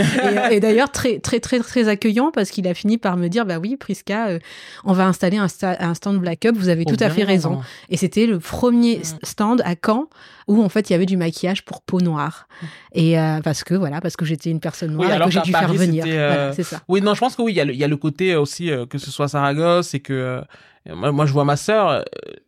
et, 0.51 0.55
et 0.55 0.59
d'ailleurs 0.59 0.91
très 0.91 1.19
très 1.19 1.39
très 1.39 1.59
très 1.59 1.87
accueillant 1.87 2.31
parce 2.33 2.49
qu'il 2.49 2.67
a 2.67 2.73
fini 2.73 2.97
par 2.97 3.15
me 3.15 3.29
dire 3.29 3.45
bah 3.45 3.59
oui, 3.59 3.77
Priska, 3.77 4.27
euh, 4.27 4.39
on 4.83 4.91
va 4.91 5.07
installer 5.07 5.37
un, 5.37 5.45
sta- 5.47 5.77
un 5.79 5.93
stand 5.93 6.17
Black 6.19 6.45
Up. 6.45 6.55
Vous 6.57 6.67
avez 6.67 6.83
Trop 6.83 6.97
tout 6.97 7.03
à 7.03 7.09
fait 7.09 7.23
raison. 7.23 7.61
Et 7.89 7.95
c'était 7.95 8.25
le 8.25 8.39
premier 8.39 8.97
Mm. 8.97 9.03
stand 9.23 9.61
à 9.63 9.75
Caen 9.85 10.07
où 10.49 10.63
en 10.63 10.67
fait 10.67 10.89
il 10.89 10.93
y 10.93 10.95
avait 10.95 11.05
du 11.05 11.15
maquillage 11.15 11.63
pour 11.63 11.81
peau 11.81 12.01
noire. 12.01 12.47
Et 12.93 13.17
euh, 13.19 13.39
parce 13.41 13.63
que 13.63 13.75
voilà, 13.75 14.01
parce 14.01 14.17
que 14.17 14.25
j'étais 14.25 14.49
une 14.49 14.59
personne 14.59 14.91
noire 14.91 15.05
Oui, 15.07 15.11
et 15.11 15.15
alors 15.15 15.27
que 15.27 15.33
j'ai 15.33 15.41
dû 15.41 15.51
faire 15.51 15.71
venir. 15.71 16.03
c'était, 16.03 16.17
euh, 16.17 16.27
Voilà, 16.33 16.53
c'est 16.53 16.63
ça. 16.63 16.81
Oui, 16.87 17.01
non, 17.01 17.13
je 17.13 17.19
pense 17.19 17.35
que 17.35 17.41
oui, 17.43 17.53
il 17.53 17.55
y 17.55 17.61
a 17.61 17.65
le, 17.65 17.73
il 17.73 17.79
y 17.79 17.83
a 17.83 17.87
le 17.87 17.97
côté 17.97 18.35
aussi 18.35 18.71
euh, 18.71 18.85
que 18.85 18.97
ce 18.97 19.11
soit 19.11 19.27
Saragosse 19.29 19.93
et 19.93 19.99
que 19.99 20.11
euh, 20.13 20.41
moi, 20.87 21.11
moi, 21.11 21.25
je 21.25 21.33
vois 21.33 21.45
ma 21.45 21.55
sœur. 21.57 21.89
euh, 21.89 22.01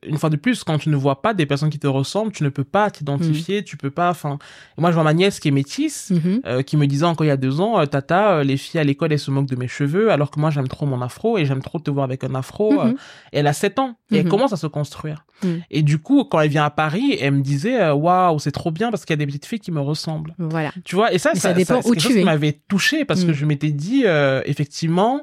une 0.03 0.17
fois 0.17 0.29
de 0.29 0.35
plus, 0.35 0.63
quand 0.63 0.77
tu 0.79 0.89
ne 0.89 0.95
vois 0.95 1.21
pas 1.21 1.33
des 1.33 1.45
personnes 1.45 1.69
qui 1.69 1.77
te 1.79 1.87
ressemblent, 1.87 2.31
tu 2.31 2.43
ne 2.43 2.49
peux 2.49 2.63
pas 2.63 2.89
t'identifier, 2.89 3.63
tu 3.63 3.77
peux 3.77 3.91
pas. 3.91 4.09
Enfin, 4.09 4.39
moi, 4.77 4.89
je 4.91 4.95
vois 4.95 5.03
ma 5.03 5.13
nièce 5.13 5.39
qui 5.39 5.49
est 5.49 5.51
métisse. 5.51 6.09
Mhm. 6.11 6.41
euh, 6.45 6.61
qui 6.63 6.75
me 6.77 6.87
disait 6.87 7.05
encore 7.05 7.25
il 7.25 7.29
y 7.29 7.31
a 7.31 7.37
deux 7.37 7.61
ans, 7.61 7.79
euh, 7.79 7.85
Tata, 7.85 8.43
les 8.43 8.57
filles 8.57 8.79
à 8.79 8.83
l'école, 8.83 9.11
elles 9.13 9.19
se 9.19 9.29
moquent 9.31 9.49
de 9.49 9.55
mes 9.55 9.67
cheveux, 9.67 10.11
alors 10.11 10.31
que 10.31 10.39
moi, 10.39 10.49
j'aime 10.49 10.67
trop 10.67 10.85
mon 10.85 11.01
afro 11.01 11.37
et 11.37 11.45
j'aime 11.45 11.61
trop 11.61 11.79
te 11.79 11.91
voir 11.91 12.03
avec 12.05 12.23
un 12.23 12.33
afro. 12.35 12.81
euh, 12.81 12.91
et 13.33 13.39
elle 13.39 13.47
a 13.47 13.53
7 13.53 13.79
ans 13.79 13.95
et 14.11 14.17
elle 14.17 14.23
Mhm. 14.25 14.29
commence 14.31 14.53
à 14.53 14.57
se 14.57 14.67
construire. 14.67 15.25
Mhm. 15.43 15.61
Et 15.69 15.81
du 15.83 15.99
coup, 15.99 16.23
quand 16.23 16.39
elle 16.39 16.49
vient 16.49 16.65
à 16.65 16.69
Paris, 16.69 17.17
elle 17.19 17.33
me 17.35 17.41
disait, 17.41 17.89
waouh, 17.91 18.39
c'est 18.39 18.51
trop 18.51 18.71
bien 18.71 18.89
parce 18.91 19.05
qu'il 19.05 19.13
y 19.13 19.15
a 19.15 19.17
des 19.17 19.25
petites 19.25 19.45
filles 19.45 19.59
qui 19.59 19.71
me 19.71 19.81
ressemblent. 19.81 20.33
Voilà. 20.37 20.71
Tu 20.83 20.95
vois, 20.95 21.13
et 21.13 21.17
ça, 21.19 21.33
ça, 21.35 21.39
ça 21.49 21.53
dépend 21.53 21.79
où 21.79 21.81
quelque 21.93 21.99
tu 21.99 22.07
chose 22.07 22.17
es. 22.17 22.23
m'avait 22.23 22.59
touché 22.67 23.05
parce 23.05 23.23
que 23.23 23.31
Mm. 23.31 23.35
je 23.35 23.45
m'étais 23.45 23.71
dit, 23.71 24.03
euh, 24.05 24.41
effectivement, 24.45 25.21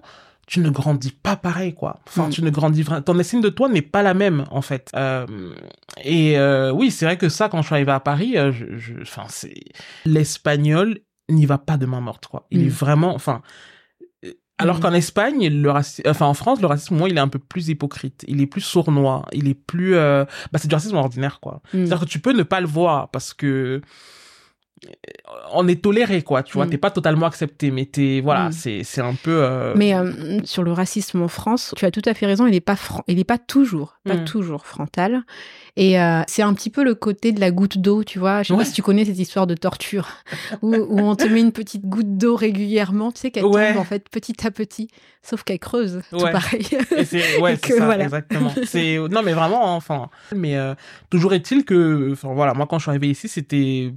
tu 0.48 0.60
ne 0.60 0.70
grandis 0.70 1.12
pas 1.12 1.36
pareil, 1.36 1.74
quoi. 1.74 2.00
Enfin, 2.08 2.26
Mm. 2.26 2.30
tu 2.30 2.42
ne 2.42 2.48
grandis 2.50 2.82
vraiment. 2.82 3.02
Ton 3.02 3.18
estime 3.18 3.42
de 3.42 3.50
toi 3.50 3.68
n'est 3.68 3.82
pas 3.82 4.02
la 4.02 4.14
même, 4.14 4.46
en 4.50 4.62
fait. 4.62 4.90
Euh, 4.96 5.26
et 6.02 6.38
euh, 6.38 6.72
oui, 6.72 6.90
c'est 6.90 7.04
vrai 7.04 7.18
que 7.18 7.28
ça, 7.28 7.48
quand 7.48 7.60
je 7.60 7.66
suis 7.66 7.74
arrivé 7.74 7.92
à 7.92 8.00
Paris, 8.00 8.36
euh, 8.38 8.50
je, 8.50 8.64
je, 8.78 8.94
enfin, 9.02 9.26
c'est 9.28 9.54
l'espagnol 10.06 11.00
n'y 11.28 11.44
va 11.46 11.58
pas 11.58 11.76
de 11.76 11.84
main 11.86 12.00
morte, 12.00 12.26
quoi. 12.26 12.46
Il 12.50 12.62
Mm. 12.62 12.66
est 12.66 12.68
vraiment, 12.70 13.14
enfin. 13.14 13.42
Alors 14.60 14.78
Mm. 14.78 14.80
qu'en 14.80 14.92
Espagne, 14.94 15.48
le 15.62 15.70
racisme, 15.70 16.08
enfin 16.08 16.26
en 16.26 16.34
France, 16.34 16.60
le 16.60 16.66
racisme, 16.66 16.96
moi, 16.96 17.08
il 17.08 17.16
est 17.16 17.20
un 17.20 17.28
peu 17.28 17.38
plus 17.38 17.68
hypocrite. 17.68 18.24
Il 18.26 18.40
est 18.40 18.46
plus 18.46 18.60
sournois. 18.62 19.24
Il 19.32 19.46
est 19.48 19.54
plus, 19.54 19.94
euh... 19.94 20.24
bah, 20.50 20.58
c'est 20.58 20.66
du 20.66 20.74
racisme 20.74 20.96
ordinaire, 20.96 21.38
quoi. 21.40 21.60
Mm. 21.72 21.84
C'est-à-dire 21.86 22.00
que 22.00 22.04
tu 22.06 22.18
peux 22.18 22.32
ne 22.32 22.42
pas 22.42 22.60
le 22.60 22.66
voir 22.66 23.08
parce 23.10 23.34
que 23.34 23.80
on 25.52 25.66
est 25.68 25.82
toléré, 25.82 26.22
quoi. 26.22 26.42
Tu 26.42 26.52
vois, 26.54 26.66
Mm. 26.66 26.70
t'es 26.70 26.78
pas 26.78 26.90
totalement 26.90 27.26
accepté, 27.26 27.70
mais 27.70 27.84
t'es, 27.86 28.20
voilà, 28.22 28.48
Mm. 28.48 28.52
c'est, 28.52 28.82
c'est 28.84 29.00
un 29.00 29.14
peu. 29.14 29.30
euh, 29.42 29.74
Mais 29.76 29.94
euh, 29.94 30.40
sur 30.44 30.62
le 30.62 30.72
racisme 30.72 31.22
en 31.22 31.28
France, 31.28 31.74
tu 31.76 31.84
as 31.84 31.90
tout 31.90 32.02
à 32.04 32.14
fait 32.14 32.26
raison, 32.26 32.46
il 32.46 32.52
n'est 32.52 32.60
pas, 32.60 32.76
fran- 32.76 33.02
il 33.08 33.18
est 33.18 33.24
pas 33.24 33.38
toujours, 33.38 33.98
pas 34.04 34.14
Mm. 34.16 34.24
toujours 34.24 34.66
frontal. 34.66 35.22
Et 35.76 36.00
euh, 36.00 36.22
c'est 36.26 36.42
un 36.42 36.52
petit 36.54 36.70
peu 36.70 36.82
le 36.82 36.94
côté 36.94 37.32
de 37.32 37.40
la 37.40 37.50
goutte 37.50 37.78
d'eau, 37.78 38.02
tu 38.04 38.18
vois. 38.18 38.42
Je 38.42 38.48
sais 38.48 38.52
Ouais. 38.54 38.58
pas 38.60 38.64
si 38.64 38.72
tu 38.72 38.82
connais 38.82 39.04
cette 39.04 39.18
histoire 39.18 39.46
de 39.46 39.54
torture, 39.54 40.08
où, 40.62 40.74
où 40.74 40.98
on 41.00 41.14
te 41.14 41.24
met 41.24 41.40
une 41.40 41.52
petite 41.52 41.84
goutte 41.86 42.16
d'eau 42.16 42.34
régulièrement, 42.36 43.12
tu 43.12 43.20
sais, 43.20 43.30
qu'elle 43.30 43.44
Ouais. 43.44 43.68
tombe 43.72 43.80
en 43.82 43.84
fait 43.84 44.08
petit 44.08 44.34
à 44.46 44.50
petit, 44.50 44.88
sauf 45.22 45.44
qu'elle 45.44 45.58
creuse, 45.60 46.00
tout 46.10 46.16
Ouais. 46.16 46.32
pareil. 46.32 46.66
Et 46.96 47.04
c'est, 47.04 47.38
ouais, 47.40 47.56
c'est 47.64 47.76
ça, 47.78 47.84
voilà. 47.84 48.04
exactement. 48.04 48.50
C'est, 48.66 48.98
non, 49.10 49.22
mais 49.22 49.32
vraiment, 49.32 49.74
enfin. 49.76 50.10
Mais 50.34 50.56
euh, 50.56 50.74
toujours 51.10 51.32
est-il 51.34 51.64
que, 51.64 52.10
enfin 52.12 52.32
voilà, 52.34 52.54
moi 52.54 52.66
quand 52.68 52.78
je 52.78 52.82
suis 52.84 52.90
arrivé 52.90 53.08
ici, 53.10 53.28
c'était, 53.28 53.92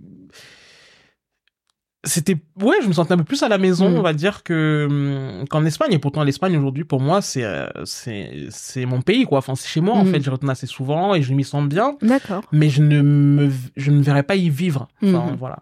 c'était, 2.04 2.36
ouais, 2.62 2.78
je 2.82 2.88
me 2.88 2.94
sentais 2.94 3.14
un 3.14 3.18
peu 3.18 3.24
plus 3.24 3.44
à 3.44 3.48
la 3.50 3.58
maison, 3.60 3.90
Mm. 3.92 3.96
on 3.98 4.02
va 4.02 4.14
dire 4.14 4.44
que 4.44 4.88
hum, 4.90 5.48
qu'en 5.50 5.64
Espagne. 5.66 5.94
Et 5.94 6.00
pourtant, 6.00 6.24
l'Espagne 6.24 6.58
aujourd'hui, 6.58 6.84
pour 6.84 7.00
moi, 7.00 7.22
c'est, 7.22 7.44
euh, 7.44 7.68
c'est, 7.86 8.48
c'est 8.50 8.86
mon 8.86 9.02
pays, 9.02 9.26
quoi. 9.26 9.38
Enfin, 9.40 9.54
c'est 9.56 9.68
chez 9.68 9.82
moi, 9.82 9.96
en 9.96 10.04
Mm. 10.06 10.12
fait. 10.12 10.22
Je 10.22 10.30
retourne 10.32 10.50
assez 10.50 10.68
souvent 10.68 11.14
et 11.16 11.22
je 11.22 11.34
m'y 11.34 11.44
sens 11.44 11.64
bien. 11.68 11.96
D'accord. 12.02 12.42
mais 12.52 12.70
je 12.70 12.82
ne 12.82 13.02
me 13.02 13.50
je 13.78 13.92
ne 13.92 14.02
verrais 14.02 14.24
pas 14.24 14.36
y 14.36 14.50
vivre 14.50 14.88
enfin 15.04 15.36
voilà. 15.38 15.60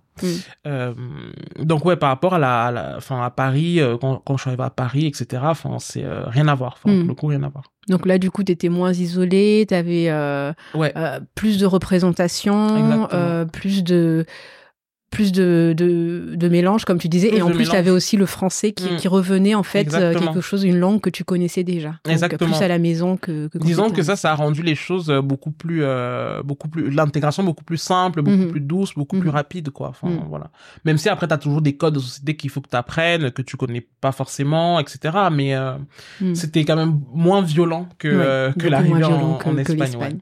Euh, 0.68 0.94
donc 1.60 1.86
ouais 1.86 1.96
par 1.96 2.10
rapport 2.10 2.34
à 2.34 2.40
la, 2.40 2.66
à 2.66 2.72
la 2.72 2.94
enfin 2.98 3.24
à 3.24 3.30
Paris 3.30 3.80
euh, 3.80 3.96
quand, 3.98 4.18
quand 4.26 4.36
je 4.36 4.42
suis 4.42 4.50
arrivé 4.50 4.64
à 4.64 4.70
Paris 4.70 5.06
etc 5.08 5.42
enfin 5.46 5.78
c'est 5.80 6.04
euh, 6.04 6.24
rien 6.28 6.50
à 6.50 6.56
voir 6.56 6.78
enfin 6.84 6.94
le 7.06 7.14
coup 7.14 7.28
rien 7.28 7.42
à 7.44 7.48
voir 7.50 7.64
Donc 7.88 8.06
là, 8.06 8.18
du 8.18 8.30
coup, 8.30 8.44
tu 8.44 8.52
étais 8.52 8.68
moins 8.70 8.92
isolé, 8.92 9.66
tu 9.68 9.74
avais 9.74 10.12
ouais 10.76 10.94
plus 11.36 11.58
de 11.58 11.66
représentation, 11.66 13.08
euh, 13.14 13.46
plus 13.46 13.84
de 13.84 14.26
plus 15.10 15.32
de, 15.32 15.74
de, 15.76 16.34
de 16.36 16.50
mélange, 16.50 16.86
comme 16.86 17.00
tu 17.00 17.10
disais. 17.10 17.30
Plus 17.30 17.38
et 17.38 17.42
en 17.42 17.50
plus, 17.50 17.68
tu 17.70 17.76
avais 17.76 17.90
aussi 17.90 18.16
le 18.18 18.26
français 18.26 18.72
qui, 18.74 18.86
Mm. 18.94 18.98
qui 18.98 19.08
revenait, 19.08 19.56
en 19.56 19.64
fait, 19.64 19.80
euh, 19.80 19.82
Exactement. 20.12 20.34
quelque 20.34 20.42
chose, 20.42 20.64
une 20.64 20.78
langue 20.78 21.02
que 21.02 21.10
tu 21.10 21.24
connaissais 21.24 21.64
déjà. 21.64 21.90
Donc, 22.06 22.12
Exactement. 22.14 22.52
plus 22.54 22.64
à 22.64 22.68
la 22.68 22.78
maison 22.80 23.18
que, 23.18 23.50
disons 23.56 23.90
que 23.90 24.04
ça 24.04 24.16
ça 24.16 24.32
a 24.32 24.36
rendu 24.36 24.62
les 24.62 24.76
choses 24.76 25.10
euh, 25.10 25.22
beaucoup 25.22 25.52
plus 25.52 25.82
euh, 25.84 26.44
beaucoup 26.44 26.68
plus 26.68 26.90
l'intégration 26.92 27.44
beaucoup 27.44 27.64
plus 27.64 27.78
simple 27.78 28.22
beaucoup 28.22 28.38
Mhm. 28.38 28.52
plus 28.52 28.62
douce 28.62 28.94
beaucoup 28.96 29.18
plus 29.20 29.30
Mhm. 29.30 29.36
rapide 29.36 29.70
quoi 29.72 29.90
enfin 29.90 30.10
Mhm. 30.10 30.26
voilà 30.30 30.52
même 30.86 30.98
si 30.98 31.10
après 31.10 31.28
tu 31.28 31.34
as 31.34 31.38
toujours 31.38 31.62
des 31.62 31.76
codes 31.76 31.96
de 31.96 32.00
société 32.00 32.36
qu'il 32.36 32.50
faut 32.50 32.62
que 32.62 32.70
tu 32.70 32.76
apprennes 32.76 33.32
que 33.32 33.42
tu 33.42 33.58
connais 33.58 33.86
pas 34.02 34.12
forcément 34.12 34.80
etc 34.80 34.96
mais 35.32 35.56
euh, 35.56 35.74
c'était 36.34 36.64
quand 36.66 36.76
même 36.76 37.00
moins 37.14 37.42
violent 37.42 37.88
que 37.98 38.08
Ouais, 38.08 38.24
euh, 38.26 38.52
que 38.52 38.68
l'arrivée 38.68 39.04
en, 39.04 39.40
en 39.44 39.58
Espagne. 39.58 40.20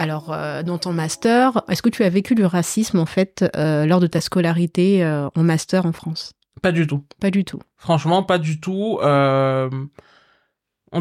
Alors, 0.00 0.32
euh, 0.32 0.62
dans 0.62 0.78
ton 0.78 0.94
master, 0.94 1.62
est-ce 1.68 1.82
que 1.82 1.90
tu 1.90 2.02
as 2.04 2.08
vécu 2.08 2.34
du 2.34 2.46
racisme, 2.46 2.98
en 2.98 3.04
fait, 3.04 3.44
euh, 3.54 3.84
lors 3.84 4.00
de 4.00 4.06
ta 4.06 4.22
scolarité 4.22 5.04
euh, 5.04 5.28
en 5.34 5.42
master 5.42 5.84
en 5.84 5.92
France? 5.92 6.32
Pas 6.62 6.72
du 6.72 6.86
tout 6.86 7.04
Pas 7.20 7.30
du 7.30 7.44
tout. 7.44 7.60
Franchement, 7.76 8.22
pas 8.22 8.38
du 8.38 8.58
tout. 8.60 8.98
En 9.02 9.68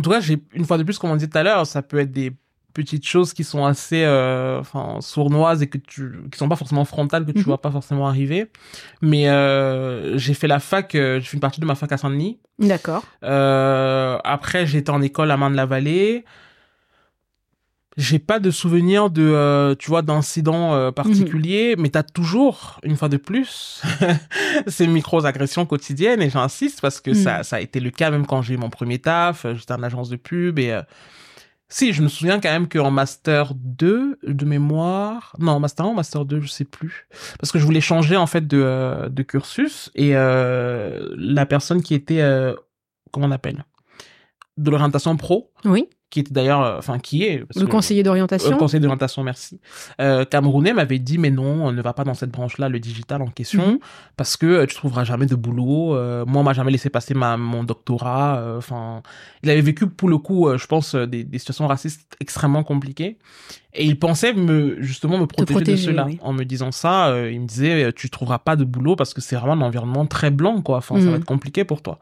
tout 0.02 0.10
cas, 0.10 0.20
j'ai 0.20 0.44
une 0.54 0.66
fois 0.66 0.78
de 0.78 0.84
plus, 0.84 1.00
comme 1.00 1.12
on 1.12 1.16
disait 1.16 1.30
tout 1.30 1.38
à 1.38 1.44
l'heure, 1.44 1.66
ça 1.66 1.82
peut 1.82 2.00
être 2.00 2.12
des 2.12 2.34
petites 2.74 3.08
choses 3.08 3.34
qui 3.34 3.44
sont 3.46 3.66
assez, 3.66 4.04
euh, 4.04 4.60
enfin, 4.60 4.98
sournoises 5.00 5.62
et 5.62 5.68
que 5.68 5.78
tu, 5.78 6.12
qui 6.32 6.38
sont 6.38 6.50
pas 6.50 6.56
forcément 6.58 6.84
frontales, 6.86 7.26
que 7.26 7.32
tu 7.32 7.40
Mhm. 7.40 7.44
vois 7.46 7.62
pas 7.62 7.72
forcément 7.72 8.06
arriver. 8.08 8.52
Mais 9.02 9.30
euh, 9.30 10.18
j'ai 10.18 10.34
fait 10.34 10.48
la 10.48 10.60
fac, 10.60 10.94
euh, 10.96 11.20
j'ai 11.22 11.26
fait 11.26 11.38
une 11.38 11.42
partie 11.42 11.62
de 11.62 11.66
ma 11.66 11.76
fac 11.76 11.90
à 11.94 11.98
Saint-Denis. 11.98 12.38
D'accord. 12.60 13.06
Après, 13.22 14.66
j'étais 14.68 14.90
en 14.92 15.02
école 15.02 15.32
à 15.32 15.38
Marne-la-Vallée. 15.38 16.26
J'ai 18.02 18.18
pas 18.20 18.40
de 18.40 18.50
souvenir 18.50 19.10
de, 19.10 19.22
euh, 19.24 19.76
tu 19.76 19.90
vois, 19.90 20.02
d'incidents 20.02 20.74
euh, 20.74 20.90
particuliers, 20.92 21.76
mais 21.78 21.90
t'as 21.90 22.04
toujours, 22.04 22.80
une 22.84 22.96
fois 22.96 23.10
de 23.10 23.18
plus, 23.18 23.82
ces 24.68 24.88
micro-agressions 24.88 25.66
quotidiennes, 25.66 26.22
et 26.22 26.30
j'insiste 26.30 26.80
parce 26.80 27.02
que 27.02 27.12
Mhm. 27.12 27.16
ça, 27.16 27.44
ça 27.44 27.58
a 27.58 27.60
été 27.60 27.82
le 27.82 27.90
cas 27.92 28.10
même 28.10 28.26
quand 28.26 28.42
j'ai 28.42 28.54
eu 28.54 28.58
mon 28.58 28.70
premier 28.70 29.00
taf, 29.00 29.44
euh, 29.46 29.54
j'étais 29.56 29.74
en 29.74 29.84
agence 29.84 30.08
de 30.10 30.16
pub, 30.16 30.60
et 30.60 30.72
euh, 30.72 30.82
si, 31.68 31.92
je 31.92 32.02
me 32.02 32.08
souviens 32.08 32.40
quand 32.40 32.50
même 32.52 32.70
qu'en 32.70 32.90
master 32.90 33.52
2 33.54 34.18
de 34.24 34.46
mémoire, 34.46 35.36
non, 35.38 35.60
master 35.60 35.86
1 35.86 35.94
master 35.94 36.24
2, 36.24 36.40
je 36.40 36.48
sais 36.48 36.64
plus, 36.66 37.08
parce 37.38 37.52
que 37.52 37.60
je 37.60 37.66
voulais 37.66 37.82
changer 37.82 38.16
en 38.16 38.28
fait 38.28 38.48
de, 38.48 39.10
de 39.10 39.24
cursus, 39.24 39.92
et 39.94 40.14
la 40.14 41.46
personne 41.46 41.84
qui 41.84 41.94
était, 41.96 42.24
comment 43.12 43.28
on 43.28 43.32
appelle, 43.32 43.66
de 44.58 44.72
l'orientation 44.72 45.16
pro, 45.18 45.52
Oui. 45.66 45.90
Qui 46.10 46.22
était 46.22 46.32
d'ailleurs, 46.34 46.62
euh, 46.64 46.78
enfin 46.80 46.98
qui 46.98 47.24
est 47.24 47.40
parce 47.46 47.60
Le 47.60 47.68
que- 47.68 47.72
conseiller 47.72 48.02
d'orientation 48.04 48.50
le 48.50 48.58
conseiller 48.58 48.80
d'orientation, 48.80 49.24
merci. 49.24 49.60
Euh, 50.02 50.26
Camerounais 50.26 50.74
m'avait 50.74 50.98
dit 51.00 51.18
mais 51.20 51.30
non, 51.30 51.66
on 51.68 51.72
ne 51.72 51.82
va 51.82 51.94
pas 51.94 52.04
dans 52.04 52.16
cette 52.16 52.32
branche-là, 52.32 52.68
le 52.68 52.80
digital 52.80 53.22
en 53.22 53.28
question, 53.28 53.74
Mhm. 53.74 53.80
parce 54.18 54.36
que 54.38 54.46
euh, 54.48 54.66
tu 54.66 54.76
trouveras 54.76 55.04
jamais 55.04 55.28
de 55.28 55.36
boulot. 55.36 55.96
Euh, 55.96 56.26
moi, 56.26 56.42
on 56.42 56.44
m'a 56.44 56.54
jamais 56.54 56.72
laissé 56.72 56.90
passer 56.90 57.14
ma 57.14 57.38
mon 57.38 57.64
doctorat. 57.64 58.40
euh, 58.40 58.58
Enfin, 58.58 59.04
il 59.44 59.50
avait 59.52 59.62
vécu 59.62 59.88
pour 59.88 60.10
le 60.10 60.18
coup, 60.18 60.48
euh, 60.48 60.58
je 60.58 60.66
pense, 60.68 60.96
euh, 60.96 61.06
des, 61.06 61.24
des 61.24 61.38
situations 61.40 61.68
racistes 61.68 62.16
extrêmement 62.20 62.64
compliquées, 62.64 63.18
et 63.74 63.86
il 63.86 64.00
pensait 64.00 64.34
me 64.34 64.82
justement 64.82 65.18
me 65.20 65.28
protéger, 65.28 65.72
de 65.72 65.76
cela. 65.78 66.06
oui. 66.06 66.18
En 66.24 66.34
me 66.34 66.44
disant 66.44 66.72
ça, 66.72 67.10
euh, 67.10 67.32
il 67.32 67.42
me 67.42 67.46
disait 67.46 67.84
euh, 67.84 67.92
tu 67.96 68.10
trouveras 68.10 68.40
pas 68.40 68.56
de 68.56 68.64
boulot 68.64 68.96
parce 68.96 69.14
que 69.14 69.22
c'est 69.22 69.36
vraiment 69.36 69.54
un 69.54 69.62
environnement 69.68 70.06
très 70.08 70.32
blanc, 70.32 70.62
quoi. 70.62 70.78
Enfin, 70.78 70.96
ça 70.96 71.02
Mhm. 71.06 71.12
va 71.12 71.18
être 71.18 71.26
compliqué 71.26 71.64
pour 71.66 71.82
toi. 71.84 72.00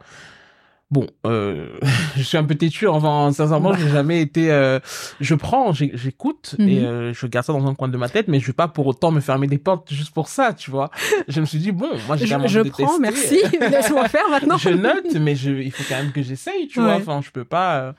Bon, 0.90 1.06
euh, 1.26 1.68
je 2.16 2.22
suis 2.24 2.38
un 2.38 2.46
peu 2.46 2.56
têtu. 2.56 2.88
Enfin, 2.88 3.32
sincèrement, 3.34 3.72
Bah. 3.72 3.78
j'ai 3.80 3.90
jamais 3.90 4.22
été. 4.22 4.50
euh, 4.52 4.80
je 5.20 5.36
prends, 5.36 5.74
j'écoute 5.74 6.56
et 6.60 6.80
Mhm. 6.80 6.86
euh, 6.86 7.14
je 7.14 7.28
garde 7.28 7.46
ça 7.46 7.52
dans 7.52 7.68
un 7.68 7.76
coin 7.76 7.90
de 7.90 7.98
ma 7.98 8.08
tête, 8.08 8.30
mais 8.30 8.40
je 8.40 8.48
vais 8.48 8.54
pas 8.54 8.70
pour 8.70 8.88
autant 8.88 9.12
me 9.12 9.20
fermer 9.20 9.48
des 9.48 9.58
portes 9.58 9.92
juste 9.94 10.14
pour 10.14 10.30
ça, 10.30 10.54
tu 10.54 10.72
vois. 10.72 10.90
je 11.28 11.42
me 11.42 11.46
suis 11.46 11.60
dit 11.60 11.74
bon, 11.74 11.90
moi 12.08 12.16
j'ai 12.16 12.26
Je, 12.26 12.34
quand 12.34 12.40
même 12.40 12.48
je 12.48 12.60
de 12.62 12.70
prends, 12.70 13.00
merci. 13.00 13.38
Laisse-moi 13.60 14.08
faire 14.08 14.28
maintenant. 14.32 14.58
je 14.58 14.70
note, 14.70 15.14
mais 15.20 15.36
je, 15.36 15.52
il 15.52 15.72
faut 15.72 15.84
quand 15.90 16.02
même 16.02 16.14
que 16.14 16.22
j'essaye, 16.24 16.68
tu 16.70 16.80
vois. 16.80 16.96
Enfin, 16.96 17.20
je 17.22 17.32
peux 17.32 17.44
pas. 17.46 17.80
euh. 17.80 17.94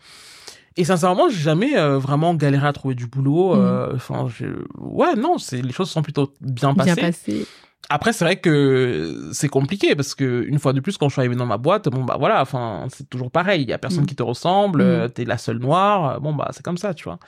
Et 0.79 0.85
sincèrement, 0.85 1.29
j'ai 1.29 1.41
jamais 1.41 1.77
euh, 1.77 1.99
vraiment 1.99 2.35
galéré 2.35 2.69
à 2.69 2.73
trouver 2.73 2.95
du 2.95 3.07
boulot. 3.07 3.55
Mhm. 3.55 3.61
euh, 3.61 3.93
Enfin, 3.97 4.29
je... 4.35 4.47
ouais, 4.79 5.15
non, 5.17 5.37
c'est 5.37 5.61
les 5.61 5.73
choses 5.73 5.91
sont 5.91 6.03
plutôt 6.03 6.33
bien 6.41 6.73
Bien 6.73 6.95
passées. 6.97 7.47
Après, 7.91 8.13
c'est 8.13 8.25
vrai 8.25 8.37
que 8.37 9.31
c'est 9.33 9.49
compliqué 9.49 9.97
parce 9.97 10.15
que 10.15 10.45
une 10.47 10.59
fois 10.59 10.73
de 10.75 10.81
plus, 10.81 10.99
quand 10.99 11.09
je 11.09 11.15
suis 11.15 11.21
arrivé 11.21 11.37
dans 11.37 11.47
ma 11.47 11.57
boîte, 11.57 11.89
bon 11.89 12.05
bah 12.05 12.17
voilà, 12.19 12.43
enfin 12.43 12.87
c'est 12.91 13.09
toujours 13.09 13.31
pareil. 13.31 13.63
Il 13.63 13.69
y 13.69 13.73
a 13.73 13.79
personne 13.79 14.03
Mm. 14.03 14.07
qui 14.07 14.15
te 14.17 14.23
ressemble, 14.23 14.81
Mm. 14.83 14.87
euh, 14.87 15.09
t'es 15.09 15.25
la 15.25 15.39
seule 15.39 15.59
noire. 15.59 16.17
euh, 16.17 16.19
Bon 16.19 16.35
bah 16.35 16.49
c'est 16.53 16.63
comme 16.63 16.77
ça, 16.77 16.93
tu 16.93 17.05
vois. 17.05 17.19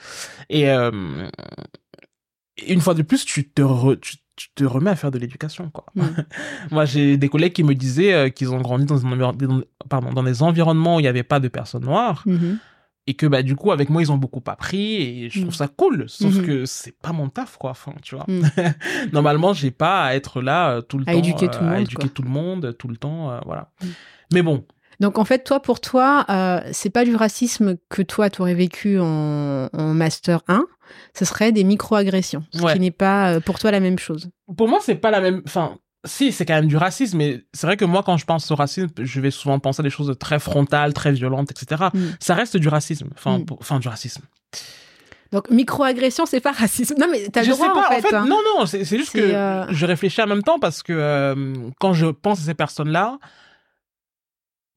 Et 0.49 0.69
euh, 0.69 0.91
une 2.67 2.81
fois 2.81 2.93
de 2.93 3.01
plus, 3.01 3.25
tu 3.25 3.49
te 3.49 3.61
re- 3.61 3.99
tu, 3.99 4.17
tu 4.35 4.49
te 4.53 4.63
remets 4.63 4.91
à 4.91 4.95
faire 4.95 5.11
de 5.11 5.17
l'éducation, 5.17 5.69
quoi. 5.71 5.85
Mm. 5.95 6.01
Moi, 6.71 6.85
j'ai 6.85 7.17
des 7.17 7.29
collègues 7.29 7.53
qui 7.53 7.63
me 7.63 7.73
disaient 7.73 8.31
qu'ils 8.31 8.51
ont 8.53 8.61
grandi 8.61 8.85
dans, 8.85 9.03
un 9.05 9.11
environ- 9.11 9.33
dans- 9.33 9.63
pardon, 9.89 10.11
dans 10.13 10.23
des 10.23 10.43
environnements 10.43 10.97
où 10.97 10.99
il 10.99 11.03
n'y 11.03 11.09
avait 11.09 11.23
pas 11.23 11.39
de 11.39 11.47
personnes 11.47 11.85
noires 11.85 12.23
Mhm. 12.27 12.59
Et 13.11 13.13
que, 13.13 13.25
bah, 13.25 13.43
du 13.43 13.55
coup, 13.57 13.71
avec 13.71 13.89
moi, 13.89 14.01
ils 14.01 14.09
ont 14.11 14.17
beaucoup 14.17 14.41
appris 14.47 14.95
et 14.95 15.29
je 15.29 15.41
trouve 15.41 15.53
Mm. 15.53 15.57
ça 15.57 15.67
cool. 15.67 16.05
Sauf 16.07 16.33
Mhm. 16.35 16.45
que 16.45 16.65
c'est 16.65 16.97
pas 17.01 17.11
mon 17.11 17.27
taf, 17.29 17.57
quoi. 17.57 17.71
Enfin, 17.71 17.93
tu 18.01 18.15
vois. 18.15 18.23
Mm. 18.27 18.41
Normalement, 19.13 19.53
j'ai 19.53 19.71
pas 19.71 20.03
à 20.05 20.15
être 20.15 20.41
là 20.41 20.77
euh, 20.77 20.81
tout 20.81 20.97
le 20.97 21.03
À 21.07 21.11
temps. 21.11 21.17
éduquer 21.19 21.47
tout 21.49 21.59
le 21.61 21.67
à 21.67 21.71
monde, 21.71 21.81
éduquer 21.81 22.07
quoi. 22.07 22.09
tout 22.13 22.21
le 22.23 22.29
monde, 22.29 22.75
tout 22.77 22.87
le 22.87 22.97
temps, 22.97 23.31
euh, 23.31 23.39
voilà. 23.45 23.69
Mm. 23.83 23.87
Mais 24.33 24.41
bon, 24.41 24.65
Donc 25.01 25.17
en 25.17 25.25
fait, 25.25 25.43
toi, 25.43 25.59
pour 25.61 25.81
toi, 25.81 26.25
euh, 26.29 26.61
c'est 26.71 26.89
pas 26.91 27.03
du 27.05 27.15
racisme 27.15 27.75
que 27.89 28.01
toi, 28.03 28.29
tu 28.29 28.41
aurais 28.41 28.53
vécu 28.53 28.99
en, 28.99 29.67
en 29.73 29.93
master 29.93 30.41
1, 30.47 30.65
ce 31.17 31.25
serait 31.25 31.51
des 31.51 31.63
micro-agressions, 31.63 32.43
ce 32.53 32.61
Ouais. 32.61 32.73
qui 32.73 32.79
n'est 32.79 32.91
pas 32.91 33.33
euh, 33.33 33.39
pour 33.39 33.57
toi 33.59 33.71
la 33.71 33.79
même 33.79 33.99
chose. 33.99 34.29
pour 34.57 34.67
moi, 34.69 34.79
c'est 34.81 34.95
pas 34.95 35.11
la 35.11 35.19
même. 35.21 35.41
Enfin, 35.45 35.77
si, 36.05 36.31
c'est 36.31 36.45
quand 36.45 36.55
même 36.55 36.67
du 36.67 36.77
racisme, 36.77 37.17
mais 37.17 37.43
c'est 37.53 37.67
vrai 37.67 37.77
que 37.77 37.85
moi, 37.85 38.01
quand 38.03 38.17
je 38.17 38.25
pense 38.25 38.49
au 38.51 38.55
racisme, 38.55 38.89
je 38.99 39.21
vais 39.21 39.29
souvent 39.31 39.59
penser 39.59 39.81
à 39.81 39.83
des 39.83 39.89
choses 39.91 40.15
très 40.19 40.39
frontales, 40.39 40.93
très 40.93 41.11
violentes, 41.11 41.51
etc. 41.51 41.83
Mm. 41.93 41.99
Ça 42.19 42.33
reste 42.33 42.57
du 42.57 42.67
racisme. 42.69 43.09
Enfin, 43.13 43.39
Mm. 43.39 43.45
pour- 43.45 43.57
enfin 43.61 43.79
du 43.79 43.87
racisme. 43.87 44.23
Donc 45.31 45.49
micro-agression, 45.49 46.25
c'est 46.25 46.41
pas 46.41 46.51
racisme. 46.65 46.95
Non, 46.97 47.07
mais 47.11 47.29
t'as 47.29 47.43
le 47.43 47.49
droit 47.49 47.67
sais 47.67 47.73
pas, 47.73 47.97
en 47.97 48.01
fait. 48.01 48.13
hein. 48.15 48.25
non, 48.27 48.39
non, 48.57 48.65
c'est 48.65 48.83
juste 48.83 49.13
que 49.13 49.19
euh, 49.19 49.65
je 49.71 49.85
réfléchis 49.85 50.21
en 50.21 50.27
même 50.27 50.43
temps 50.43 50.59
parce 50.59 50.81
que 50.83 50.91
euh, 50.93 51.53
quand 51.79 51.93
je 51.93 52.07
pense 52.07 52.39
à 52.39 52.43
ces 52.43 52.53
personnes-là, 52.55 53.17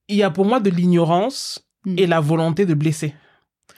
il 0.09 0.17
y 0.17 0.23
a 0.23 0.31
pour 0.31 0.45
moi 0.45 0.61
de 0.61 0.71
l'ignorance 0.71 1.61
Mm. 1.87 1.99
et 1.99 2.07
la 2.07 2.21
volonté 2.21 2.65
de 2.65 2.73
blesser. 2.73 3.15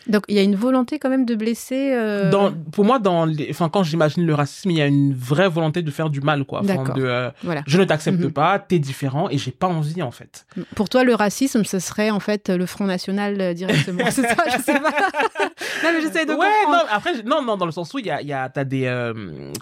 Donc 0.08 0.24
il 0.28 0.36
y 0.36 0.38
a 0.38 0.42
une 0.42 0.54
volonté 0.56 0.98
quand 0.98 1.08
même 1.10 1.24
de 1.24 1.34
blesser. 1.34 1.92
euh, 1.92 2.30
Dans, 2.30 2.52
pour 2.72 2.84
moi, 2.84 2.98
dans 2.98 3.24
les, 3.24 3.48
enfin, 3.50 3.68
quand 3.68 3.82
j'imagine 3.82 4.24
le 4.26 4.34
racisme, 4.34 4.70
il 4.70 4.76
y 4.78 4.82
a 4.82 4.86
une 4.86 5.14
vraie 5.14 5.48
volonté 5.48 5.82
de 5.82 5.90
faire 5.90 6.10
du 6.10 6.20
mal, 6.20 6.44
quoi. 6.44 6.62
D'accord. 6.62 6.94
de, 6.94 7.02
euh, 7.04 7.30
Voilà. 7.42 7.62
je 7.66 7.78
ne 7.78 7.84
t'accepte 7.84 8.20
Mhm. 8.20 8.30
pas, 8.32 8.58
t'es 8.58 8.78
différent 8.78 9.28
et 9.30 9.38
j'ai 9.38 9.50
pas 9.50 9.66
envie, 9.66 10.02
en 10.02 10.10
fait. 10.10 10.46
Pour 10.74 10.88
toi, 10.88 11.04
le 11.04 11.14
racisme, 11.14 11.64
ce 11.64 11.78
serait 11.78 12.10
en 12.10 12.20
fait 12.20 12.48
le 12.50 12.66
Front 12.66 12.84
National 12.86 13.40
euh, 13.40 13.54
directement. 13.54 14.04
c'est 14.10 14.22
ça, 14.22 14.36
je 14.56 14.62
sais 14.62 14.78
pas. 14.80 14.90
non, 15.84 15.90
mais 15.94 16.00
j'essaie 16.02 16.24
de 16.26 16.32
ouais, 16.32 16.36
comprendre. 16.36 16.70
non, 16.70 16.78
après, 16.90 17.22
non, 17.24 17.42
non, 17.42 17.56
dans 17.56 17.66
le 17.66 17.72
sens 17.72 17.92
où 17.94 17.98
il 17.98 18.06
y 18.06 18.10
a, 18.10 18.22
y 18.22 18.32
a, 18.32 18.48
t'as 18.48 18.64
des, 18.64 19.12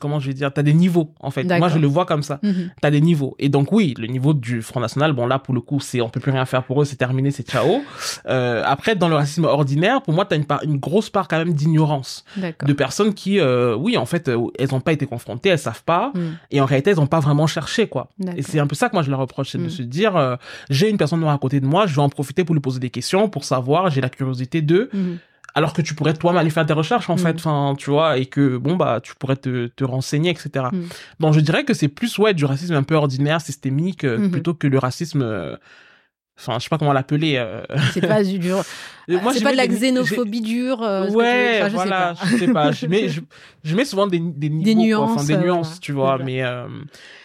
comment 0.00 0.20
je 0.20 0.28
vais 0.28 0.34
dire, 0.34 0.52
t'as 0.52 0.62
des 0.62 0.74
niveaux, 0.74 1.12
en 1.20 1.30
fait. 1.30 1.44
Moi, 1.44 1.68
je 1.68 1.78
le 1.78 1.86
vois 1.86 2.04
comme 2.06 2.22
ça. 2.22 2.38
Mhm. 2.42 2.70
T'as 2.82 2.90
des 2.90 3.00
niveaux. 3.00 3.34
Et 3.38 3.48
donc, 3.48 3.72
oui, 3.72 3.94
le 3.98 4.06
niveau 4.06 4.34
du 4.34 4.62
Front 4.62 4.80
National, 4.80 5.12
bon, 5.12 5.26
là, 5.26 5.38
pour 5.38 5.54
le 5.54 5.60
coup, 5.60 5.80
c'est, 5.80 6.00
on 6.00 6.08
peut 6.08 6.20
plus 6.20 6.32
rien 6.32 6.44
faire 6.44 6.64
pour 6.64 6.82
eux, 6.82 6.84
c'est 6.84 6.96
terminé, 6.96 7.30
c'est 7.30 7.48
ciao. 7.48 7.82
Après, 8.26 8.94
dans 8.96 9.08
le 9.08 9.16
racisme 9.16 9.44
ordinaire, 9.44 10.02
pour 10.02 10.14
moi, 10.14 10.24
t'as 10.42 10.60
une 10.64 10.78
grosse 10.78 11.10
part 11.10 11.28
quand 11.28 11.38
même 11.38 11.52
d'ignorance. 11.54 12.24
De 12.36 12.72
personnes 12.72 13.14
qui, 13.14 13.38
euh, 13.38 13.76
oui, 13.76 13.96
en 13.96 14.06
fait, 14.06 14.28
euh, 14.28 14.38
elles 14.58 14.74
ont 14.74 14.80
pas 14.80 14.92
été 14.92 15.06
confrontées, 15.06 15.50
elles 15.50 15.58
savent 15.58 15.84
pas. 15.84 16.10
Mm. 16.14 16.20
Et 16.50 16.60
en 16.60 16.64
réalité, 16.64 16.90
elles 16.90 17.00
ont 17.00 17.06
pas 17.06 17.20
vraiment 17.20 17.46
cherché, 17.46 17.86
quoi. 17.86 18.08
Et 18.36 18.42
c'est 18.42 18.58
un 18.58 18.66
peu 18.66 18.74
ça 18.74 18.88
que 18.88 18.94
moi 18.96 19.02
je 19.02 19.10
leur 19.10 19.20
reproche, 19.20 19.50
c'est 19.50 19.58
de 19.58 19.66
Mm. 19.66 19.70
se 19.70 19.82
dire, 19.82 20.16
euh, 20.16 20.36
j'ai 20.70 20.90
une 20.90 20.96
personne 20.96 21.20
noire 21.20 21.34
à 21.34 21.38
côté 21.38 21.60
de 21.60 21.66
moi, 21.66 21.86
je 21.86 21.94
vais 21.94 22.02
en 22.02 22.08
profiter 22.08 22.42
pour 22.44 22.54
lui 22.54 22.60
poser 22.60 22.80
des 22.80 22.90
questions, 22.90 23.28
pour 23.28 23.44
savoir, 23.44 23.90
j'ai 23.90 24.00
la 24.00 24.08
curiosité 24.08 24.60
d'eux, 24.62 24.88
Mhm. 24.92 25.18
alors 25.54 25.72
que 25.72 25.82
tu 25.82 25.94
pourrais 25.94 26.14
toi-même 26.14 26.40
aller 26.40 26.50
faire 26.50 26.66
des 26.66 26.72
recherches 26.72 27.08
en 27.10 27.16
fait, 27.16 27.36
enfin, 27.36 27.74
tu 27.78 27.90
vois, 27.90 28.18
et 28.18 28.26
que 28.26 28.56
bon 28.56 28.74
bah 28.74 29.00
tu 29.02 29.14
pourrais 29.14 29.36
te, 29.36 29.68
te 29.68 29.84
renseigner, 29.84 30.30
etc. 30.30 30.66
Donc 31.20 31.32
je 31.34 31.40
dirais 31.40 31.64
que 31.64 31.74
c'est 31.74 31.86
plus 31.88 32.18
ouais 32.18 32.34
du 32.34 32.44
racisme 32.44 32.74
un 32.74 32.82
peu 32.82 32.96
ordinaire, 32.96 33.40
systémique, 33.40 34.02
euh, 34.04 34.18
Mhm. 34.18 34.30
plutôt 34.32 34.54
que 34.54 34.66
le 34.66 34.78
racisme. 34.78 35.22
euh, 35.22 35.56
Enfin, 36.36 36.58
je 36.58 36.64
sais 36.64 36.68
pas 36.68 36.78
comment 36.78 36.92
l'appeler. 36.92 37.36
euh. 37.36 37.62
C'est 37.92 38.00
pas 38.06 38.22
du 38.24 38.38
dur. 38.38 38.62
Moi, 39.08 39.32
c'est 39.32 39.42
pas 39.42 39.52
de 39.52 39.56
la 39.56 39.66
des- 39.68 39.74
xénophobie 39.76 40.40
dure. 40.40 40.82
euh, 40.82 41.08
ouais, 41.10 41.58
enfin, 41.60 41.64
je 41.66 41.70
sais 41.70 41.74
voilà, 41.76 42.14
pas. 42.18 42.26
je 42.26 42.36
sais 42.36 42.48
pas. 42.52 42.72
Je 42.72 42.86
mets, 42.86 43.08
je, 43.10 43.20
je 43.62 43.76
mets 43.76 43.84
souvent 43.84 44.06
des, 44.06 44.18
des 44.18 44.48
niveaux, 44.50 44.64
quoi, 44.64 44.84
nuances, 45.06 45.10
enfin, 45.12 45.24
des 45.24 45.34
euh, 45.34 45.38
nuances, 45.38 45.66
voilà. 45.68 45.80
tu 45.80 45.92
vois, 45.92 46.04
Voilà. 46.16 46.24
mais, 46.24 46.42
euh, 46.42 46.66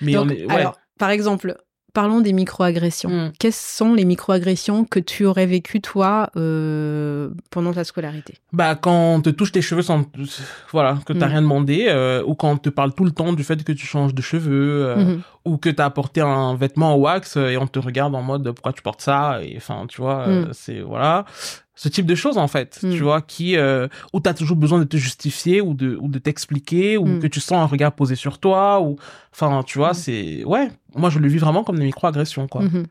mais 0.02 0.14
Donc, 0.14 0.26
on 0.28 0.30
est, 0.30 0.46
ouais. 0.46 0.56
Alors, 0.56 0.78
par 1.00 1.10
exemple, 1.10 1.58
parlons 1.94 2.22
des 2.22 2.34
micro-agressions. 2.34 3.10
Mm. 3.10 3.32
Quelles 3.40 3.54
sont 3.54 3.94
les 3.94 4.06
micro-agressions 4.06 4.86
que 4.86 5.00
tu 5.00 5.26
aurais 5.26 5.46
vécues, 5.46 5.82
toi, 5.82 6.30
euh, 6.38 7.30
pendant 7.50 7.74
ta 7.74 7.84
scolarité? 7.84 8.36
Bah, 8.54 8.76
quand 8.76 9.16
on 9.16 9.22
te 9.22 9.30
touche 9.30 9.52
tes 9.52 9.62
cheveux 9.62 9.82
sans, 9.82 10.04
voilà, 10.72 10.98
que 11.06 11.14
t'as 11.14 11.28
Mm. 11.28 11.30
rien 11.32 11.42
demandé, 11.42 11.86
euh, 11.90 12.24
ou 12.26 12.36
quand 12.36 12.52
on 12.52 12.58
te 12.58 12.70
parle 12.70 12.94
tout 12.94 13.06
le 13.06 13.12
temps 13.12 13.34
du 13.34 13.44
fait 13.44 13.64
que 13.64 13.72
tu 13.72 13.86
changes 13.86 14.14
de 14.14 14.22
cheveux, 14.22 14.86
euh, 14.88 14.96
Mhm. 14.98 15.22
ou 15.46 15.58
que 15.58 15.70
t'as 15.70 15.86
apporté 15.86 16.22
un 16.22 16.56
vêtement 16.56 16.94
en 16.94 16.98
wax 16.98 17.38
et 17.38 17.58
on 17.58 17.68
te 17.68 17.80
regarde 17.80 18.14
en 18.16 18.22
mode 18.22 18.52
pourquoi 18.52 18.74
tu 18.74 18.82
portes 18.82 19.02
ça, 19.02 19.40
et 19.44 19.54
enfin, 19.58 19.86
tu 19.88 20.02
vois, 20.02 20.20
euh, 20.28 20.46
Mm. 20.46 20.50
c'est, 20.54 20.80
voilà. 20.82 21.26
Ce 21.82 21.88
type 21.88 22.06
de 22.06 22.14
choses, 22.16 22.38
en 22.38 22.50
fait, 22.50 22.78
Mm. 22.84 22.92
tu 22.92 23.04
vois, 23.04 23.22
qui, 23.22 23.56
euh, 23.56 23.88
où 24.12 24.20
t'as 24.20 24.34
toujours 24.34 24.58
besoin 24.58 24.80
de 24.80 24.84
te 24.84 24.98
justifier 24.98 25.62
ou 25.62 25.74
de, 25.74 25.96
ou 26.02 26.10
de 26.10 26.20
t'expliquer, 26.20 26.98
ou 26.98 27.06
Mm. 27.06 27.20
que 27.22 27.28
tu 27.28 27.40
sens 27.40 27.54
un 27.54 27.66
regard 27.68 27.94
posé 27.94 28.16
sur 28.16 28.38
toi, 28.38 28.82
ou, 28.82 28.98
enfin, 29.32 29.64
tu 29.66 29.78
vois, 29.78 29.92
Mm. 29.92 29.94
c'est, 29.94 30.44
ouais, 30.44 30.70
moi 30.96 31.10
je 31.10 31.20
le 31.20 31.30
vis 31.30 31.38
vraiment 31.38 31.64
comme 31.64 31.80
des 31.80 31.86
micro-agressions, 31.86 32.48
quoi. 32.50 32.64
Mhm. 32.64 32.86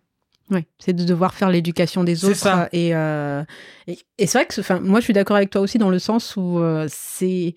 Ouais, 0.51 0.66
c'est 0.79 0.94
de 0.94 1.05
devoir 1.05 1.35
faire 1.35 1.51
l'éducation 1.51 2.03
des 2.03 2.16
C'est 2.16 2.27
autres. 2.29 2.37
ça. 2.37 2.70
Et, 2.72 2.94
euh, 2.94 3.44
et, 3.87 3.98
et 4.16 4.27
c'est 4.27 4.38
vrai 4.38 4.46
que, 4.46 4.59
enfin, 4.59 4.81
moi, 4.81 5.01
je 5.01 5.05
suis 5.05 5.12
d'accord 5.12 5.37
avec 5.37 5.51
toi 5.51 5.61
aussi 5.61 5.77
dans 5.77 5.90
le 5.90 5.98
sens 5.98 6.37
où 6.38 6.59
euh, 6.59 6.87
c'est, 6.88 7.55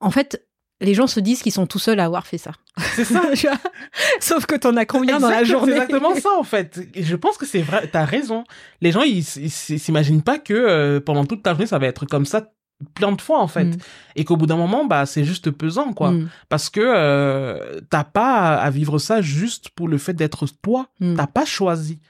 en 0.00 0.10
fait, 0.10 0.44
les 0.82 0.94
gens 0.94 1.06
se 1.06 1.20
disent 1.20 1.42
qu'ils 1.42 1.52
sont 1.52 1.66
tout 1.66 1.78
seuls 1.78 2.00
à 2.00 2.04
avoir 2.04 2.26
fait 2.26 2.38
ça. 2.38 2.52
C'est 2.94 3.04
ça. 3.04 3.22
Sauf 4.20 4.46
que 4.46 4.56
t'en 4.56 4.76
as 4.76 4.84
combien 4.86 5.18
dans 5.20 5.28
la 5.28 5.44
journée 5.44 5.72
C'est 5.72 5.82
exactement 5.82 6.14
ça 6.14 6.30
en 6.38 6.42
fait. 6.44 6.80
Et 6.94 7.02
je 7.02 7.16
pense 7.16 7.36
que 7.38 7.46
c'est 7.46 7.62
vrai. 7.62 7.88
T'as 7.90 8.04
raison. 8.04 8.44
Les 8.80 8.92
gens 8.92 9.02
ils 9.02 9.22
s'imaginent 9.24 10.22
pas 10.22 10.38
que 10.38 10.52
euh, 10.54 11.00
pendant 11.00 11.24
toute 11.24 11.42
ta 11.42 11.50
journée 11.52 11.66
ça 11.66 11.78
va 11.78 11.86
être 11.86 12.06
comme 12.06 12.26
ça 12.26 12.50
plein 12.94 13.12
de 13.12 13.20
fois 13.20 13.38
en 13.38 13.46
fait 13.46 13.64
Mm. 13.64 13.76
et 14.16 14.24
qu'au 14.24 14.36
bout 14.36 14.46
d'un 14.46 14.56
moment 14.56 14.84
bah 14.86 15.06
c'est 15.06 15.22
juste 15.22 15.52
pesant 15.52 15.92
quoi 15.92 16.10
Mm. 16.10 16.28
parce 16.48 16.68
que 16.68 16.80
euh, 16.82 17.80
t'as 17.90 18.02
pas 18.02 18.56
à 18.56 18.70
vivre 18.70 18.98
ça 18.98 19.20
juste 19.22 19.68
pour 19.70 19.86
le 19.86 19.98
fait 19.98 20.14
d'être 20.14 20.46
toi 20.62 20.88
Mm. 20.98 21.14
t'as 21.14 21.28
pas 21.28 21.44
choisi 21.44 22.00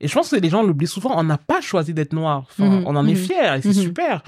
et 0.00 0.06
je 0.06 0.14
pense 0.14 0.30
que 0.30 0.36
les 0.36 0.50
gens 0.50 0.62
l'oublient 0.62 0.86
souvent 0.86 1.18
on 1.18 1.24
n'a 1.24 1.36
pas 1.38 1.60
choisi 1.60 1.94
d'être 1.94 2.12
noir 2.12 2.44
enfin, 2.48 2.64
Mhm, 2.64 2.84
on 2.86 2.94
en 2.94 3.08
est 3.08 3.12
mhm. 3.14 3.16
fier 3.16 3.54
et 3.56 3.62
c'est 3.62 3.68
Mhm. 3.70 3.74
super 3.74 4.22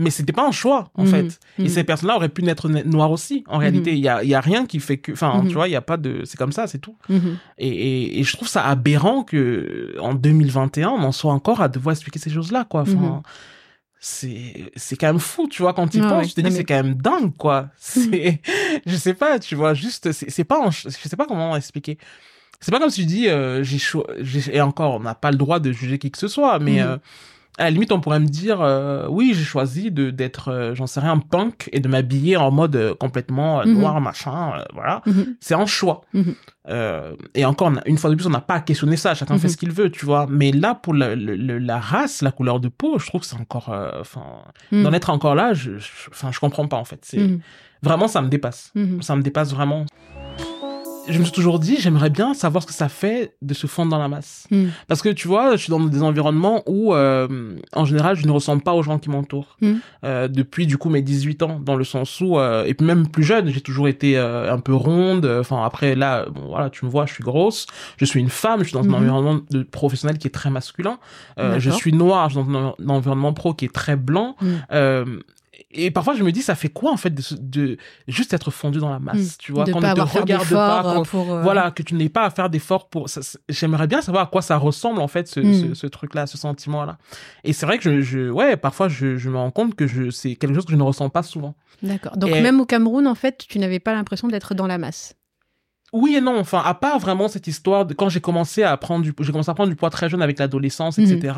mais 0.00 0.10
c'était 0.10 0.32
pas 0.32 0.46
un 0.46 0.50
choix 0.52 0.90
en 0.94 1.02
Mhm, 1.04 1.08
fait 1.08 1.40
et 1.58 1.62
mhm. 1.62 1.68
ces 1.68 1.84
personnes-là 1.84 2.16
auraient 2.16 2.28
pu 2.28 2.42
naître 2.42 2.68
na- 2.68 2.82
noires 2.84 3.10
aussi 3.12 3.44
en 3.46 3.58
réalité 3.58 3.92
il 3.92 4.00
y 4.00 4.08
a 4.08 4.22
il 4.24 4.28
y 4.28 4.34
a 4.34 4.40
rien 4.40 4.66
qui 4.66 4.80
fait 4.80 4.98
que 4.98 5.12
enfin 5.12 5.44
tu 5.46 5.54
vois 5.54 5.68
il 5.68 5.72
y 5.72 5.76
a 5.76 5.80
pas 5.82 5.96
de 5.96 6.22
c'est 6.24 6.36
comme 6.36 6.52
ça 6.52 6.66
c'est 6.66 6.78
tout 6.78 6.96
Mhm. 7.08 7.36
et, 7.58 7.68
et, 7.68 8.18
et 8.20 8.22
je 8.24 8.32
trouve 8.36 8.48
ça 8.48 8.64
aberrant 8.66 9.22
que 9.22 9.94
en 10.00 10.14
2021, 10.14 10.88
on 10.90 11.02
en 11.02 11.12
soit 11.12 11.32
encore 11.32 11.60
à 11.60 11.68
devoir 11.68 11.92
expliquer 11.92 12.18
ces 12.18 12.30
choses-là, 12.30 12.64
quoi. 12.68 12.80
Enfin, 12.82 12.94
Mhm. 13.16 13.22
c'est 13.98 14.72
c'est 14.76 14.96
quand 14.96 15.08
même 15.08 15.18
fou, 15.18 15.46
tu 15.48 15.62
vois, 15.62 15.74
quand 15.74 15.88
tu 15.88 16.00
Ouais, 16.00 16.08
penses, 16.08 16.22
ouais. 16.22 16.28
tu 16.28 16.34
te 16.34 16.40
dis 16.40 16.44
mais- 16.50 16.56
c'est 16.56 16.64
quand 16.64 16.82
même 16.82 16.94
dingue, 16.94 17.36
quoi. 17.36 17.68
C'est, 17.76 18.40
je 18.86 18.96
sais 18.96 19.14
pas, 19.14 19.38
tu 19.38 19.54
vois, 19.54 19.74
juste, 19.74 20.12
c'est 20.12 20.44
pas, 20.44 20.70
je 20.70 20.88
sais 20.88 21.16
pas 21.16 21.26
comment 21.26 21.54
expliquer. 21.56 21.98
C'est 22.60 22.70
pas 22.70 22.78
comme 22.78 22.90
si 22.90 23.00
tu 23.02 23.06
dis, 23.06 23.28
euh, 23.28 23.62
j'ai 23.62 23.78
cho- 23.78 24.06
et 24.52 24.60
encore, 24.60 24.94
on 24.96 25.00
n'a 25.00 25.14
pas 25.14 25.30
le 25.30 25.36
droit 25.38 25.60
de 25.60 25.72
juger 25.72 25.98
qui 25.98 26.10
que 26.10 26.18
ce 26.18 26.28
soit, 26.28 26.58
mais 26.58 26.80
euh, 26.82 26.96
à 27.60 27.64
la 27.64 27.70
limite, 27.70 27.92
on 27.92 28.00
pourrait 28.00 28.18
me 28.20 28.26
dire, 28.26 28.60
euh, 28.60 29.06
oui, 29.08 29.32
j'ai 29.34 29.44
choisi 29.44 29.90
de 29.90 30.10
d'être, 30.10 30.48
euh, 30.48 30.74
j'en 30.74 30.86
sais 30.86 30.98
rien, 31.00 31.18
punk 31.18 31.68
et 31.72 31.80
de 31.80 31.88
m'habiller 31.88 32.36
en 32.36 32.50
mode 32.50 32.74
euh, 32.76 32.94
complètement 32.94 33.64
Mhm. 33.64 33.78
noir, 33.78 34.00
machin, 34.00 34.54
voilà. 34.74 35.02
Mhm. 35.06 35.36
C'est 35.40 35.54
un 35.54 35.66
choix. 35.66 36.00
Mhm. 36.14 36.34
Et 37.34 37.44
encore, 37.44 37.72
une 37.86 37.98
fois 37.98 38.10
de 38.10 38.14
plus, 38.14 38.26
on 38.26 38.30
n'a 38.30 38.40
pas 38.40 38.54
à 38.54 38.60
questionner 38.60 38.96
ça. 38.96 39.14
Chacun 39.14 39.38
fait 39.38 39.48
ce 39.48 39.56
qu'il 39.56 39.72
veut, 39.72 39.90
tu 39.90 40.04
vois. 40.06 40.26
Mais 40.30 40.52
là, 40.52 40.74
pour 40.76 40.94
la, 40.94 41.16
la 41.16 41.80
race, 41.80 42.22
la 42.22 42.30
couleur 42.30 42.60
de 42.60 42.68
peau, 42.68 42.98
je 42.98 43.06
trouve 43.06 43.22
que 43.22 43.26
c'est 43.26 43.40
encore, 43.40 43.74
enfin, 44.00 44.22
d'en 44.70 44.92
être 44.92 45.10
encore 45.10 45.34
là, 45.34 45.52
je, 45.52 45.78
je- 45.78 46.10
enfin, 46.10 46.30
je 46.32 46.38
comprends 46.38 46.68
pas 46.68 46.76
en 46.76 46.84
fait. 46.84 47.00
C'est 47.02 47.20
vraiment, 47.82 48.06
ça 48.08 48.22
me 48.22 48.28
dépasse. 48.28 48.72
Ça 49.00 49.16
me 49.16 49.22
dépasse 49.22 49.52
vraiment. 49.52 49.84
Je 51.10 51.18
me 51.18 51.24
suis 51.24 51.32
toujours 51.32 51.58
dit, 51.58 51.76
j'aimerais 51.78 52.10
bien 52.10 52.34
savoir 52.34 52.62
ce 52.62 52.66
que 52.66 52.72
ça 52.72 52.88
fait 52.88 53.34
de 53.42 53.54
se 53.54 53.66
fondre 53.66 53.90
dans 53.90 53.98
la 53.98 54.08
masse. 54.08 54.46
Mhm. 54.50 54.70
Parce 54.88 55.02
que 55.02 55.08
tu 55.08 55.28
vois, 55.28 55.52
je 55.52 55.62
suis 55.62 55.70
dans 55.70 55.80
des 55.80 56.02
environnements 56.02 56.62
où, 56.66 56.94
euh, 56.94 57.56
en 57.72 57.84
général, 57.84 58.16
je 58.16 58.26
ne 58.26 58.32
ressemble 58.32 58.62
pas 58.62 58.74
aux 58.74 58.82
gens 58.82 58.98
qui 58.98 59.10
m'entourent. 59.10 59.56
Mm. 59.60 59.72
Euh, 60.04 60.28
depuis, 60.28 60.66
du 60.66 60.78
coup, 60.78 60.88
mes 60.88 61.02
18 61.02 61.42
ans, 61.42 61.60
dans 61.60 61.76
le 61.76 61.84
sens 61.84 62.20
où, 62.20 62.38
euh, 62.38 62.64
et 62.64 62.76
même 62.82 63.08
plus 63.08 63.22
jeune, 63.24 63.48
j'ai 63.48 63.60
toujours 63.60 63.88
été 63.88 64.16
euh, 64.16 64.52
un 64.52 64.58
peu 64.58 64.74
ronde. 64.74 65.26
Enfin, 65.26 65.64
après, 65.64 65.94
là, 65.94 66.26
bon, 66.30 66.48
voilà, 66.48 66.70
tu 66.70 66.84
me 66.84 66.90
vois, 66.90 67.06
je 67.06 67.14
suis 67.14 67.24
grosse. 67.24 67.66
Je 67.96 68.04
suis 68.04 68.20
une 68.20 68.28
femme, 68.28 68.60
je 68.60 68.68
suis 68.68 68.74
dans 68.74 68.84
un 68.84 68.92
environnement 68.92 69.40
de 69.50 69.62
professionnel 69.62 70.18
qui 70.18 70.28
est 70.28 70.32
très 70.32 70.50
masculin. 70.50 70.98
Euh, 71.38 71.58
je 71.58 71.70
suis 71.70 71.92
noire, 71.92 72.28
je 72.30 72.38
suis 72.40 72.44
dans 72.44 72.58
un, 72.58 72.74
un 72.78 72.88
environnement 72.88 73.32
pro 73.32 73.54
qui 73.54 73.64
est 73.64 73.74
très 73.74 73.96
blanc. 73.96 74.36
Et 75.72 75.90
parfois, 75.92 76.14
je 76.14 76.24
me 76.24 76.32
dis, 76.32 76.42
ça 76.42 76.56
fait 76.56 76.68
quoi, 76.68 76.90
en 76.90 76.96
fait, 76.96 77.14
de, 77.14 77.76
juste 78.08 78.32
être 78.34 78.50
fondu 78.50 78.80
dans 78.80 78.90
la 78.90 78.98
masse, 78.98 79.34
Mm. 79.34 79.38
tu 79.38 79.52
vois, 79.52 79.64
qu'on 79.64 79.80
ne 79.80 79.94
te 79.94 80.18
regarde 80.18 80.48
pas, 80.50 80.96
euh, 80.98 81.02
pour 81.04 81.32
euh, 81.32 81.42
voilà, 81.42 81.70
que 81.70 81.82
tu 81.84 81.94
n'aies 81.94 82.08
pas 82.08 82.24
à 82.24 82.30
faire 82.30 82.50
d'efforts 82.50 82.88
pour. 82.88 83.06
J'aimerais 83.48 83.86
bien 83.86 84.02
savoir 84.02 84.24
à 84.24 84.26
quoi 84.26 84.42
ça 84.42 84.56
ressemble 84.56 85.00
en 85.00 85.06
fait 85.08 85.28
ce, 85.28 85.38
Mm. 85.40 85.68
ce, 85.68 85.74
ce 85.74 85.86
truc-là, 85.86 86.26
ce 86.26 86.36
sentiment-là. 86.38 86.98
Et 87.44 87.52
c'est 87.52 87.66
vrai 87.66 87.78
que 87.78 87.84
je, 87.84 88.00
je 88.00 88.30
ouais, 88.30 88.56
parfois 88.56 88.88
je, 88.88 89.16
je 89.16 89.30
me 89.30 89.36
rends 89.36 89.52
compte 89.52 89.76
que 89.76 89.86
je 89.86 90.10
c'est 90.10 90.34
quelque 90.34 90.54
chose 90.54 90.64
que 90.64 90.72
je 90.72 90.76
ne 90.76 90.82
ressens 90.82 91.08
pas 91.08 91.22
souvent. 91.22 91.54
D'accord. 91.82 92.16
Donc 92.16 92.30
Et- 92.30 92.40
même 92.40 92.60
au 92.60 92.66
Cameroun, 92.66 93.06
en 93.06 93.14
fait, 93.14 93.44
tu 93.48 93.58
n'avais 93.60 93.78
pas 93.78 93.92
l'impression 93.94 94.26
d'être 94.28 94.54
dans 94.54 94.66
la 94.66 94.76
masse? 94.78 95.14
Oui 95.92 96.14
et 96.16 96.20
non, 96.20 96.38
enfin 96.38 96.62
à 96.64 96.74
part 96.74 96.98
vraiment 97.00 97.26
cette 97.28 97.46
histoire 97.46 97.84
de 97.86 97.94
quand 97.94 98.08
j'ai 98.08 98.20
commencé 98.20 98.62
à 98.62 98.76
prendre 98.76 99.02
du 99.02 99.12
j'ai 99.20 99.32
commencé 99.32 99.50
à 99.50 99.54
prendre 99.54 99.70
du 99.70 99.76
poids 99.76 99.90
très 99.90 100.08
jeune 100.08 100.22
avec 100.22 100.38
l'adolescence 100.38 100.98
Mhm. 100.98 101.04
etc. 101.04 101.34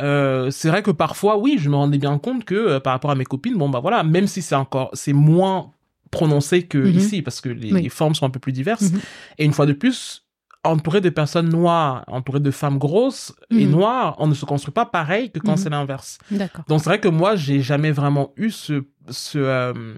Euh, 0.00 0.50
c'est 0.50 0.68
vrai 0.68 0.82
que 0.82 0.90
parfois 0.90 1.38
oui 1.38 1.56
je 1.58 1.68
me 1.70 1.76
rendais 1.76 1.98
bien 1.98 2.18
compte 2.18 2.44
que 2.44 2.54
euh, 2.54 2.80
par 2.80 2.92
rapport 2.92 3.10
à 3.10 3.14
mes 3.14 3.24
copines 3.24 3.56
bon 3.56 3.68
bah 3.70 3.80
voilà 3.80 4.02
même 4.02 4.26
si 4.26 4.42
c'est 4.42 4.54
encore 4.54 4.90
c'est 4.92 5.12
moins 5.14 5.70
prononcé 6.10 6.62
que 6.66 6.78
Mhm. 6.78 6.98
ici 6.98 7.22
parce 7.22 7.40
que 7.40 7.48
les, 7.48 7.72
Oui. 7.72 7.82
les 7.82 7.88
formes 7.88 8.14
sont 8.14 8.26
un 8.26 8.30
peu 8.30 8.40
plus 8.40 8.52
diverses. 8.52 8.92
Mhm. 8.92 9.00
Et 9.38 9.44
une 9.44 9.52
fois 9.52 9.66
de 9.66 9.72
plus, 9.74 10.24
entouré 10.64 11.00
de 11.00 11.08
personnes 11.10 11.48
noires, 11.48 12.04
entouré 12.08 12.40
de 12.40 12.50
femmes 12.50 12.78
grosses 12.78 13.32
et 13.50 13.64
noires, 13.66 14.16
on 14.18 14.26
ne 14.26 14.34
se 14.34 14.44
construit 14.44 14.72
pas 14.72 14.84
pareil 14.86 15.30
que 15.30 15.38
quand 15.38 15.56
c'est 15.56 15.70
l'inverse. 15.70 16.18
D'accord. 16.30 16.64
Donc 16.68 16.80
c'est 16.80 16.90
vrai 16.90 16.98
que 17.00 17.08
moi, 17.08 17.36
j'ai 17.36 17.60
jamais 17.62 17.90
vraiment 17.92 18.32
eu 18.36 18.50
ce... 18.50 18.84
ce 19.08 19.38
euh, 19.38 19.94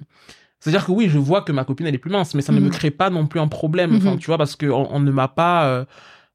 C'est-à-dire 0.61 0.85
que 0.87 0.93
oui, 0.93 1.09
je 1.09 1.19
vois 1.19 1.43
que 1.43 1.53
ma 1.53 1.65
copine, 1.65 1.87
elle 1.87 1.95
est 1.95 1.99
plus 1.99 2.11
mince, 2.11 2.35
mais 2.35 2.43
ça 2.43 2.53
ne 2.53 2.61
me 2.61 2.67
Mhm. 2.67 2.71
crée 2.71 2.91
pas 2.91 3.09
non 3.11 3.27
plus 3.27 3.41
un 3.41 3.49
problème. 3.49 3.97
Enfin, 3.97 4.13
Mhm. 4.13 4.19
tu 4.19 4.27
vois, 4.27 4.39
parce 4.39 4.57
qu'on 4.57 4.87
on 4.91 5.01
ne 5.01 5.11
m'a 5.11 5.27
pas 5.29 5.65
euh, 5.65 5.85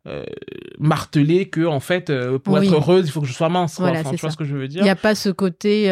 euh, 0.07 0.23
martelé 0.77 1.49
que, 1.49 1.65
en 1.65 1.79
fait, 1.79 2.09
euh, 2.11 2.37
pour 2.37 2.53
Oui. 2.55 2.67
être 2.67 2.73
heureuse, 2.75 3.07
il 3.07 3.11
faut 3.11 3.21
que 3.21 3.27
je 3.27 3.33
sois 3.33 3.49
mince. 3.49 3.79
Voilà, 3.79 4.01
Enfin, 4.01 4.11
vois 4.19 4.29
ce 4.29 4.37
que 4.37 4.43
je 4.45 4.55
veux 4.55 4.67
dire? 4.67 4.81
Il 4.81 4.83
n'y 4.83 4.89
a 4.91 4.95
pas 4.95 5.15
ce 5.15 5.29
côté 5.29 5.91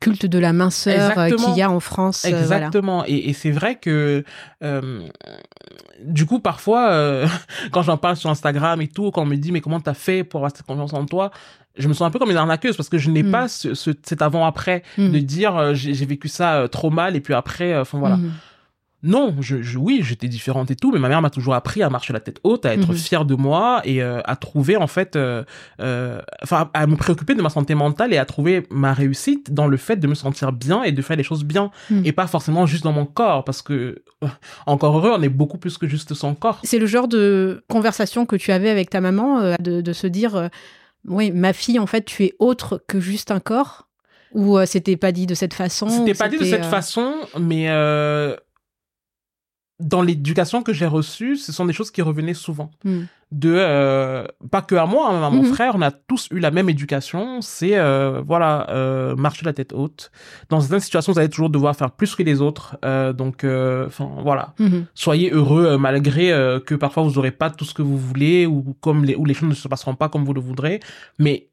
culte 0.00 0.26
de 0.26 0.38
la 0.40 0.52
minceur 0.52 1.14
qu'il 1.26 1.54
y 1.56 1.62
a 1.62 1.70
en 1.70 1.78
France. 1.80 2.24
voilà. 2.26 2.40
Exactement. 2.42 3.04
Et, 3.06 3.28
et 3.28 3.32
c'est 3.32 3.52
vrai 3.52 3.76
que 3.76 4.24
du 6.04 6.26
coup, 6.26 6.40
parfois, 6.40 7.24
quand 7.72 7.82
j'en 7.82 7.96
parle 7.96 8.16
sur 8.16 8.30
Instagram 8.30 8.80
et 8.80 8.88
tout, 8.88 9.10
quand 9.10 9.22
on 9.22 9.26
me 9.26 9.36
dit 9.36 9.52
mais 9.52 9.60
comment 9.60 9.80
t'as 9.80 9.94
fait 9.94 10.24
pour 10.24 10.38
avoir 10.40 10.50
cette 10.54 10.66
confiance 10.66 10.92
en 10.92 11.06
toi, 11.06 11.30
je 11.76 11.88
me 11.88 11.92
sens 11.94 12.02
un 12.06 12.10
peu 12.10 12.18
comme 12.18 12.30
une 12.30 12.36
arnaqueuse 12.36 12.76
parce 12.76 12.88
que 12.88 12.98
je 12.98 13.10
n'ai 13.10 13.22
Mm. 13.22 13.30
pas 13.30 13.48
ce, 13.48 13.74
ce- 13.74 13.90
cet 14.04 14.22
avant-après 14.22 14.82
Mm. 14.98 15.10
de 15.12 15.18
dire 15.18 15.56
euh, 15.56 15.74
j'ai 15.74 15.92
vécu 16.06 16.28
ça 16.28 16.56
euh, 16.60 16.68
trop 16.68 16.90
mal 16.90 17.16
et 17.16 17.20
puis 17.20 17.34
après, 17.34 17.72
euh, 17.72 17.82
enfin 17.82 17.98
voilà. 17.98 18.16
Mhm. 18.16 18.30
Non, 19.06 19.34
je, 19.40 19.60
je 19.60 19.76
oui, 19.76 20.00
j'étais 20.02 20.28
différente 20.28 20.70
et 20.70 20.76
tout, 20.76 20.90
mais 20.90 20.98
ma 20.98 21.10
mère 21.10 21.20
m'a 21.20 21.28
toujours 21.28 21.52
appris 21.54 21.82
à 21.82 21.90
marcher 21.90 22.14
la 22.14 22.20
tête 22.20 22.38
haute, 22.42 22.64
à 22.64 22.72
être 22.72 22.88
Mhm. 22.88 22.94
fière 22.96 23.24
de 23.26 23.34
moi 23.34 23.82
et 23.84 24.02
euh, 24.02 24.20
à 24.24 24.34
trouver 24.34 24.78
en 24.78 24.86
fait, 24.86 25.18
enfin, 26.42 26.70
à 26.72 26.86
me 26.86 26.96
préoccuper 26.96 27.34
de 27.34 27.42
ma 27.42 27.50
santé 27.50 27.74
mentale 27.74 28.12
et 28.12 28.18
à 28.18 28.24
trouver 28.24 28.66
ma 28.70 28.92
réussite 28.94 29.52
dans 29.52 29.66
le 29.66 29.76
fait 29.76 29.96
de 29.96 30.06
me 30.06 30.14
sentir 30.14 30.52
bien 30.52 30.82
et 30.84 30.92
de 30.92 31.02
faire 31.02 31.16
les 31.16 31.22
choses 31.22 31.44
bien 31.44 31.70
et 32.04 32.12
pas 32.12 32.26
forcément 32.26 32.66
juste 32.66 32.84
dans 32.84 32.92
mon 32.92 33.04
corps, 33.06 33.44
parce 33.44 33.62
que 33.62 34.02
encore 34.66 34.96
heureux, 34.96 35.12
on 35.18 35.22
est 35.22 35.28
beaucoup 35.28 35.58
plus 35.58 35.76
que 35.78 35.86
juste 35.86 36.14
son 36.14 36.34
corps. 36.34 36.60
C'est 36.64 36.78
le 36.78 36.86
genre 36.86 37.08
de 37.08 37.62
conversation 37.68 38.26
que 38.26 38.36
tu 38.36 38.52
avais 38.52 38.70
avec 38.70 38.90
ta 38.90 39.00
maman, 39.00 39.54
de, 39.60 39.80
de 39.80 39.92
se 39.92 40.06
dire, 40.06 40.48
oui, 41.06 41.30
ma 41.30 41.52
fille, 41.52 41.78
en 41.78 41.86
fait, 41.86 42.04
tu 42.04 42.24
es 42.24 42.34
autre 42.38 42.82
que 42.88 43.00
juste 43.00 43.30
un 43.30 43.40
corps? 43.40 43.88
Ou 44.32 44.58
euh, 44.58 44.66
c'était 44.66 44.96
pas 44.96 45.12
dit 45.12 45.26
de 45.26 45.34
cette 45.34 45.54
façon 45.54 45.88
C'était 45.88 46.14
pas 46.14 46.28
dit 46.28 46.38
de 46.38 46.44
cette 46.44 46.64
euh, 46.64 46.70
façon, 46.70 47.14
mais 47.38 47.66
euh, 47.68 48.36
dans 49.92 50.02
l'éducation 50.02 50.62
que 50.62 50.72
j'ai 50.72 50.86
reçue, 50.86 51.36
ce 51.36 51.52
sont 51.52 51.66
des 51.66 51.72
choses 51.72 51.90
qui 51.90 52.02
revenaient 52.02 52.34
souvent. 52.46 52.70
hmm. 52.84 53.02
de 53.32 53.52
euh, 53.52 54.24
pas 54.52 54.62
que 54.62 54.76
à 54.76 54.86
moi, 54.86 55.10
hein, 55.10 55.20
à 55.26 55.30
mon 55.30 55.42
Mhm. 55.42 55.52
frère, 55.54 55.72
on 55.74 55.82
a 55.82 55.90
tous 55.90 56.28
eu 56.30 56.38
la 56.38 56.52
même 56.52 56.68
éducation. 56.68 57.40
C'est 57.40 57.76
euh, 57.76 58.22
voilà, 58.24 58.70
euh, 58.70 59.16
marcher 59.16 59.44
la 59.44 59.52
tête 59.52 59.72
haute. 59.72 60.12
Dans 60.50 60.60
certaines 60.60 60.78
situations, 60.88 61.12
vous 61.12 61.18
allez 61.18 61.28
toujours 61.30 61.50
devoir 61.50 61.74
faire 61.74 61.90
plus 61.90 62.14
que 62.14 62.22
les 62.22 62.40
autres. 62.40 62.76
Euh, 62.84 63.12
donc, 63.12 63.42
euh, 63.42 63.88
enfin 63.88 64.08
voilà, 64.22 64.54
Mhm. 64.60 64.86
soyez 64.94 65.30
heureux 65.32 65.64
euh, 65.66 65.78
malgré 65.78 66.26
que 66.64 66.76
parfois 66.76 67.02
vous 67.02 67.18
aurez 67.18 67.32
pas 67.32 67.50
tout 67.50 67.64
ce 67.64 67.74
que 67.74 67.82
vous 67.82 67.98
voulez 67.98 68.46
ou 68.46 68.76
comme 68.80 69.04
les 69.04 69.16
ou 69.16 69.24
les 69.24 69.34
choses 69.34 69.48
ne 69.48 69.54
se 69.54 69.66
passeront 69.66 69.96
pas 69.96 70.08
comme 70.08 70.24
vous 70.24 70.34
le 70.34 70.40
voudrez. 70.40 70.78
Mais 71.18 71.48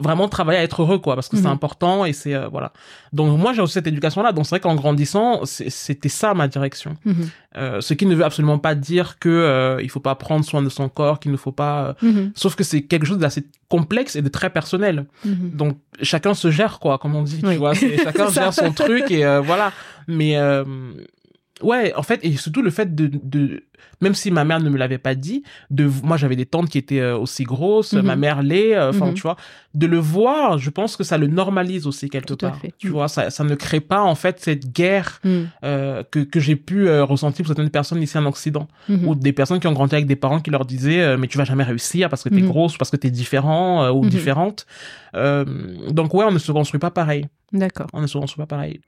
vraiment 0.00 0.28
travailler 0.28 0.58
à 0.58 0.62
être 0.62 0.82
heureux 0.82 0.98
quoi 0.98 1.14
parce 1.14 1.28
que 1.28 1.36
c'est 1.36 1.42
Mhm. 1.44 1.50
important 1.52 2.04
et 2.04 2.12
c'est 2.12 2.34
euh, 2.34 2.48
voilà 2.48 2.72
donc 3.12 3.38
moi 3.38 3.52
j'ai 3.52 3.60
aussi 3.62 3.74
cette 3.74 3.86
éducation 3.86 4.22
là 4.22 4.32
donc 4.32 4.46
c'est 4.46 4.50
vrai 4.56 4.60
qu'en 4.60 4.74
grandissant 4.74 5.42
c'était 5.44 6.08
ça 6.08 6.32
ma 6.34 6.48
direction 6.48 6.96
Mhm. 7.04 7.14
euh, 7.56 7.80
ce 7.80 7.94
qui 7.94 8.06
ne 8.06 8.14
veut 8.14 8.24
absolument 8.24 8.58
pas 8.58 8.74
dire 8.74 9.18
que 9.18 9.28
euh, 9.28 9.80
il 9.82 9.90
faut 9.90 10.00
pas 10.00 10.14
prendre 10.14 10.44
soin 10.44 10.62
de 10.62 10.68
son 10.68 10.88
corps 10.88 11.20
qu'il 11.20 11.30
ne 11.32 11.36
faut 11.36 11.52
pas 11.52 11.84
euh, 11.84 11.92
Mhm. 12.02 12.32
Sauf 12.34 12.54
que 12.56 12.64
c'est 12.64 12.82
quelque 12.82 13.06
chose 13.06 13.18
d'assez 13.18 13.44
complexe 13.68 14.16
et 14.16 14.22
de 14.22 14.28
très 14.28 14.50
personnel. 14.50 15.06
Mhm. 15.24 15.50
Donc 15.54 15.76
chacun 16.02 16.34
se 16.34 16.50
gère 16.50 16.78
quoi, 16.80 16.98
comme 16.98 17.14
on 17.14 17.22
dit, 17.22 17.40
Oui. 17.44 17.52
tu 17.52 17.58
vois. 17.58 17.72
Chacun 18.04 18.30
gère 18.30 18.52
son 18.54 18.72
truc 18.72 19.10
et 19.10 19.24
euh, 19.24 19.40
voilà. 19.40 19.70
Mais 20.08 20.36
euh, 20.36 20.64
ouais, 21.62 21.94
en 21.94 22.02
fait, 22.02 22.20
et 22.22 22.36
surtout 22.36 22.62
le 22.62 22.70
fait 22.70 22.94
de, 22.94 23.10
de 23.22 23.62
même 24.02 24.14
si 24.14 24.30
ma 24.30 24.44
mère 24.44 24.60
ne 24.60 24.68
me 24.70 24.76
l'avait 24.78 24.98
pas 24.98 25.14
dit, 25.14 25.42
de 25.70 25.90
moi 26.02 26.16
j'avais 26.16 26.36
des 26.36 26.46
tantes 26.46 26.68
qui 26.68 26.78
étaient 26.78 27.00
euh, 27.00 27.16
aussi 27.18 27.44
grosses, 27.44 27.92
Mhm. 27.94 28.02
ma 28.02 28.16
mère 28.16 28.42
l'est, 28.42 28.74
euh, 28.76 28.90
enfin 28.90 29.06
Mhm. 29.08 29.14
tu 29.14 29.22
vois, 29.22 29.36
de 29.74 29.86
le 29.86 29.98
voir, 29.98 30.58
je 30.58 30.70
pense 30.70 30.96
que 30.96 31.04
ça 31.04 31.16
le 31.18 31.26
normalise 31.26 31.86
aussi 31.86 32.08
quelque 32.08 32.34
Tout 32.34 32.46
à 32.46 32.50
part. 32.50 32.60
fait. 32.60 32.72
Tu 32.78 32.88
Mhm. 32.88 32.92
vois, 32.92 33.08
ça, 33.08 33.30
ça 33.30 33.44
ne 33.44 33.54
crée 33.54 33.80
pas 33.80 34.02
en 34.02 34.14
fait 34.14 34.38
cette 34.40 34.72
guerre 34.72 35.20
Mhm. 35.24 35.48
euh, 35.64 36.02
que 36.10 36.20
que 36.20 36.40
j'ai 36.40 36.56
pu 36.56 36.88
euh, 36.88 37.04
ressentir 37.04 37.44
pour 37.44 37.48
certaines 37.54 37.70
personnes 37.70 38.02
ici 38.02 38.16
en 38.18 38.26
Occident 38.26 38.68
Mhm. 38.88 39.06
ou 39.08 39.14
des 39.14 39.32
personnes 39.32 39.60
qui 39.60 39.66
ont 39.66 39.72
grandi 39.72 39.94
avec 39.94 40.06
des 40.06 40.16
parents 40.16 40.40
qui 40.40 40.50
leur 40.50 40.64
disaient 40.64 41.16
mais 41.16 41.26
tu 41.26 41.38
vas 41.38 41.44
jamais 41.44 41.64
réussir 41.64 42.08
parce 42.08 42.22
que 42.22 42.28
t'es 42.28 42.42
Mhm. 42.42 42.48
grosse 42.48 42.74
ou 42.74 42.78
parce 42.78 42.90
que 42.90 42.96
t'es 42.96 43.10
différent 43.10 43.90
ou 43.90 44.04
Mhm. 44.04 44.10
différente 44.10 44.66
donc 45.14 46.14
ouais 46.14 46.24
on 46.26 46.32
ne 46.32 46.38
se 46.38 46.52
construit 46.52 46.78
pas 46.80 46.90
pareil 46.90 47.26
D'accord. 47.52 47.86
on 47.92 48.00
ne 48.00 48.06
se 48.06 48.16
construit 48.18 48.42
pas 48.44 48.46
pareil 48.56 48.80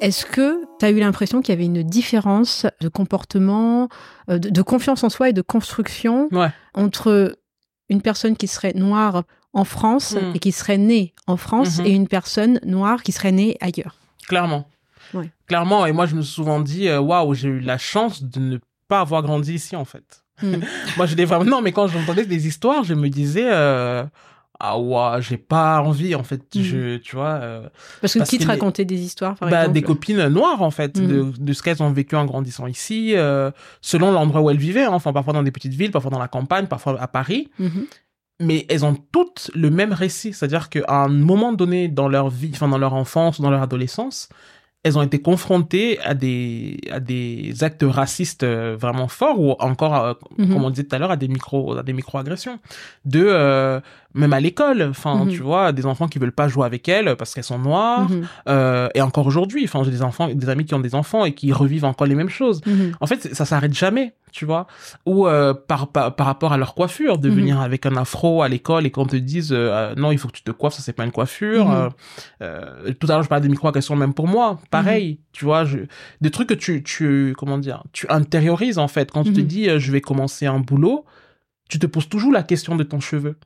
Est-ce 0.00 0.26
que 0.26 0.62
tu 0.78 0.84
as 0.84 0.90
eu 0.90 0.98
l'impression 1.00 1.40
qu'il 1.40 1.52
y 1.54 1.56
avait 1.56 1.64
une 1.64 1.82
différence 1.82 2.66
de 2.80 2.88
comportement, 2.88 3.88
euh, 4.28 4.38
de, 4.38 4.50
de 4.50 4.62
confiance 4.62 5.02
en 5.04 5.08
soi 5.08 5.30
et 5.30 5.32
de 5.32 5.42
construction 5.42 6.28
Ouais. 6.32 6.48
entre 6.74 7.38
une 7.88 8.02
personne 8.02 8.36
qui 8.36 8.46
serait 8.46 8.74
noire 8.74 9.22
en 9.54 9.64
France 9.64 10.12
Mm. 10.14 10.32
et 10.34 10.38
qui 10.38 10.52
serait 10.52 10.76
née 10.78 11.14
en 11.26 11.36
France 11.38 11.78
Mhm. 11.78 11.86
et 11.86 11.90
une 11.92 12.08
personne 12.08 12.60
noire 12.64 13.02
qui 13.02 13.12
serait 13.12 13.32
née 13.32 13.56
ailleurs? 13.60 13.96
Clairement 14.28 14.68
Ouais. 15.14 15.30
clairement 15.46 15.86
et 15.86 15.92
moi 15.92 16.04
je 16.06 16.16
me 16.16 16.20
suis 16.22 16.34
souvent 16.34 16.58
dit 16.60 16.88
euh, 16.88 16.98
waouh 17.00 17.32
j'ai 17.32 17.48
eu 17.48 17.60
la 17.60 17.78
chance 17.78 18.22
de 18.24 18.40
ne 18.40 18.58
pas 18.88 19.00
avoir 19.00 19.22
grandi 19.22 19.54
ici 19.54 19.76
en 19.76 19.84
fait 19.84 20.22
Mm. 20.42 20.56
moi 20.98 21.06
je 21.06 21.14
l'ai 21.14 21.24
vraiment 21.24 21.44
non 21.46 21.62
mais 21.62 21.72
quand 21.72 21.86
j'entendais 21.86 22.26
des 22.26 22.46
histoires 22.46 22.84
je 22.84 22.92
me 22.92 23.08
disais 23.08 23.48
euh, 23.50 24.04
ah 24.58 24.78
ouais 24.78 25.20
j'ai 25.20 25.36
pas 25.36 25.80
envie 25.82 26.14
en 26.14 26.22
fait 26.24 26.42
Mhm. 26.54 26.62
je 26.62 26.96
tu 26.96 27.16
vois 27.16 27.34
euh, 27.42 27.68
Parce 28.00 28.14
que 28.14 28.18
Parce 28.20 28.30
qui 28.30 28.38
te 28.38 28.46
racontait 28.46 28.84
des 28.84 29.00
histoires, 29.00 29.34
par 29.36 29.50
bah, 29.50 29.56
exemple 29.60 29.74
des 29.74 29.82
copines 29.82 30.26
noires 30.28 30.62
en 30.62 30.70
fait 30.70 30.96
Mhm. 30.98 31.06
de, 31.08 31.32
de 31.38 31.52
ce 31.52 31.62
qu'elles 31.62 31.82
ont 31.82 31.92
vécu 31.92 32.16
en 32.16 32.24
grandissant 32.24 32.66
ici 32.66 33.12
euh, 33.16 33.50
selon 33.80 34.12
l'endroit 34.12 34.40
où 34.40 34.50
elles 34.50 34.56
vivaient 34.56 34.84
hein. 34.84 34.92
enfin 34.92 35.12
parfois 35.12 35.32
dans 35.34 35.42
des 35.42 35.50
petites 35.52 35.74
villes 35.74 35.90
parfois 35.90 36.10
dans 36.10 36.18
la 36.18 36.28
campagne 36.28 36.66
parfois 36.66 37.00
à 37.00 37.06
Paris 37.08 37.48
Mhm. 37.58 37.86
mais 38.40 38.66
elles 38.68 38.84
ont 38.84 38.96
toutes 39.12 39.50
le 39.54 39.70
même 39.70 39.92
récit 39.92 40.32
c'est-à-dire 40.32 40.68
qu'à 40.68 40.84
un 40.88 41.08
moment 41.08 41.52
donné 41.52 41.88
dans 41.88 42.08
leur 42.08 42.28
vie 42.30 42.50
enfin 42.54 42.68
dans 42.68 42.78
leur 42.78 42.94
enfance 42.94 43.38
ou 43.38 43.42
dans 43.42 43.50
leur 43.50 43.62
adolescence 43.62 44.28
elles 44.84 44.96
ont 44.96 45.02
été 45.02 45.18
confrontées 45.20 45.98
à 46.00 46.14
des 46.14 46.78
à 46.92 47.00
des 47.00 47.64
actes 47.64 47.82
racistes 47.86 48.44
euh, 48.44 48.76
vraiment 48.78 49.08
forts 49.08 49.40
ou 49.40 49.52
encore 49.58 49.96
euh, 49.96 50.14
comme 50.36 50.64
on 50.64 50.70
disait 50.70 50.84
tout 50.84 50.94
à 50.94 50.98
l'heure 51.00 51.10
à 51.10 51.16
des 51.16 51.26
micro 51.28 51.76
à 51.76 51.82
des 51.82 51.92
micro 51.92 52.18
agressions 52.18 52.60
de 53.04 53.26
même 54.16 54.32
à 54.32 54.40
l'école 54.40 54.82
enfin 54.90 55.24
Mhm. 55.24 55.28
tu 55.30 55.42
vois 55.42 55.72
des 55.72 55.86
enfants 55.86 56.08
qui 56.08 56.18
veulent 56.18 56.32
pas 56.32 56.48
jouer 56.48 56.64
avec 56.66 56.88
elles 56.88 57.14
parce 57.16 57.32
qu'elles 57.34 57.44
sont 57.44 57.58
noires 57.58 58.10
Mhm. 58.10 58.26
euh, 58.48 58.88
et 58.94 59.00
encore 59.02 59.26
aujourd'hui, 59.26 59.62
enfin, 59.64 59.82
j'ai 59.84 59.90
des 59.90 60.02
enfants, 60.02 60.28
des 60.32 60.48
amis 60.48 60.64
qui 60.64 60.74
ont 60.74 60.80
des 60.80 60.94
enfants 60.94 61.24
et 61.24 61.32
qui 61.34 61.52
revivent 61.52 61.84
encore 61.84 62.06
les 62.06 62.14
mêmes 62.14 62.28
choses. 62.28 62.60
Mhm. 62.66 62.92
En 63.00 63.06
fait, 63.06 63.34
ça 63.34 63.44
s'arrête 63.44 63.74
jamais, 63.74 64.14
tu 64.32 64.44
vois. 64.44 64.66
Ou 65.06 65.26
euh, 65.28 65.54
par, 65.54 65.88
par 65.88 66.14
par 66.16 66.26
rapport 66.26 66.52
à 66.52 66.56
leur 66.58 66.74
coiffure, 66.74 67.18
de 67.18 67.28
venir 67.28 67.60
avec 67.60 67.86
un 67.86 67.96
afro 67.96 68.42
à 68.42 68.48
l'école 68.48 68.86
et 68.86 68.90
qu'on 68.90 69.06
te 69.06 69.16
dise 69.16 69.50
euh, 69.52 69.94
non, 69.96 70.10
il 70.12 70.18
faut 70.18 70.28
que 70.28 70.36
tu 70.36 70.42
te 70.42 70.50
coiffes, 70.50 70.74
ça 70.74 70.82
c'est 70.82 70.92
pas 70.94 71.04
une 71.04 71.12
coiffure. 71.12 71.66
Tout 72.40 73.06
à 73.08 73.12
l'heure, 73.12 73.22
je 73.22 73.28
parlais 73.28 73.42
des 73.42 73.48
micro-agressions 73.48 73.96
même 73.96 74.14
pour 74.14 74.28
moi, 74.28 74.58
pareil, 74.70 75.20
tu 75.32 75.44
vois, 75.44 75.64
je, 75.64 75.78
des 76.20 76.30
trucs 76.30 76.48
que 76.48 76.54
tu 76.54 76.82
tu 76.82 77.34
comment 77.38 77.58
dire, 77.58 77.82
tu 77.92 78.06
intériorises 78.08 78.78
en 78.78 78.88
fait 78.88 79.10
quand 79.10 79.24
tu 79.24 79.32
te 79.32 79.40
dis 79.40 79.68
je 79.78 79.92
vais 79.92 80.00
commencer 80.00 80.46
un 80.46 80.60
boulot, 80.60 81.04
tu 81.68 81.78
te 81.78 81.86
poses 81.86 82.08
toujours 82.08 82.32
la 82.32 82.42
question 82.42 82.76
de 82.76 82.84
ton 82.84 83.00
cheveu. 83.00 83.36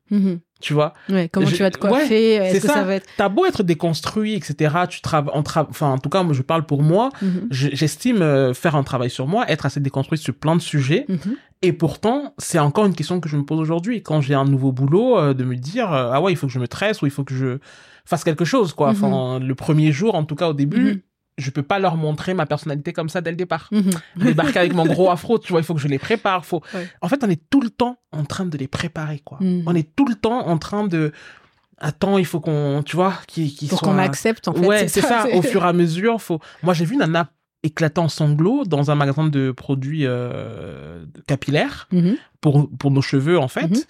Tu 0.60 0.72
vois? 0.74 0.94
Ouais, 1.08 1.28
comment 1.32 1.46
Je- 1.46 1.56
tu 1.56 1.62
vas 1.62 1.70
te 1.70 1.78
ouais, 1.82 1.88
coiffer 1.90 2.34
Est-ce 2.34 2.54
c'est 2.54 2.60
que 2.60 2.66
ça. 2.68 2.74
ça 2.74 2.82
va 2.84 2.94
être 2.94 3.08
T'as 3.16 3.28
beau 3.28 3.46
être 3.46 3.62
déconstruit, 3.62 4.34
etc. 4.34 4.74
Tu 4.88 5.00
travailles, 5.00 5.34
enfin, 5.34 5.88
en 5.88 5.98
tout 5.98 6.08
cas, 6.10 6.22
moi, 6.22 6.34
je 6.34 6.42
parle 6.42 6.64
pour 6.66 6.82
moi. 6.82 7.08
Mhm. 7.22 7.48
Je- 7.50 7.68
J'estime 7.72 8.22
euh, 8.22 8.54
faire 8.54 8.76
un 8.76 8.82
travail 8.82 9.10
sur 9.10 9.26
moi, 9.26 9.44
être 9.50 9.66
assez 9.66 9.80
déconstruit 9.80 10.18
sur 10.18 10.34
plein 10.34 10.54
de 10.56 10.60
sujets. 10.60 11.06
Mhm. 11.08 11.18
Et 11.62 11.72
pourtant, 11.72 12.34
c'est 12.38 12.58
encore 12.58 12.86
une 12.86 12.94
question 12.94 13.20
que 13.20 13.28
je 13.28 13.36
me 13.36 13.42
pose 13.44 13.58
aujourd'hui. 13.60 14.02
Quand 14.02 14.20
j'ai 14.20 14.34
un 14.34 14.44
nouveau 14.46 14.72
boulot, 14.72 15.18
euh, 15.18 15.34
de 15.34 15.44
me 15.44 15.56
dire, 15.56 15.92
euh, 15.92 16.10
ah 16.12 16.20
ouais, 16.20 16.32
il 16.32 16.36
faut 16.36 16.46
que 16.46 16.52
je 16.52 16.58
me 16.58 16.68
tresse 16.68 17.02
ou 17.02 17.06
il 17.06 17.12
faut 17.12 17.24
que 17.24 17.34
je 17.34 17.58
fasse 18.06 18.24
quelque 18.24 18.44
chose, 18.44 18.72
quoi. 18.72 18.88
Enfin, 18.90 19.38
le 19.38 19.54
premier 19.54 19.92
jour, 19.92 20.14
en 20.14 20.24
tout 20.24 20.34
cas, 20.36 20.48
au 20.48 20.54
début, 20.54 20.84
Mhm. 20.94 21.00
Je 21.40 21.50
peux 21.50 21.62
pas 21.62 21.78
leur 21.78 21.96
montrer 21.96 22.34
ma 22.34 22.46
personnalité 22.46 22.92
comme 22.92 23.08
ça 23.08 23.20
dès 23.20 23.30
le 23.30 23.36
départ. 23.36 23.68
Mhm. 23.72 23.90
Débarquer 24.16 24.58
avec 24.60 24.74
mon 24.74 24.86
gros 24.86 25.10
afro, 25.10 25.38
tu 25.38 25.52
vois, 25.52 25.60
il 25.60 25.64
faut 25.64 25.74
que 25.74 25.80
je 25.80 25.88
les 25.88 25.98
prépare. 25.98 26.44
Faut... 26.46 26.62
Ouais. 26.74 26.88
En 27.00 27.08
fait, 27.08 27.22
on 27.24 27.28
est 27.30 27.40
tout 27.50 27.60
le 27.60 27.70
temps 27.70 27.98
en 28.12 28.24
train 28.24 28.44
de 28.46 28.56
les 28.56 28.68
préparer, 28.68 29.20
quoi. 29.24 29.38
Mhm. 29.40 29.64
On 29.66 29.74
est 29.74 29.94
tout 29.96 30.06
le 30.06 30.14
temps 30.14 30.46
en 30.46 30.58
train 30.58 30.86
de... 30.86 31.12
Attends, 31.78 32.18
il 32.18 32.26
faut 32.26 32.40
qu'on, 32.40 32.82
tu 32.84 32.94
vois, 32.96 33.14
qu'ils 33.26 33.54
qu'ils 33.54 33.68
Pour 33.68 33.80
qu'on 33.80 33.94
m'accepte, 33.94 34.48
en 34.48 34.52
fait. 34.52 34.66
ouais, 34.66 34.88
c'est 34.88 35.00
ça. 35.00 35.26
Au 35.32 35.40
fur 35.42 35.64
et 35.64 35.68
à 35.68 35.72
mesure, 35.72 36.20
faut. 36.20 36.38
Moi, 36.62 36.74
j'ai 36.74 36.84
vu 36.84 36.96
Nana 36.96 37.30
éclater 37.62 38.00
en 38.00 38.08
sanglots 38.08 38.64
dans 38.64 38.90
un 38.90 38.94
magasin 38.94 39.28
de 39.28 39.50
produits 39.50 40.06
euh, 40.06 41.04
capillaires 41.26 41.88
Mhm. 41.92 42.16
pour 42.40 42.70
pour 42.78 42.90
nos 42.90 43.02
cheveux 43.02 43.38
en 43.38 43.48
fait. 43.48 43.68
Mhm. 43.68 43.82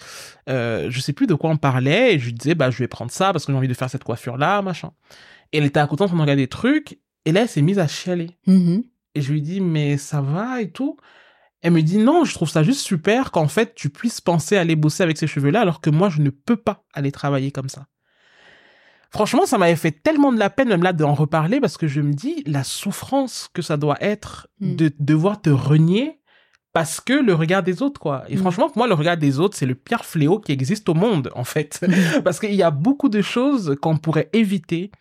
Euh, 0.49 0.87
je 0.91 1.01
sais 1.01 1.13
plus 1.13 1.29
de 1.29 1.35
quoi 1.35 1.51
on 1.51 1.57
parlait 1.57 2.15
et 2.15 2.19
je 2.19 2.27
lui 2.27 2.33
disais 2.33 2.57
bah 2.57 2.71
je 2.71 2.79
vais 2.79 2.89
prendre 2.89 3.13
ça 3.13 3.33
parce 3.33 3.45
que 3.47 3.53
j'ai 3.53 3.57
envie 3.59 3.69
de 3.69 3.75
faire 3.75 3.89
cette 3.89 4.03
coiffure 4.03 4.37
là 4.37 4.61
machin. 4.61 4.91
Et 5.53 5.59
elle 5.59 5.65
était 5.65 5.79
à 5.79 5.87
côté 5.87 6.03
en 6.03 6.07
train 6.09 6.17
de 6.17 6.21
regarder 6.23 6.43
des 6.43 6.49
trucs 6.49 6.99
et 7.25 7.33
là 7.33 7.43
elle 7.43 7.49
s'est 7.49 7.63
mise 7.63 7.79
à 7.79 7.87
chialer 7.89 8.31
Mhm. 8.47 8.83
et 9.15 9.21
je 9.21 9.33
lui 9.33 9.43
dis 9.43 9.61
mais 9.61 9.97
ça 9.97 10.21
va 10.21 10.61
et 10.63 10.71
tout? 10.71 10.97
Elle 11.63 11.73
me 11.73 11.83
dit 11.83 11.99
non, 11.99 12.25
je 12.25 12.33
trouve 12.35 12.49
ça 12.49 12.63
juste 12.63 12.81
super 12.81 13.31
qu'en 13.33 13.49
fait 13.49 13.75
tu 13.75 13.91
puisses 13.91 14.21
penser 14.21 14.57
à 14.57 14.61
aller 14.63 14.77
bosser 14.77 15.03
avec 15.03 15.19
ces 15.19 15.27
cheveux 15.27 15.51
là 15.51 15.61
alors 15.61 15.81
que 15.81 15.91
moi 15.91 16.09
je 16.09 16.23
ne 16.23 16.31
peux 16.31 16.57
pas 16.57 16.85
aller 16.95 17.13
travailler 17.13 17.51
comme 17.53 17.69
ça. 17.69 17.87
franchement, 19.11 19.45
ça 19.45 19.59
m'avait 19.59 19.77
fait 19.77 19.91
tellement 19.91 20.33
de 20.33 20.39
la 20.39 20.51
peine 20.51 20.69
même 20.69 20.83
là 20.83 20.93
d'en 20.93 21.15
reparler 21.15 21.61
parce 21.61 21.77
que 21.77 21.89
je 21.89 22.01
me 22.01 22.13
dis 22.13 22.43
la 22.47 22.63
souffrance 22.65 23.49
que 23.53 23.61
ça 23.63 23.77
doit 23.77 23.99
être 24.01 24.47
Mm. 24.61 24.77
de 24.77 24.93
devoir 25.01 25.41
te 25.43 25.51
renier 25.51 26.21
parce 26.73 27.01
que 27.01 27.13
le 27.15 27.35
regard 27.35 27.65
des 27.65 27.83
autres 27.83 28.01
quoi. 28.01 28.25
Et 28.29 28.37
Mm. 28.37 28.39
franchement, 28.39 28.69
pour 28.69 28.79
moi, 28.79 28.87
le 28.87 28.95
regard 28.95 29.17
des 29.17 29.41
autres, 29.41 29.57
c'est 29.57 29.67
le 29.67 29.75
pire 29.75 30.05
fléau 30.05 30.39
qui 30.39 30.53
existe 30.53 30.89
au 30.89 30.95
monde 30.95 31.31
en 31.35 31.43
fait, 31.45 31.81
parce 32.25 32.39
qu'il 32.39 32.55
y 32.55 32.63
a 32.63 32.71
beaucoup 32.71 33.09
de 33.09 33.21
choses 33.23 33.77
qu'on 33.83 33.97
pourrait 33.97 34.31
éviter 34.33 34.93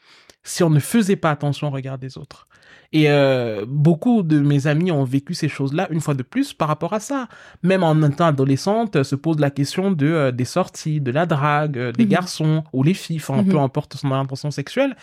si 0.44 0.64
on 0.64 0.70
ne 0.70 0.80
faisait 0.80 1.16
pas 1.16 1.32
attention 1.32 1.68
au 1.68 1.72
regard 1.72 1.98
des 1.98 2.18
autres. 2.18 2.48
Et 2.92 3.10
euh, 3.12 3.66
beaucoup 3.68 4.24
de 4.24 4.40
mes 4.40 4.66
amis 4.66 4.92
ont 4.92 5.04
vécu 5.04 5.34
ces 5.36 5.48
choses-là 5.50 5.88
une 5.92 6.02
fois 6.02 6.16
de 6.16 6.24
plus 6.24 6.54
par 6.54 6.68
rapport 6.68 6.94
à 6.94 7.00
ça. 7.00 7.28
Même 7.62 7.84
en 7.84 8.02
étant 8.02 8.26
adolescente, 8.26 8.96
euh, 8.96 9.04
se 9.04 9.16
pose 9.16 9.38
la 9.40 9.52
question 9.52 9.92
de 9.92 10.08
euh, 10.08 10.32
des 10.32 10.46
sorties, 10.46 11.00
de 11.02 11.12
la 11.12 11.26
drague, 11.28 11.78
euh, 11.78 11.92
des 11.92 12.06
Mhm. 12.06 12.10
garçons 12.10 12.64
ou 12.74 12.82
les 12.82 12.96
filles, 12.96 13.18
enfin 13.18 13.44
Mhm. 13.44 13.50
peu 13.52 13.60
importe 13.60 13.96
son 13.96 14.10
orientation 14.10 14.50
sexuelle, 14.50 14.96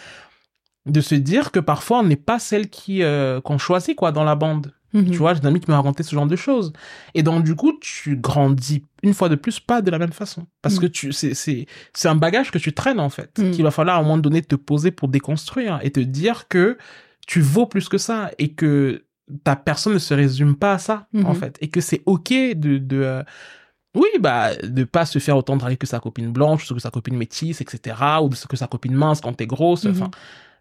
de 0.86 1.00
se 1.00 1.14
dire 1.14 1.52
que 1.52 1.60
parfois 1.60 2.00
on 2.00 2.04
n'est 2.04 2.16
pas 2.16 2.38
celle 2.38 2.68
qui 2.70 3.02
qu'on 3.44 3.58
choisit 3.58 3.96
quoi 3.96 4.10
dans 4.12 4.24
la 4.24 4.34
bande. 4.36 4.72
Mhm. 5.00 5.10
Tu 5.10 5.18
vois, 5.18 5.34
j'ai 5.34 5.40
des 5.40 5.46
amis 5.46 5.60
qui 5.60 5.70
m'ont 5.70 5.76
raconté 5.76 6.02
ce 6.02 6.14
genre 6.14 6.26
de 6.26 6.36
choses. 6.36 6.72
Et 7.14 7.22
donc, 7.22 7.44
du 7.44 7.54
coup, 7.54 7.72
tu 7.80 8.16
grandis 8.16 8.82
une 9.02 9.14
fois 9.14 9.28
de 9.28 9.34
plus 9.34 9.60
pas 9.60 9.82
de 9.82 9.90
la 9.90 9.98
même 9.98 10.12
façon. 10.12 10.46
Parce 10.62 10.76
Mm. 10.76 10.80
que 10.80 10.86
tu, 10.86 11.12
c'est, 11.12 11.34
c'est, 11.34 11.66
c'est 11.92 12.08
un 12.08 12.14
bagage 12.16 12.50
que 12.50 12.58
tu 12.58 12.72
traînes, 12.72 13.00
en 13.00 13.10
fait. 13.10 13.38
Mm. 13.38 13.50
Qu'il 13.52 13.62
va 13.64 13.70
falloir 13.70 13.96
à 13.96 14.00
un 14.00 14.02
moment 14.02 14.18
donné 14.18 14.42
te 14.42 14.56
poser 14.56 14.90
pour 14.90 15.08
déconstruire 15.08 15.78
et 15.82 15.90
te 15.90 16.00
dire 16.00 16.48
que 16.48 16.78
tu 17.26 17.40
vaux 17.40 17.66
plus 17.66 17.88
que 17.88 17.98
ça 17.98 18.30
et 18.38 18.52
que 18.52 19.04
ta 19.44 19.56
personne 19.56 19.94
ne 19.94 19.98
se 19.98 20.14
résume 20.14 20.54
pas 20.56 20.74
à 20.74 20.78
ça, 20.78 21.06
en 21.14 21.30
Mhm. 21.30 21.34
fait. 21.34 21.58
Et 21.60 21.68
que 21.68 21.80
c'est 21.80 22.02
OK 22.06 22.30
de, 22.30 22.78
de, 22.78 22.96
euh, 23.02 23.22
oui, 23.94 24.08
bah, 24.20 24.54
de 24.56 24.84
pas 24.84 25.06
se 25.06 25.18
faire 25.18 25.36
autant 25.36 25.56
draguer 25.56 25.76
que 25.76 25.86
sa 25.86 26.00
copine 26.00 26.30
blanche, 26.30 26.68
que 26.72 26.78
sa 26.78 26.90
copine 26.90 27.16
métisse, 27.16 27.60
etc. 27.60 27.96
Ou 28.22 28.28
de 28.28 28.36
que 28.48 28.56
sa 28.56 28.66
copine 28.66 28.94
mince 28.94 29.20
quand 29.20 29.32
t'es 29.32 29.46
grosse. 29.46 29.84
Mhm. 29.84 29.92
Enfin, 29.92 30.10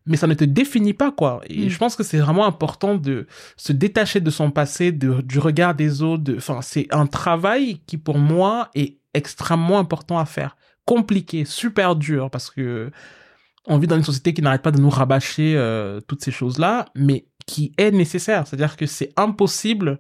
mais 0.06 0.18
ça 0.18 0.28
ne 0.28 0.34
te 0.36 0.43
définit 0.43 0.93
pas 0.93 1.12
quoi. 1.12 1.41
Et 1.49 1.66
Mm. 1.66 1.70
je 1.70 1.78
pense 1.78 1.95
que 1.95 2.03
c'est 2.03 2.20
vraiment 2.20 2.45
important 2.45 2.95
de 2.95 3.28
se 3.58 3.74
détacher 3.74 4.20
de 4.22 4.30
son 4.30 4.51
passé 4.51 4.91
de, 4.91 5.22
du 5.22 5.39
regard 5.39 5.74
des 5.76 6.01
autres 6.01 6.24
de- 6.24 6.38
enfin 6.38 6.62
c'est 6.62 6.88
un 6.93 7.08
travail 7.08 7.80
qui 7.88 7.97
pour 7.97 8.18
moi 8.20 8.70
est 8.76 8.97
extrêmement 9.14 9.80
important 9.80 10.20
à 10.20 10.26
faire. 10.26 10.56
Compliqué 10.86 11.45
super 11.45 11.95
dur 11.95 12.30
parce 12.30 12.51
que 12.51 12.91
on 13.68 13.80
vit 13.80 13.88
dans 13.88 13.95
une 13.97 14.03
société 14.03 14.34
qui 14.36 14.43
n'arrête 14.43 14.62
pas 14.62 14.72
de 14.72 14.80
nous 14.80 14.91
rabâcher 14.91 15.56
euh, 15.58 15.99
toutes 16.08 16.24
ces 16.24 16.32
choses 16.32 16.60
là 16.60 16.86
mais 16.95 17.26
qui 17.47 17.72
est 17.78 17.91
nécessaire. 17.91 18.45
C'est 18.45 18.56
à 18.56 18.58
dire 18.58 18.76
que 18.78 18.86
c'est 18.86 19.12
impossible 19.18 19.99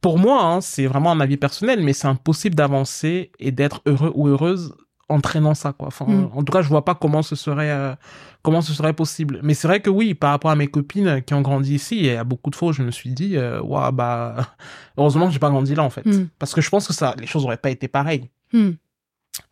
pour 0.00 0.18
moi 0.18 0.42
hein, 0.42 0.60
c'est 0.60 0.86
vraiment 0.86 1.12
un 1.12 1.20
avis 1.20 1.36
personnel 1.36 1.80
mais 1.82 1.92
c'est 1.92 2.08
impossible 2.08 2.54
d'avancer 2.56 3.30
et 3.38 3.52
d'être 3.52 3.82
heureux 3.86 4.12
ou 4.14 4.26
heureuse 4.28 4.74
en 5.08 5.20
traînant 5.20 5.54
ça 5.54 5.72
quoi 5.72 5.86
enfin 5.88 6.04
Mm. 6.06 6.30
en 6.34 6.42
tout 6.42 6.52
cas 6.52 6.62
je 6.62 6.68
vois 6.68 6.84
pas 6.84 6.94
comment 6.96 7.22
ce 7.22 7.36
serait 7.36 7.70
euh, 7.70 7.94
comment 8.42 8.60
ce 8.60 8.72
serait 8.72 8.92
possible. 8.92 9.40
Mais 9.42 9.54
c'est 9.54 9.68
vrai 9.68 9.80
que 9.80 9.90
oui, 9.90 10.14
par 10.14 10.30
rapport 10.30 10.50
à 10.50 10.56
mes 10.56 10.66
copines 10.68 11.22
qui 11.22 11.34
ont 11.34 11.42
grandi 11.42 11.74
ici, 11.74 11.96
il 11.98 12.06
y 12.06 12.10
a 12.10 12.24
beaucoup 12.24 12.50
de 12.50 12.56
fois 12.56 12.72
je 12.72 12.82
me 12.82 12.90
suis 12.90 13.10
dit, 13.10 13.36
Ouah, 13.64 13.90
bah, 13.92 14.36
heureusement 14.96 15.26
que 15.26 15.32
j'ai 15.32 15.38
pas 15.40 15.50
grandi 15.50 15.74
là, 15.74 15.82
en 15.82 15.90
fait. 15.90 16.06
Mm. 16.06 16.28
Parce 16.38 16.54
que 16.54 16.60
je 16.60 16.70
pense 16.70 16.86
que 16.86 16.92
ça, 16.92 17.14
les 17.18 17.26
choses 17.26 17.44
auraient 17.44 17.56
pas 17.56 17.70
été 17.70 17.88
pareilles. 17.88 18.30
Mm. 18.52 18.70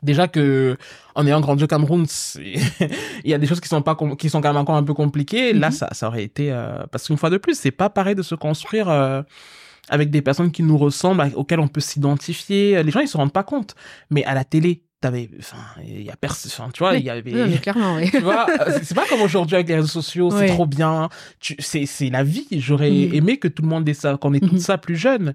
Déjà 0.02 0.28
que, 0.28 0.76
en 1.14 1.26
ayant 1.26 1.40
grandi 1.40 1.64
au 1.64 1.66
Cameroun, 1.66 2.06
il 2.38 3.30
y 3.30 3.34
a 3.34 3.38
des 3.38 3.46
choses 3.46 3.60
qui 3.60 3.68
sont 3.68 3.82
pas, 3.82 3.96
qui 4.18 4.30
sont 4.30 4.40
quand 4.40 4.48
même 4.48 4.56
encore 4.56 4.76
un 4.76 4.82
peu 4.84 4.94
compliquées. 4.94 5.52
Là, 5.52 5.68
Mhm. 5.68 5.72
ça, 5.72 5.88
ça 5.92 6.06
aurait 6.08 6.22
été, 6.24 6.50
euh, 6.52 6.84
parce 6.90 7.06
qu'une 7.06 7.16
fois 7.18 7.30
de 7.30 7.36
plus, 7.36 7.58
c'est 7.58 7.70
pas 7.70 7.90
pareil 7.90 8.14
de 8.14 8.22
se 8.22 8.34
construire, 8.34 8.88
euh, 8.88 9.22
avec 9.88 10.10
des 10.10 10.22
personnes 10.22 10.50
qui 10.52 10.62
nous 10.62 10.78
ressemblent, 10.78 11.30
auxquelles 11.34 11.60
on 11.60 11.68
peut 11.68 11.80
s'identifier. 11.82 12.82
Les 12.82 12.90
gens, 12.90 13.00
ils 13.00 13.08
se 13.08 13.16
rendent 13.16 13.32
pas 13.32 13.42
compte. 13.42 13.74
Mais 14.10 14.24
à 14.24 14.32
la 14.34 14.44
télé, 14.44 14.82
t'avais, 15.04 15.28
enfin, 15.38 15.58
il 15.86 16.02
y 16.02 16.10
a 16.10 16.16
personne, 16.16 16.70
tu 16.72 16.78
vois, 16.78 16.96
il 16.96 17.04
y 17.04 17.10
avait, 17.10 17.58
clairement, 17.60 17.96
oui. 17.96 18.10
tu 18.10 18.20
vois, 18.20 18.46
euh, 18.48 18.78
c'est 18.82 18.94
pas 18.94 19.04
comme 19.06 19.20
aujourd'hui 19.20 19.54
avec 19.56 19.68
les 19.68 19.76
réseaux 19.76 19.86
sociaux, 19.86 20.30
c'est 20.30 20.46
trop 20.46 20.66
bien. 20.66 21.08
C'est, 21.58 21.84
c'est 21.86 22.08
la 22.10 22.22
vie. 22.22 22.46
J'aurais 22.52 22.90
Mhm. 22.90 23.14
aimé 23.14 23.36
que 23.38 23.48
tout 23.48 23.62
le 23.62 23.68
monde 23.68 23.88
ait 23.88 23.94
ça, 23.94 24.16
qu'on 24.16 24.32
ait 24.34 24.40
tout 24.40 24.54
Mhm. 24.54 24.58
ça 24.58 24.78
plus 24.78 24.96
jeune. 24.96 25.34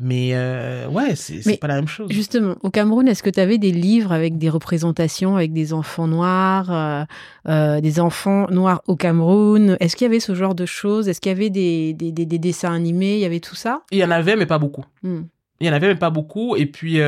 Mais 0.00 0.30
euh, 0.32 0.88
ouais, 0.88 1.14
c'est, 1.14 1.58
pas 1.60 1.66
la 1.68 1.74
même 1.76 1.86
chose. 1.86 2.10
Justement, 2.10 2.56
au 2.62 2.70
Cameroun, 2.70 3.06
est-ce 3.06 3.22
que 3.22 3.28
tu 3.30 3.38
avais 3.38 3.58
des 3.58 3.70
livres 3.70 4.10
avec 4.10 4.38
des 4.38 4.48
représentations, 4.48 5.36
avec 5.36 5.52
des 5.52 5.72
enfants 5.74 6.08
noirs, 6.08 6.72
euh, 6.72 7.04
euh, 7.48 7.80
des 7.80 8.00
enfants 8.00 8.46
noirs 8.50 8.80
au 8.88 8.96
Cameroun? 8.96 9.76
Est-ce 9.78 9.94
qu'il 9.94 10.06
y 10.06 10.10
avait 10.10 10.18
ce 10.18 10.34
genre 10.34 10.54
de 10.54 10.64
choses? 10.66 11.08
Est-ce 11.08 11.20
qu'il 11.20 11.30
y 11.30 11.34
avait 11.34 11.50
des, 11.50 11.92
des, 11.92 12.10
des- 12.10 12.26
des 12.26 12.38
dessins 12.38 12.72
animés? 12.72 13.14
Il 13.16 13.20
y 13.20 13.26
avait 13.26 13.38
tout 13.40 13.54
ça? 13.54 13.82
Il 13.92 13.98
y 13.98 14.04
en 14.04 14.10
avait, 14.10 14.34
mais 14.34 14.46
pas 14.46 14.58
beaucoup. 14.58 14.84
Hmm. 15.02 15.22
Il 15.60 15.66
y 15.66 15.70
en 15.70 15.74
avait, 15.74 15.88
mais 15.88 15.94
pas 15.98 16.10
beaucoup. 16.10 16.56
Et 16.56 16.66
puis, 16.66 17.00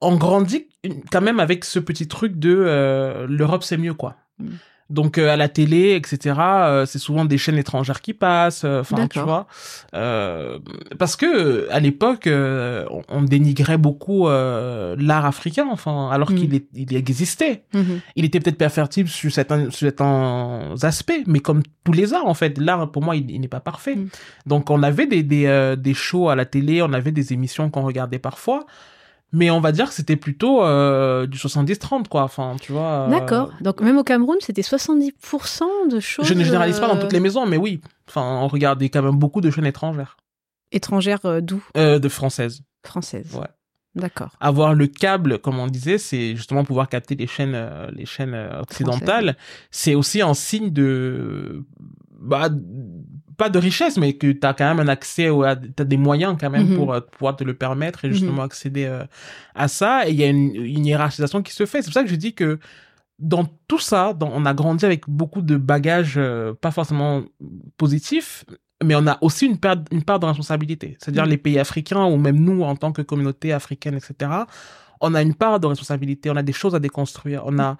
on 0.00 0.16
grandit 0.16 0.66
quand 1.12 1.20
même 1.20 1.40
avec 1.40 1.64
ce 1.64 1.78
petit 1.78 2.08
truc 2.08 2.38
de 2.38 2.54
euh, 2.56 3.26
l'Europe, 3.28 3.62
c'est 3.64 3.76
mieux, 3.76 3.94
quoi. 3.94 4.16
Mm. 4.38 4.48
Donc 4.88 5.18
euh, 5.18 5.28
à 5.30 5.36
la 5.36 5.48
télé, 5.48 5.94
etc. 5.94 6.34
euh, 6.40 6.84
c'est 6.84 6.98
souvent 6.98 7.24
des 7.24 7.38
chaînes 7.38 7.58
étrangères 7.58 8.00
qui 8.00 8.12
passent. 8.12 8.64
euh, 8.64 8.80
Enfin, 8.80 9.06
tu 9.06 9.20
vois, 9.20 9.46
Euh, 9.94 10.58
parce 10.98 11.14
que 11.14 11.68
à 11.70 11.78
l'époque, 11.78 12.26
euh, 12.26 12.84
on, 12.90 13.02
on 13.08 13.22
dénigrait 13.22 13.78
beaucoup 13.78 14.26
euh, 14.26 14.96
l'art 14.98 15.26
africain. 15.26 15.68
Enfin, 15.70 16.10
alors 16.10 16.32
Mm. 16.32 16.34
qu'il 16.34 16.54
est- 16.56 16.66
il 16.74 16.96
existait. 16.96 17.62
Mhm. 17.72 18.00
Il 18.16 18.24
était 18.24 18.40
peut-être 18.40 18.58
perfectible 18.58 19.08
sur 19.08 19.30
certains, 19.30 19.70
sur 19.70 19.86
certains 19.86 20.74
aspects, 20.82 21.22
mais 21.26 21.38
comme 21.38 21.62
tous 21.84 21.92
les 21.92 22.12
arts, 22.12 22.26
en 22.26 22.34
fait, 22.34 22.58
l'art, 22.58 22.90
pour 22.90 23.02
moi, 23.02 23.14
il, 23.14 23.30
il 23.30 23.40
n'est 23.40 23.46
pas 23.48 23.60
parfait. 23.60 23.94
Mm. 23.94 24.08
Donc, 24.46 24.70
on 24.70 24.82
avait 24.82 25.06
des, 25.06 25.22
des, 25.22 25.46
euh, 25.46 25.76
des 25.76 25.94
shows 25.94 26.30
à 26.30 26.34
la 26.34 26.46
télé, 26.46 26.82
on 26.82 26.92
avait 26.92 27.12
des 27.12 27.32
émissions 27.32 27.70
qu'on 27.70 27.82
regardait 27.82 28.18
parfois, 28.18 28.66
mais 29.32 29.50
on 29.50 29.60
va 29.60 29.72
dire 29.72 29.88
que 29.88 29.94
c'était 29.94 30.16
plutôt 30.16 30.64
euh, 30.64 31.26
du 31.26 31.38
70-30, 31.38 32.08
quoi. 32.08 32.22
Enfin, 32.24 32.56
tu 32.60 32.72
vois. 32.72 33.06
euh, 33.06 33.08
D'accord. 33.10 33.52
Donc 33.60 33.80
même 33.80 33.98
au 33.98 34.04
Cameroun, 34.04 34.36
c'était 34.40 34.62
70% 34.62 35.62
de 35.90 36.00
choses 36.00 36.26
Je 36.26 36.34
ne 36.34 36.42
généralise 36.44 36.80
pas 36.80 36.88
dans 36.88 36.96
euh, 36.96 37.00
toutes 37.00 37.12
les 37.12 37.20
maisons, 37.20 37.46
mais 37.46 37.56
oui. 37.56 37.80
Enfin, 38.08 38.22
on 38.22 38.48
regardait 38.48 38.88
quand 38.88 39.02
même 39.02 39.16
beaucoup 39.18 39.40
de 39.40 39.50
chaînes 39.50 39.66
étrangères, 39.66 40.16
étrangères 40.72 41.24
euh, 41.24 41.40
d'où? 41.40 41.62
Euh, 41.76 41.98
de 41.98 42.08
françaises. 42.08 42.62
Françaises. 42.84 43.34
Ouais. 43.34 43.46
D'accord. 43.96 44.30
avoir 44.38 44.72
le 44.74 44.86
câble, 44.86 45.40
comme 45.40 45.58
on 45.58 45.66
disait, 45.66 45.98
c'est 45.98 46.36
justement 46.36 46.62
pouvoir 46.64 46.88
capter 46.88 47.16
les 47.16 47.26
chaînes, 47.26 47.54
euh, 47.56 47.88
les 47.92 48.06
chaînes 48.06 48.34
euh, 48.34 48.60
occidentales. 48.60 49.36
C'est 49.72 49.96
aussi 49.96 50.22
un 50.22 50.32
signe 50.34 50.70
de, 50.70 51.64
bah, 52.20 52.50
pas 53.42 53.50
de 53.50 53.58
richesse, 53.58 53.96
mais 54.02 54.10
que 54.20 54.30
tu 54.40 54.46
as 54.46 54.54
quand 54.54 54.68
même 54.72 54.80
un 54.86 54.88
accès, 54.96 55.28
ou 55.30 55.42
à- 55.42 55.56
t'as 55.56 55.84
des 55.94 55.96
moyens 56.08 56.36
quand 56.40 56.50
même 56.56 56.68
Mhm. 56.70 56.76
pour 56.76 56.88
euh, 56.92 57.00
pouvoir 57.00 57.34
te 57.36 57.44
le 57.50 57.54
permettre 57.64 57.98
et 58.04 58.08
justement 58.12 58.42
accéder 58.50 58.84
euh, 58.86 59.04
à 59.54 59.66
ça. 59.78 60.06
Et 60.06 60.10
il 60.14 60.18
y 60.22 60.24
a 60.24 60.28
une, 60.28 60.54
une 60.54 60.86
hiérarchisation 60.86 61.42
qui 61.42 61.52
se 61.60 61.64
fait. 61.66 61.78
C'est 61.82 61.88
pour 61.90 61.94
ça 62.00 62.04
que 62.04 62.10
je 62.16 62.20
dis 62.26 62.34
que 62.40 62.58
dans 63.18 63.44
tout 63.68 63.78
ça, 63.90 64.02
dans- 64.20 64.30
on 64.34 64.44
a 64.46 64.54
grandi 64.54 64.84
avec 64.84 65.02
beaucoup 65.08 65.42
de 65.42 65.56
bagages 65.56 66.14
euh, 66.16 66.54
pas 66.64 66.70
forcément 66.78 67.22
positifs, 67.76 68.44
mais 68.82 68.94
on 68.94 69.06
a 69.06 69.18
aussi 69.20 69.44
une 69.46 69.58
part, 69.58 69.76
une 69.90 70.02
part 70.02 70.18
de 70.20 70.26
responsabilité. 70.26 70.96
C'est-à-dire 70.98 71.24
Mhm. 71.24 71.30
les 71.30 71.36
pays 71.36 71.58
africains, 71.58 72.04
ou 72.06 72.16
même 72.16 72.38
nous 72.38 72.62
en 72.62 72.76
tant 72.76 72.92
que 72.92 73.02
communauté 73.02 73.52
africaine, 73.52 73.94
etc., 73.94 74.14
on 75.00 75.14
a 75.14 75.22
une 75.22 75.34
part 75.34 75.60
de 75.60 75.66
responsabilité, 75.66 76.30
on 76.30 76.36
a 76.36 76.42
des 76.42 76.52
choses 76.52 76.74
à 76.74 76.78
déconstruire, 76.78 77.42
on 77.46 77.58
a 77.58 77.76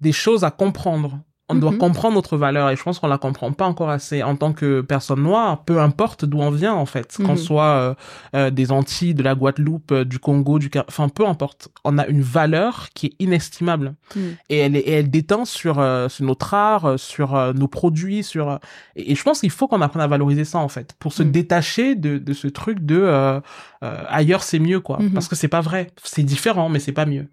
des 0.00 0.12
choses 0.12 0.42
à 0.44 0.50
comprendre. 0.50 1.18
On 1.52 1.58
doit 1.58 1.70
Mhm. 1.72 1.78
comprendre 1.78 2.14
notre 2.14 2.36
valeur 2.36 2.70
et 2.70 2.76
je 2.76 2.82
pense 2.82 2.98
qu'on 2.98 3.06
la 3.08 3.18
comprend 3.18 3.52
pas 3.52 3.66
encore 3.66 3.90
assez 3.90 4.22
en 4.22 4.36
tant 4.36 4.52
que 4.52 4.80
personne 4.80 5.22
noire, 5.22 5.64
peu 5.64 5.80
importe 5.80 6.24
d'où 6.24 6.38
on 6.40 6.50
vient 6.50 6.74
en 6.74 6.86
fait, 6.86 7.16
qu'on 7.16 7.32
Mhm. 7.32 7.36
soit 7.36 7.64
euh, 7.64 7.94
euh, 8.34 8.50
des 8.50 8.72
Antilles, 8.72 9.14
de 9.14 9.22
la 9.22 9.34
Guadeloupe, 9.34 9.92
euh, 9.92 10.04
du 10.04 10.18
Congo, 10.18 10.58
du 10.58 10.70
enfin 10.88 11.08
peu 11.08 11.26
importe, 11.26 11.68
on 11.84 11.98
a 11.98 12.06
une 12.06 12.22
valeur 12.22 12.88
qui 12.94 13.06
est 13.06 13.12
inestimable 13.18 13.94
Mhm. 14.16 14.22
et 14.50 14.56
elle, 14.58 14.76
est- 14.76 14.80
et 14.80 14.92
elle 14.92 15.10
déteint 15.10 15.44
sur, 15.44 15.74
sur 16.08 16.24
notre 16.24 16.54
art, 16.54 16.98
sur 16.98 17.52
nos 17.54 17.68
produits, 17.68 18.22
sur 18.22 18.58
et, 18.96 19.12
et 19.12 19.14
je 19.14 19.22
pense 19.22 19.40
qu'il 19.40 19.50
faut 19.50 19.68
qu'on 19.68 19.80
apprenne 19.82 20.02
à 20.02 20.06
valoriser 20.06 20.44
ça 20.44 20.58
en 20.58 20.68
fait, 20.68 20.94
pour 20.98 21.12
se 21.12 21.22
Mm. 21.22 21.30
détacher 21.32 21.94
de, 21.94 22.18
de 22.18 22.32
ce 22.32 22.48
truc 22.48 22.80
de 22.80 23.40
ailleurs 23.80 24.42
c'est 24.42 24.58
mieux 24.58 24.80
quoi, 24.80 24.98
Mhm. 25.00 25.10
parce 25.12 25.28
que 25.28 25.36
c'est 25.36 25.48
pas 25.48 25.60
vrai, 25.60 25.88
c'est 26.02 26.22
différent 26.22 26.68
mais 26.68 26.78
c'est 26.78 26.92
pas 26.92 27.06
mieux. 27.06 27.26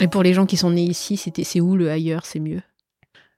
Et 0.00 0.08
pour 0.08 0.22
les 0.22 0.34
gens 0.34 0.46
qui 0.46 0.56
sont 0.56 0.70
nés 0.70 0.84
ici, 0.84 1.16
c'était 1.16 1.44
c'est 1.44 1.60
où 1.60 1.76
le 1.76 1.90
ailleurs, 1.90 2.24
c'est 2.26 2.40
mieux? 2.40 2.62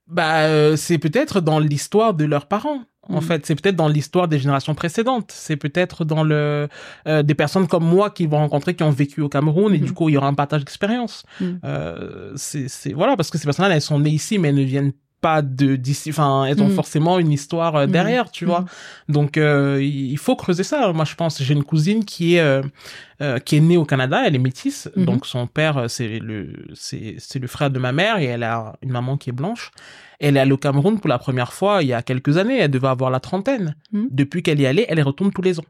Bah 0.07 0.43
euh, 0.43 0.77
c'est 0.77 0.99
peut-être 0.99 1.41
dans 1.41 1.59
l'histoire 1.59 2.15
de 2.15 2.25
leurs 2.25 2.47
parents. 2.47 2.83
En 3.09 3.19
Mm. 3.19 3.23
fait, 3.23 3.47
c'est 3.47 3.55
peut-être 3.61 3.75
dans 3.77 3.89
l'histoire 3.89 4.29
des 4.29 4.39
générations 4.39 4.75
précédentes. 4.75 5.33
C'est 5.35 5.57
peut-être 5.57 6.05
dans 6.05 6.23
le 6.23 6.69
euh, 7.09 7.23
des 7.25 7.35
personnes 7.35 7.67
comme 7.67 7.85
moi 7.85 8.11
qui 8.11 8.27
vont 8.27 8.37
rencontrer 8.39 8.75
qui 8.75 8.83
ont 8.85 8.91
vécu 8.91 9.21
au 9.23 9.29
Cameroun 9.29 9.75
et 9.75 9.79
du 9.79 9.93
coup 9.93 10.09
il 10.09 10.13
y 10.13 10.17
aura 10.17 10.29
un 10.29 10.35
partage 10.35 10.61
d'expérience. 10.61 11.25
Mm. 11.41 11.47
Euh, 11.65 12.33
c'est 12.37 12.69
c'est 12.69 12.93
voilà 12.93 13.17
parce 13.17 13.31
que 13.31 13.39
ces 13.39 13.45
personnes-là 13.45 13.75
elles 13.75 13.81
sont 13.83 13.99
nées 13.99 14.11
ici 14.11 14.39
mais 14.39 14.49
elles 14.49 14.55
ne 14.55 14.63
viennent 14.63 14.93
pas 15.23 15.41
de 15.41 15.77
d'ici. 15.77 16.11
Enfin 16.11 16.45
elles 16.47 16.61
ont 16.63 16.69
Mm. 16.69 16.75
forcément 16.81 17.19
une 17.19 17.33
histoire 17.33 17.75
euh, 17.77 17.87
Mhm. 17.87 17.93
derrière, 17.93 18.31
tu 18.31 18.45
vois. 18.45 18.65
Donc 19.09 19.37
euh, 19.39 19.81
il 19.83 20.19
faut 20.19 20.37
creuser 20.37 20.65
ça. 20.65 20.93
Moi 20.93 21.05
je 21.07 21.15
pense 21.15 21.43
j'ai 21.43 21.55
une 21.55 21.65
cousine 21.65 22.05
qui 22.05 22.35
est 22.37 22.41
euh, 22.41 23.39
qui 23.47 23.57
est 23.57 23.61
née 23.61 23.77
au 23.77 23.85
Canada, 23.85 24.23
elle 24.27 24.35
est 24.35 24.45
métisse, 24.51 24.91
Mhm. 24.97 25.05
donc 25.07 25.27
son 25.27 25.47
père 25.47 25.77
c'est 25.89 26.19
le 26.19 26.67
c'est 26.75 27.15
c'est 27.19 27.39
le 27.39 27.47
frère 27.47 27.71
de 27.71 27.79
ma 27.79 27.93
mère 27.93 28.19
et 28.19 28.25
elle 28.35 28.43
a 28.43 28.75
une 28.83 28.91
maman 28.91 29.17
qui 29.17 29.31
est 29.31 29.33
blanche. 29.43 29.71
Elle 30.19 30.37
est 30.37 30.41
allée 30.41 30.53
au 30.53 30.57
Cameroun 30.67 30.99
pour 31.01 31.09
la 31.09 31.19
première 31.19 31.53
fois 31.53 31.83
il 31.83 31.89
y 31.89 31.93
a 31.95 32.03
quelques 32.03 32.37
années, 32.37 32.59
elle 32.59 32.71
devait 32.71 32.89
avoir 32.89 33.11
la 33.11 33.21
trentaine. 33.21 33.77
Depuis 33.93 34.43
qu'elle 34.43 34.61
y 34.61 34.65
est 34.65 34.69
allée, 34.69 34.87
elle 34.89 34.99
y 34.99 35.03
retourne 35.03 35.33
tous 35.33 35.43
les 35.43 35.59
ans. 35.61 35.65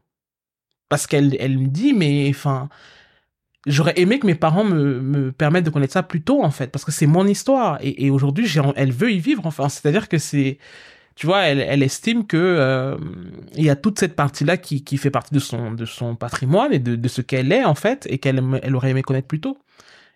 Parce 0.89 1.05
qu'elle 1.07 1.35
elle 1.39 1.57
me 1.57 1.67
dit 1.67 1.93
mais 1.93 2.27
enfin 2.29 2.69
j'aurais 3.65 3.93
aimé 3.97 4.19
que 4.19 4.27
mes 4.27 4.35
parents 4.35 4.63
me, 4.63 4.99
me 4.99 5.31
permettent 5.31 5.65
de 5.65 5.69
connaître 5.69 5.93
ça 5.93 6.03
plus 6.03 6.21
tôt 6.21 6.43
en 6.43 6.51
fait 6.51 6.67
parce 6.67 6.85
que 6.85 6.91
c'est 6.91 7.07
mon 7.07 7.25
histoire. 7.27 7.77
Et, 7.81 8.09
aujourd'hui 8.09 8.47
elle 8.75 8.91
veut 8.91 9.11
y 9.11 9.19
vivre 9.19 9.45
enfin 9.45 9.69
c'est-à-dire 9.69 10.09
que 10.09 10.17
c'est 10.17 10.57
tu 11.15 11.27
vois 11.27 11.41
elle, 11.43 11.59
elle 11.59 11.83
estime 11.83 12.25
que 12.25 12.37
euh, 12.37 12.97
il 13.55 13.63
y 13.63 13.69
a 13.69 13.75
toute 13.75 13.99
cette 13.99 14.15
partie 14.15 14.45
là 14.45 14.57
qui, 14.57 14.83
qui 14.83 14.97
fait 14.97 15.11
partie 15.11 15.33
de 15.33 15.39
son 15.39 15.71
de 15.71 15.85
son 15.85 16.15
patrimoine 16.15 16.73
et 16.73 16.79
de, 16.79 16.95
de 16.95 17.07
ce 17.07 17.21
qu'elle 17.21 17.51
est 17.51 17.65
en 17.65 17.75
fait 17.75 18.07
et 18.09 18.17
qu'elle 18.17 18.41
elle 18.61 18.75
aurait 18.75 18.89
aimé 18.89 19.03
connaître 19.03 19.27
plus 19.27 19.39
tôt 19.39 19.57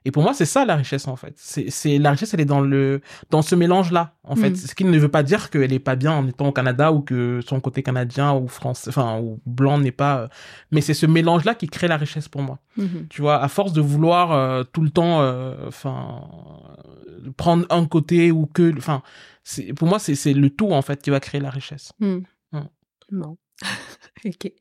et 0.08 0.12
pour 0.12 0.24
moi, 0.24 0.34
c'est 0.34 0.45
ça 0.45 0.64
la 0.64 0.78
richesse 0.78 1.05
en 1.10 1.18
fait. 1.18 1.34
C'est, 1.36 1.97
la 1.97 2.12
richesse, 2.12 2.34
elle 2.34 2.39
est 2.39 2.45
dans 2.45 2.62
le 2.62 3.01
dans 3.30 3.41
ce 3.41 3.55
mélange 3.55 3.91
là 3.91 4.16
en 4.24 4.38
fait. 4.38 4.51
Mm. 4.51 4.55
Ce 4.55 4.74
qui 4.74 4.86
ne 4.86 4.97
veut 4.97 5.10
pas 5.10 5.22
dire 5.22 5.49
qu'elle 5.49 5.74
est 5.74 5.80
pas 5.80 5.97
bien 5.97 6.14
en 6.14 6.26
étant 6.26 6.47
au 6.47 6.53
Canada 6.53 6.93
ou 6.93 7.01
que 7.01 7.41
son 7.45 7.60
côté 7.60 7.84
canadien 7.84 8.34
ou 8.34 8.47
français, 8.47 8.88
enfin 8.88 9.20
ou 9.20 9.41
blanc 9.45 9.78
n'est 9.78 9.91
pas. 9.91 10.20
Euh, 10.20 10.28
mais 10.72 10.80
c'est 10.80 10.93
ce 10.93 11.05
mélange 11.05 11.43
là 11.43 11.55
qui 11.55 11.68
crée 11.68 11.89
la 11.89 11.97
richesse 11.97 12.30
pour 12.30 12.41
moi. 12.41 12.60
Mm-hmm. 12.78 13.10
Tu 13.10 13.22
vois, 13.22 13.43
à 13.43 13.49
force 13.49 13.74
de 13.74 13.82
vouloir 13.82 14.32
euh, 14.32 14.64
tout 14.64 14.82
le 14.82 14.91
temps, 14.91 15.20
euh, 15.20 15.55
enfin 15.68 16.22
prendre 17.36 17.66
un 17.70 17.86
côté 17.86 18.32
ou 18.32 18.45
que, 18.45 18.74
enfin, 18.78 19.01
pour 19.76 19.89
moi 19.89 19.99
c'est 19.99 20.34
le 20.34 20.49
tout 20.49 20.72
en 20.72 20.82
fait 20.82 21.01
qui 21.01 21.10
va 21.10 21.20
créer 21.20 21.41
la 21.41 21.49
richesse. 21.49 21.91
Mm. 21.99 22.20
Mm. 22.53 22.60
Bon. 23.12 23.38
ok. 24.26 24.51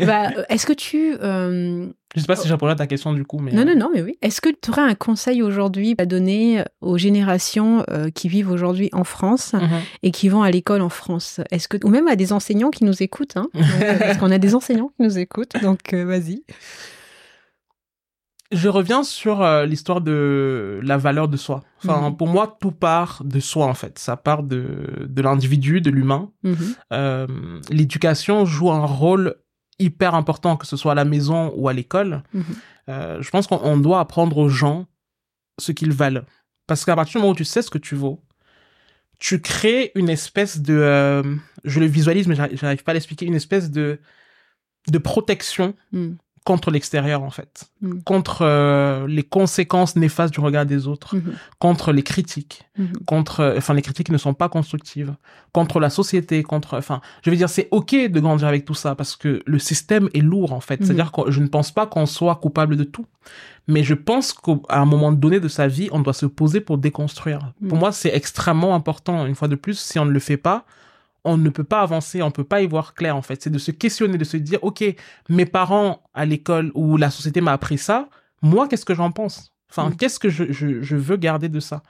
bah, 0.06 0.30
euh, 0.36 0.44
est-ce 0.48 0.66
que 0.66 0.72
tu. 0.72 1.14
Euh... 1.20 1.88
Je 2.14 2.20
sais 2.20 2.26
pas 2.26 2.36
si 2.36 2.48
j'ai 2.48 2.54
répondu 2.54 2.72
à 2.72 2.76
ta 2.76 2.86
question 2.86 3.12
du 3.12 3.24
coup, 3.24 3.38
mais. 3.38 3.52
Non, 3.52 3.64
non, 3.64 3.76
non, 3.76 3.90
mais 3.92 4.02
oui. 4.02 4.16
Est-ce 4.22 4.40
que 4.40 4.48
tu 4.48 4.70
aurais 4.70 4.82
un 4.82 4.94
conseil 4.94 5.42
aujourd'hui 5.42 5.94
à 5.98 6.06
donner 6.06 6.64
aux 6.80 6.98
générations 6.98 7.84
euh, 7.90 8.10
qui 8.10 8.28
vivent 8.28 8.50
aujourd'hui 8.50 8.88
en 8.92 9.04
France 9.04 9.52
mm-hmm. 9.52 9.80
et 10.02 10.10
qui 10.10 10.28
vont 10.28 10.42
à 10.42 10.50
l'école 10.50 10.80
en 10.80 10.88
France? 10.88 11.40
Est-ce 11.50 11.68
que 11.68 11.76
ou 11.84 11.90
même 11.90 12.08
à 12.08 12.16
des 12.16 12.32
enseignants 12.32 12.70
qui 12.70 12.84
nous 12.84 13.02
écoutent, 13.02 13.36
hein, 13.36 13.48
parce 13.98 14.18
qu'on 14.18 14.30
a 14.30 14.38
des 14.38 14.54
enseignants 14.54 14.88
qui 14.96 15.02
nous 15.02 15.18
écoutent, 15.18 15.60
donc 15.62 15.92
euh, 15.92 16.04
vas-y. 16.04 16.44
Je 18.50 18.68
reviens 18.68 19.02
sur 19.02 19.42
euh, 19.42 19.66
l'histoire 19.66 20.00
de 20.00 20.80
la 20.82 20.96
valeur 20.96 21.28
de 21.28 21.36
soi. 21.36 21.62
Enfin, 21.84 22.08
mhm. 22.08 22.16
pour 22.16 22.28
moi, 22.28 22.56
tout 22.60 22.72
part 22.72 23.22
de 23.24 23.40
soi 23.40 23.66
en 23.66 23.74
fait. 23.74 23.98
Ça 23.98 24.16
part 24.16 24.42
de 24.42 25.06
de 25.06 25.22
l'individu, 25.22 25.80
de 25.80 25.90
l'humain. 25.90 26.32
Mhm. 26.42 26.56
Euh, 26.92 27.60
L'éducation 27.70 28.46
joue 28.46 28.70
un 28.70 28.86
rôle 28.86 29.36
hyper 29.78 30.14
important, 30.14 30.56
que 30.56 30.66
ce 30.66 30.76
soit 30.76 30.92
à 30.92 30.94
la 30.94 31.04
maison 31.04 31.52
ou 31.56 31.68
à 31.68 31.74
l'école. 31.74 32.22
Mhm. 32.32 32.44
Euh, 32.88 33.22
je 33.22 33.30
pense 33.30 33.46
qu'on 33.46 33.76
doit 33.76 34.00
apprendre 34.00 34.38
aux 34.38 34.48
gens 34.48 34.86
ce 35.60 35.72
qu'ils 35.72 35.92
valent, 35.92 36.22
parce 36.66 36.84
qu'à 36.84 36.96
partir 36.96 37.14
du 37.14 37.18
moment 37.18 37.32
où 37.32 37.36
tu 37.36 37.44
sais 37.44 37.60
ce 37.60 37.70
que 37.70 37.78
tu 37.78 37.96
vaux, 37.96 38.22
tu 39.18 39.42
crées 39.42 39.92
une 39.94 40.08
espèce 40.08 40.60
de, 40.60 41.22
je 41.64 41.80
le 41.80 41.86
visualise 41.86 42.28
mais 42.28 42.36
j'arrive 42.36 42.84
pas 42.84 42.92
à 42.92 42.94
l'expliquer, 42.94 43.26
une 43.26 43.34
espèce 43.34 43.70
de 43.70 44.00
de 44.90 44.98
protection 44.98 45.74
contre 46.48 46.70
l'extérieur 46.70 47.22
en 47.22 47.28
fait, 47.28 47.66
mm. 47.82 48.00
contre 48.06 48.38
euh, 48.40 49.06
les 49.06 49.22
conséquences 49.22 49.96
néfastes 49.96 50.32
du 50.32 50.40
regard 50.40 50.64
des 50.64 50.86
autres, 50.86 51.14
mm-hmm. 51.14 51.34
contre 51.58 51.92
les 51.92 52.02
critiques, 52.02 52.62
mm-hmm. 52.78 53.04
contre 53.04 53.40
euh, 53.40 53.58
enfin 53.58 53.74
les 53.74 53.82
critiques 53.82 54.08
ne 54.08 54.16
sont 54.16 54.32
pas 54.32 54.48
constructives, 54.48 55.14
contre 55.52 55.78
la 55.78 55.90
société, 55.90 56.42
contre 56.42 56.78
enfin 56.78 57.02
je 57.20 57.28
veux 57.28 57.36
dire 57.36 57.50
c'est 57.50 57.68
OK 57.70 57.94
de 57.94 58.18
grandir 58.18 58.48
avec 58.48 58.64
tout 58.64 58.72
ça 58.72 58.94
parce 58.94 59.14
que 59.14 59.42
le 59.44 59.58
système 59.58 60.08
est 60.14 60.22
lourd 60.22 60.54
en 60.54 60.60
fait, 60.60 60.82
c'est-à-dire 60.82 61.10
mm-hmm. 61.14 61.26
que 61.26 61.30
je 61.30 61.40
ne 61.40 61.48
pense 61.48 61.70
pas 61.70 61.86
qu'on 61.86 62.06
soit 62.06 62.36
coupable 62.36 62.76
de 62.76 62.84
tout. 62.84 63.04
Mais 63.66 63.84
je 63.84 63.92
pense 63.92 64.32
qu'à 64.32 64.54
un 64.70 64.86
moment 64.86 65.12
donné 65.12 65.40
de 65.40 65.48
sa 65.48 65.68
vie, 65.68 65.90
on 65.92 66.00
doit 66.00 66.14
se 66.14 66.24
poser 66.24 66.62
pour 66.62 66.78
déconstruire. 66.78 67.52
Pour 67.68 67.76
mm. 67.76 67.80
moi, 67.80 67.92
c'est 67.92 68.14
extrêmement 68.14 68.74
important. 68.74 69.26
Une 69.26 69.34
fois 69.34 69.48
de 69.48 69.56
plus, 69.56 69.78
si 69.78 69.98
on 69.98 70.06
ne 70.06 70.10
le 70.10 70.20
fait 70.20 70.38
pas, 70.38 70.64
on 71.24 71.36
ne 71.36 71.50
peut 71.50 71.64
pas 71.64 71.80
avancer, 71.80 72.22
on 72.22 72.30
peut 72.30 72.44
pas 72.44 72.62
y 72.62 72.66
voir 72.66 72.94
clair 72.94 73.16
en 73.16 73.22
fait. 73.22 73.42
C'est 73.42 73.50
de 73.50 73.58
se 73.58 73.70
questionner, 73.70 74.18
de 74.18 74.24
se 74.24 74.36
dire, 74.36 74.58
ok, 74.62 74.84
mes 75.28 75.46
parents 75.46 76.02
à 76.14 76.24
l'école 76.24 76.70
ou 76.74 76.96
la 76.96 77.10
société 77.10 77.40
m'a 77.40 77.52
appris 77.52 77.78
ça, 77.78 78.08
moi 78.42 78.68
qu'est-ce 78.68 78.84
que 78.84 78.94
j'en 78.94 79.10
pense? 79.10 79.52
Enfin, 79.70 79.90
mm. 79.90 79.96
qu'est-ce 79.96 80.18
que 80.18 80.28
je, 80.28 80.52
je, 80.52 80.96
veux 80.96 81.16
garder 81.16 81.48
de 81.48 81.60
ça? 81.60 81.82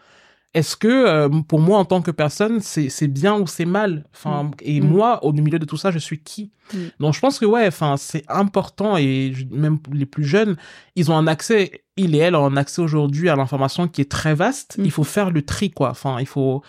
Est-ce 0.54 0.76
que 0.76 0.88
euh, 0.88 1.28
pour 1.46 1.60
moi 1.60 1.78
en 1.78 1.84
tant 1.84 2.00
que 2.00 2.10
personne, 2.10 2.60
c'est 2.60 3.06
bien 3.06 3.38
ou 3.38 3.46
c'est 3.46 3.66
mal? 3.66 4.06
Enfin, 4.14 4.44
mm. 4.44 4.50
et 4.62 4.80
mm. 4.80 4.88
moi 4.88 5.24
au 5.24 5.32
milieu 5.32 5.58
de 5.58 5.64
tout 5.64 5.76
ça, 5.76 5.90
je 5.90 5.98
suis 5.98 6.20
qui? 6.22 6.52
Donc 7.00 7.14
je 7.14 7.20
pense 7.20 7.38
que 7.38 7.46
ouais, 7.46 7.66
enfin 7.66 7.96
c'est 7.96 8.24
important 8.28 8.96
et 8.96 9.32
même 9.50 9.78
les 9.92 10.06
plus 10.06 10.24
jeunes, 10.24 10.56
ils 10.96 11.10
ont 11.10 11.16
un 11.16 11.26
accès, 11.26 11.84
il 11.96 12.14
et 12.14 12.18
elle 12.18 12.34
ont 12.34 12.44
un 12.44 12.56
accès 12.56 12.82
aujourd'hui 12.82 13.28
à 13.28 13.36
l'information 13.36 13.88
qui 13.88 14.00
est 14.00 14.10
très 14.10 14.34
vaste. 14.34 14.76
Il 14.78 14.90
faut 14.90 15.04
faire 15.04 15.30
le 15.30 15.42
tri 15.42 15.70
quoi. 15.70 15.90
Enfin, 15.90 16.18
il 16.20 16.26
faut 16.26 16.62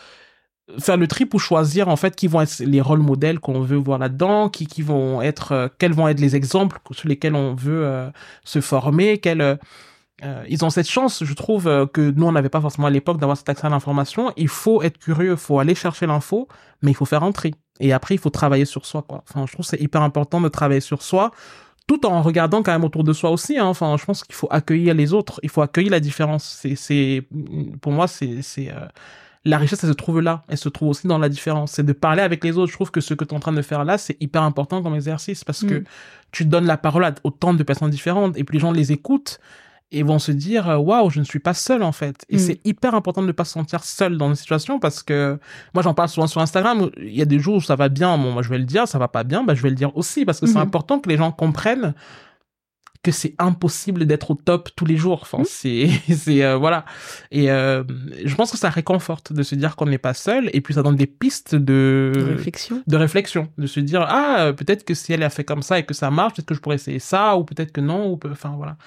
faire 0.78 0.98
le 0.98 1.08
tri 1.08 1.26
pour 1.26 1.40
choisir 1.40 1.88
en 1.88 1.96
fait 1.96 2.16
qui 2.16 2.28
vont 2.28 2.42
être 2.42 2.60
les 2.60 2.82
rôles 2.82 3.02
modèles 3.02 3.40
qu'on 3.40 3.62
veut 3.62 3.78
voir 3.78 3.98
là-dedans, 3.98 4.50
qui 4.50 4.68
qui 4.68 4.82
vont 4.82 5.22
être 5.22 5.52
euh, 5.52 5.68
quels 5.78 5.94
vont 5.94 6.08
être 6.08 6.20
les 6.20 6.36
exemples 6.36 6.80
sur 6.92 7.08
lesquels 7.10 7.36
on 7.36 7.56
veut 7.56 7.86
euh, 7.86 8.10
se 8.44 8.62
former, 8.62 9.18
quels 9.18 9.42
euh, 9.42 9.56
ils 10.50 10.66
ont 10.66 10.70
cette 10.70 10.90
chance, 10.90 11.24
je 11.24 11.34
trouve, 11.34 11.64
que 11.94 12.12
nous 12.12 12.26
on 12.26 12.34
n'avait 12.34 12.50
pas 12.50 12.60
forcément 12.60 12.88
à 12.88 12.90
l'époque 12.90 13.20
d'avoir 13.20 13.38
cet 13.38 13.48
accès 13.48 13.68
à 13.68 13.70
l'information. 13.70 14.34
Il 14.36 14.50
faut 14.50 14.84
être 14.84 14.98
curieux, 14.98 15.32
il 15.32 15.38
faut 15.38 15.60
aller 15.60 15.76
chercher 15.76 16.08
l'info, 16.08 16.50
mais 16.82 16.92
il 16.92 16.94
faut 16.94 17.06
faire 17.06 17.24
un 17.24 17.32
tri. 17.32 17.56
Et 17.80 17.94
après, 17.94 18.16
il 18.16 18.18
faut 18.18 18.30
travailler 18.30 18.66
sur 18.66 18.86
soi, 18.86 19.02
quoi. 19.02 19.24
Enfin, 19.30 19.46
je 19.48 19.54
trouve 19.54 19.66
c'est 19.66 19.80
hyper 19.80 20.02
important 20.02 20.42
de 20.42 20.50
travailler 20.50 20.82
sur 20.82 21.02
soi, 21.04 21.32
tout 21.88 22.06
en 22.06 22.22
regardant 22.22 22.62
quand 22.64 22.74
même 22.74 22.84
autour 22.84 23.06
de 23.06 23.14
soi 23.14 23.30
aussi. 23.30 23.58
Hein. 23.58 23.68
Enfin, 23.68 23.96
je 23.98 24.04
pense 24.04 24.26
qu'il 24.26 24.36
faut 24.36 24.50
accueillir 24.52 24.94
les 24.94 25.14
autres, 25.14 25.40
il 25.42 25.50
faut 25.50 25.62
accueillir 25.62 25.92
la 25.92 26.02
différence. 26.02 26.44
C'est, 26.44 26.76
c'est, 26.76 27.24
pour 27.80 27.94
moi, 27.94 28.08
c'est, 28.08 28.42
c'est 28.42 28.74
la 29.46 29.58
richesse, 29.58 29.84
elle 29.84 29.90
se 29.90 29.94
trouve 29.94 30.20
là. 30.20 30.44
Elle 30.48 30.58
se 30.58 30.70
trouve 30.70 30.90
aussi 30.90 31.08
dans 31.08 31.18
la 31.18 31.30
différence. 31.30 31.72
C'est 31.72 31.86
de 31.86 31.94
parler 31.94 32.22
avec 32.22 32.44
les 32.44 32.58
autres. 32.58 32.72
Je 32.72 32.76
trouve 32.76 32.92
que 32.92 33.02
ce 33.02 33.14
que 33.14 33.24
tu 33.24 33.34
es 33.34 33.38
en 33.38 33.40
train 33.40 33.54
de 33.54 33.62
faire 33.62 33.86
là, 33.86 33.98
c'est 33.98 34.18
hyper 34.20 34.44
important 34.44 34.84
comme 34.84 34.96
exercice 34.96 35.44
parce 35.44 35.64
que 35.64 35.76
mm. 35.76 35.84
tu 36.32 36.46
donnes 36.46 36.66
la 36.66 36.78
parole 36.78 37.06
à 37.06 37.14
autant 37.24 37.54
de 37.54 37.64
personnes 37.64 37.90
différentes 37.90 38.38
et 38.38 38.44
puis 38.44 38.58
les 38.58 38.62
gens 38.62 38.72
les 38.72 38.92
écoutent 38.92 39.40
et 39.92 40.04
vont 40.04 40.20
se 40.20 40.32
dire 40.32 40.70
euh, 40.70 40.78
waouh 40.78 41.10
je 41.10 41.20
ne 41.20 41.26
suis 41.26 41.40
pas 41.40 41.56
seul 41.56 41.82
en 41.82 41.92
fait 41.92 42.24
et 42.30 42.36
mm. 42.36 42.40
c'est 42.40 42.62
hyper 42.64 42.94
important 42.94 43.22
de 43.22 43.28
ne 43.28 43.32
pas 43.32 43.46
se 43.46 43.54
sentir 43.54 43.84
seul 43.84 44.18
dans 44.18 44.30
une 44.30 44.36
situation 44.36 44.80
parce 44.80 45.02
que 45.02 45.40
moi 45.74 45.82
j'en 45.82 45.96
parle 45.96 46.10
souvent 46.10 46.28
sur 46.28 46.42
Instagram 46.42 46.92
il 46.98 47.16
y 47.16 47.24
a 47.24 47.26
des 47.26 47.40
jours 47.40 47.56
où 47.56 47.62
ça 47.62 47.76
va 47.76 47.90
bien 47.90 48.16
bon 48.18 48.32
moi 48.32 48.44
je 48.44 48.50
vais 48.50 48.60
le 48.60 48.66
dire 48.66 48.88
ça 48.88 49.00
va 49.00 49.08
pas 49.08 49.24
bien 49.24 49.44
bah 49.44 49.56
je 49.56 49.64
vais 49.64 49.70
le 49.70 49.76
dire 49.76 49.96
aussi 49.98 50.26
parce 50.26 50.40
que 50.40 50.46
c'est 50.46 50.54
mm-hmm. 50.54 50.62
important 50.62 51.00
que 51.00 51.10
les 51.10 51.18
gens 51.18 51.32
comprennent 51.32 51.96
que 53.02 53.12
c'est 53.12 53.34
impossible 53.40 54.06
d'être 54.06 54.32
au 54.32 54.36
top 54.36 54.70
tous 54.76 54.86
les 54.86 54.98
jours. 54.98 55.20
Enfin, 55.22 55.40
mmh. 55.40 55.46
c'est, 55.48 55.90
c'est 56.14 56.44
euh, 56.44 56.58
voilà. 56.58 56.86
Et 57.32 57.50
euh, 57.50 57.84
je 58.26 58.36
pense 58.36 58.52
que 58.52 58.58
ça 58.58 58.70
réconforte 58.70 59.32
de 59.32 59.44
se 59.44 59.56
dire 59.56 59.76
qu'on 59.76 59.86
n'est 59.86 59.98
pas 59.98 60.14
seul. 60.14 60.50
Et 60.54 60.62
puis 60.62 60.74
ça 60.74 60.84
donne 60.84 60.96
des 60.96 61.08
pistes 61.08 61.56
de, 61.56 62.12
de 62.14 62.24
réflexion, 62.24 62.84
de 62.86 62.98
réflexion, 62.98 63.50
de 63.58 63.68
se 63.68 63.80
dire 63.80 64.06
ah 64.08 64.52
peut-être 64.56 64.84
que 64.84 64.94
si 64.94 65.14
elle 65.14 65.24
a 65.24 65.30
fait 65.30 65.44
comme 65.44 65.62
ça 65.62 65.80
et 65.80 65.84
que 65.84 65.94
ça 65.94 66.12
marche, 66.12 66.34
peut-être 66.34 66.48
que 66.48 66.56
je 66.56 66.60
pourrais 66.60 66.76
essayer 66.76 67.00
ça 67.00 67.38
ou 67.38 67.44
peut-être 67.44 67.72
que 67.72 67.82
non. 67.82 68.12
Ou 68.12 68.20
enfin 68.30 68.54
voilà. 68.58 68.78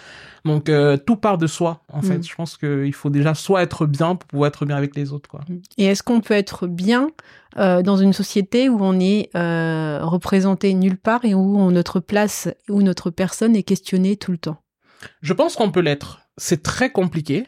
Donc 0.45 0.69
euh, 0.69 0.97
tout 0.97 1.17
part 1.17 1.39
de 1.39 1.47
soi 1.47 1.83
en 1.89 2.03
fait. 2.03 2.19
Mm. 2.19 2.25
Je 2.25 2.35
pense 2.35 2.57
qu'il 2.57 2.93
faut 2.93 3.11
déjà 3.11 3.35
soit 3.35 3.63
être 3.63 3.87
bien 3.87 4.17
pour 4.17 4.27
pouvoir 4.27 4.49
être 4.49 4.65
bien 4.67 4.77
avec 4.77 4.97
les 4.97 5.13
autres 5.13 5.29
quoi. 5.29 5.41
Mm. 5.49 5.57
Et 5.79 5.85
est-ce 5.87 6.03
qu'on 6.03 6.21
peut 6.21 6.35
être 6.35 6.67
bien 6.67 7.11
euh, 7.59 7.83
dans 7.83 7.97
une 7.97 8.13
société 8.13 8.69
où 8.69 8.79
on 8.81 8.99
est 8.99 9.31
euh, 9.37 10.01
représenté 10.03 10.75
nulle 10.75 10.99
part 10.99 11.25
et 11.25 11.35
où 11.35 11.71
notre 11.71 12.01
place 12.01 12.49
ou 12.69 12.83
notre 12.83 13.11
personne 13.11 13.55
est 13.55 13.63
questionnée 13.63 14.17
tout 14.17 14.33
le 14.33 14.39
temps? 14.39 14.59
Je 15.21 15.33
pense 15.33 15.57
qu'on 15.57 15.71
peut 15.71 15.81
l'être. 15.81 16.21
C'est 16.39 16.63
très 16.63 16.91
compliqué, 16.91 17.47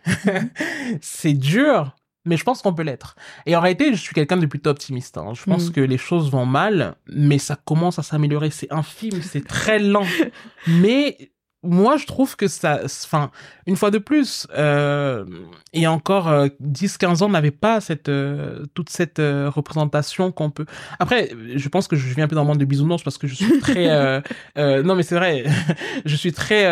c'est 1.00 1.32
dur, 1.32 1.96
mais 2.26 2.36
je 2.36 2.44
pense 2.44 2.62
qu'on 2.62 2.74
peut 2.74 2.82
l'être. 2.82 3.16
Et 3.46 3.56
en 3.56 3.60
réalité, 3.60 3.92
je 3.92 3.98
suis 3.98 4.14
quelqu'un 4.14 4.36
de 4.36 4.46
plutôt 4.46 4.70
optimiste. 4.70 5.16
Hein. 5.16 5.32
Je 5.34 5.44
pense 5.44 5.70
mm. 5.70 5.72
que 5.72 5.80
les 5.80 5.98
choses 5.98 6.30
vont 6.30 6.44
mal, 6.44 6.96
mais 7.06 7.38
ça 7.38 7.56
commence 7.56 7.98
à 7.98 8.02
s'améliorer. 8.02 8.50
C'est 8.50 8.70
infime, 8.72 9.22
c'est 9.22 9.46
très 9.46 9.78
lent. 9.78 10.06
mais 10.66 11.32
moi, 11.64 11.96
je 11.96 12.06
trouve 12.06 12.36
que 12.36 12.46
ça, 12.46 12.80
enfin, 12.84 13.30
une 13.66 13.76
fois 13.76 13.90
de 13.90 13.98
plus, 13.98 14.46
euh, 14.56 15.24
et 15.72 15.86
encore 15.86 16.28
euh, 16.28 16.48
10-15 16.62 17.22
ans, 17.22 17.26
on 17.26 17.30
n'avait 17.30 17.50
pas 17.50 17.80
cette, 17.80 18.08
euh, 18.08 18.64
toute 18.74 18.90
cette 18.90 19.18
euh, 19.18 19.50
représentation 19.50 20.30
qu'on 20.30 20.50
peut. 20.50 20.66
Après, 20.98 21.32
je 21.54 21.68
pense 21.68 21.88
que 21.88 21.96
je 21.96 22.14
viens 22.14 22.24
un 22.24 22.28
peu 22.28 22.36
dans 22.36 22.42
le 22.42 22.48
monde 22.48 22.58
de 22.58 22.64
bisounours 22.64 23.02
parce 23.02 23.18
que 23.18 23.26
je 23.26 23.34
suis 23.34 23.58
très, 23.60 23.88
euh, 24.58 24.82
non 24.82 24.94
mais 24.94 25.02
c'est 25.02 25.16
vrai, 25.16 25.44
je 26.04 26.16
suis 26.16 26.32
très 26.32 26.66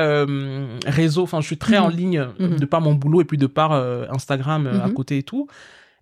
réseau, 0.86 1.22
enfin, 1.22 1.40
je 1.40 1.46
suis 1.46 1.58
très 1.58 1.78
en 1.78 1.90
mhm. 1.90 1.96
ligne 1.96 2.28
mhm. 2.38 2.58
de 2.58 2.64
par 2.66 2.80
mon 2.80 2.94
boulot 2.94 3.22
et 3.22 3.24
puis 3.24 3.38
de 3.38 3.46
par 3.46 3.72
Instagram 3.72 4.66
à 4.66 4.88
mhm. 4.88 4.94
côté 4.94 5.18
et 5.18 5.22
tout. 5.22 5.48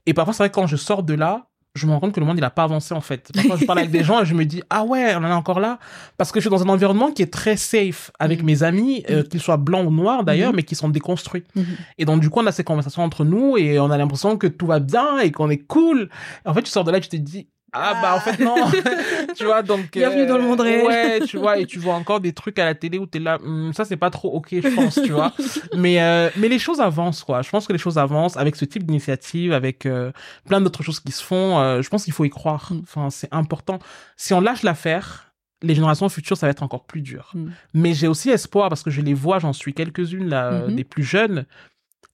Et 0.07 0.15
parfois, 0.15 0.35
c'est 0.35 0.43
vrai 0.43 0.51
quand 0.51 0.67
je 0.67 0.77
sors 0.77 1.03
de 1.03 1.15
là, 1.15 1.50
je 1.75 1.87
me 1.87 1.93
rends 1.93 2.01
compte 2.01 2.13
que 2.13 2.21
le 2.21 2.27
monde 2.27 2.39
il 2.39 2.45
a 2.45 2.51
pas 2.51 2.65
avancé 2.65 2.95
en 2.95 3.01
fait. 3.01 3.31
Parfois 3.33 3.57
je 3.57 3.65
parle 3.65 3.79
avec 3.79 3.91
des 3.91 4.03
gens 4.05 4.23
et 4.23 4.27
je 4.27 4.35
me 4.35 4.45
dis 4.45 4.63
ah 4.71 4.85
ouais 4.85 5.15
on 5.15 5.19
en 5.19 5.29
est 5.29 5.33
encore 5.33 5.61
là 5.61 5.79
parce 6.17 6.33
que 6.33 6.41
je 6.41 6.49
suis 6.49 6.51
dans 6.51 6.63
un 6.63 6.69
environnement 6.69 7.13
qui 7.13 7.23
est 7.23 7.33
très 7.33 7.57
safe 7.57 8.11
avec 8.19 8.43
mm. 8.43 8.47
mes 8.47 8.63
amis 8.63 9.05
euh, 9.09 9.23
mm. 9.23 9.29
qu'ils 9.29 9.41
soient 9.41 9.57
blancs 9.57 9.87
ou 9.87 9.93
noirs 9.93 10.25
d'ailleurs 10.25 10.53
mm-hmm. 10.53 10.57
mais 10.57 10.63
qui 10.65 10.75
sont 10.75 10.89
déconstruits. 10.89 11.45
Et 11.99 12.05
donc 12.05 12.21
du 12.21 12.31
coup 12.31 12.41
on 12.41 12.47
a 12.47 12.53
ces 12.53 12.65
conversations 12.65 13.03
entre 13.03 13.25
nous 13.25 13.57
et 13.57 13.79
on 13.79 13.91
a 13.91 13.99
l'impression 13.99 14.37
que 14.37 14.47
tout 14.47 14.67
va 14.67 14.81
bien 14.81 15.19
et 15.21 15.31
qu'on 15.31 15.51
est 15.51 15.59
cool. 15.59 16.09
en 16.45 16.55
fait 16.55 16.63
tu 16.63 16.71
sors 16.71 16.85
de 16.85 16.91
là 16.91 16.99
et 16.99 17.01
tu 17.01 17.09
te 17.09 17.17
dis 17.17 17.49
ah 17.73 17.99
bah 18.03 18.15
en 18.15 18.21
fait 18.21 18.43
non 18.43 18.57
tu 19.37 19.45
vois 19.45 19.63
donc 19.63 19.93
bienvenue 19.93 20.27
dans 20.27 20.37
le 20.37 20.45
monde 20.45 20.61
réel 20.61 20.87
ouais 20.87 21.21
tu 21.27 21.39
vois 21.39 21.59
et 21.59 21.67
tu 21.67 21.79
vois 21.79 21.95
encore 21.95 22.21
des 22.21 22.33
trucs 22.33 22.59
à 22.59 22.65
la 22.65 22.75
télé 22.75 22.99
où 22.99 23.07
t'es 23.07 23.19
là 23.19 23.39
hmm, 23.39 23.73
ça 23.73 23.85
c'est 23.85 23.97
pas 23.97 24.11
trop 24.11 24.31
ok 24.33 24.49
je 24.53 24.75
pense 24.75 24.95
tu 24.95 25.13
vois 25.13 25.33
mais 25.77 26.01
euh, 26.03 26.31
mais 26.37 26.49
les 26.49 26.59
choses 26.59 26.81
avancent 26.81 27.23
quoi 27.23 27.43
je 27.43 27.51
pense 27.51 27.67
que 27.67 27.73
les 27.73 27.79
choses 27.79 27.99
avancent 27.99 28.37
avec 28.37 28.57
ce 28.57 28.65
type 28.65 28.85
d'initiative 28.85 29.53
avec 29.53 29.87
euh, 29.87 30.13
plein 30.47 30.61
d'autres 30.61 30.83
choses 30.83 31.01
qui 31.01 31.13
se 31.13 31.23
font 31.23 31.59
euh, 31.59 31.83
je 31.83 31.89
pense 31.89 32.05
qu'il 32.05 32.13
faut 32.13 32.25
y 32.25 32.31
croire 32.31 32.69
mm. 32.73 32.81
enfin 32.83 33.11
c'est 33.11 33.33
important 33.33 33.79
si 34.17 34.35
on 34.35 34.41
lâche 34.41 34.63
l'affaire 34.63 35.31
les 35.63 35.75
générations 35.75 36.09
futures, 36.09 36.37
ça 36.37 36.47
va 36.47 36.53
être 36.53 36.63
encore 36.63 36.85
plus 36.85 37.03
dur. 37.03 37.33
Mm. 37.35 37.49
Mais 37.75 37.93
j'ai 37.93 38.09
aussi 38.09 38.31
espoir 38.31 38.69
parce 38.69 38.83
que 38.83 38.91
je 38.91 39.03
les 39.03 39.15
vois, 39.15 39.39
j'en 39.39 39.53
suis 39.53 39.75
quelques-unes 39.75 40.29
là, 40.29 40.53
Mhm. 40.53 40.77
des 40.77 40.85
plus 40.85 41.03
jeunes. 41.03 41.45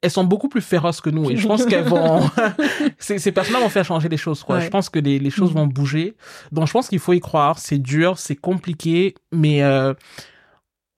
Elles 0.06 0.12
sont 0.12 0.22
beaucoup 0.24 0.48
plus 0.48 0.60
féroces 0.60 1.00
que 1.00 1.10
nous 1.10 1.28
et 1.30 1.36
je 1.36 1.46
pense 1.48 1.64
qu'elles 1.66 1.82
vont. 1.84 2.20
ces, 2.98 3.18
ces 3.18 3.32
personnes-là 3.32 3.58
vont 3.60 3.68
faire 3.68 3.84
changer 3.84 4.08
les 4.08 4.16
choses. 4.16 4.44
Quoi. 4.44 4.56
Ouais. 4.58 4.64
Je 4.64 4.68
pense 4.70 4.88
que 4.88 5.00
les, 5.00 5.18
les 5.18 5.30
choses 5.30 5.50
Mhm. 5.50 5.56
vont 5.56 5.66
bouger. 5.66 6.14
Donc 6.52 6.68
je 6.68 6.72
pense 6.72 6.88
qu'il 6.88 7.00
faut 7.00 7.12
y 7.12 7.18
croire. 7.20 7.58
C'est 7.58 7.78
dur, 7.78 8.18
c'est 8.18 8.36
compliqué, 8.36 9.14
mais 9.32 9.64
euh, 9.64 9.94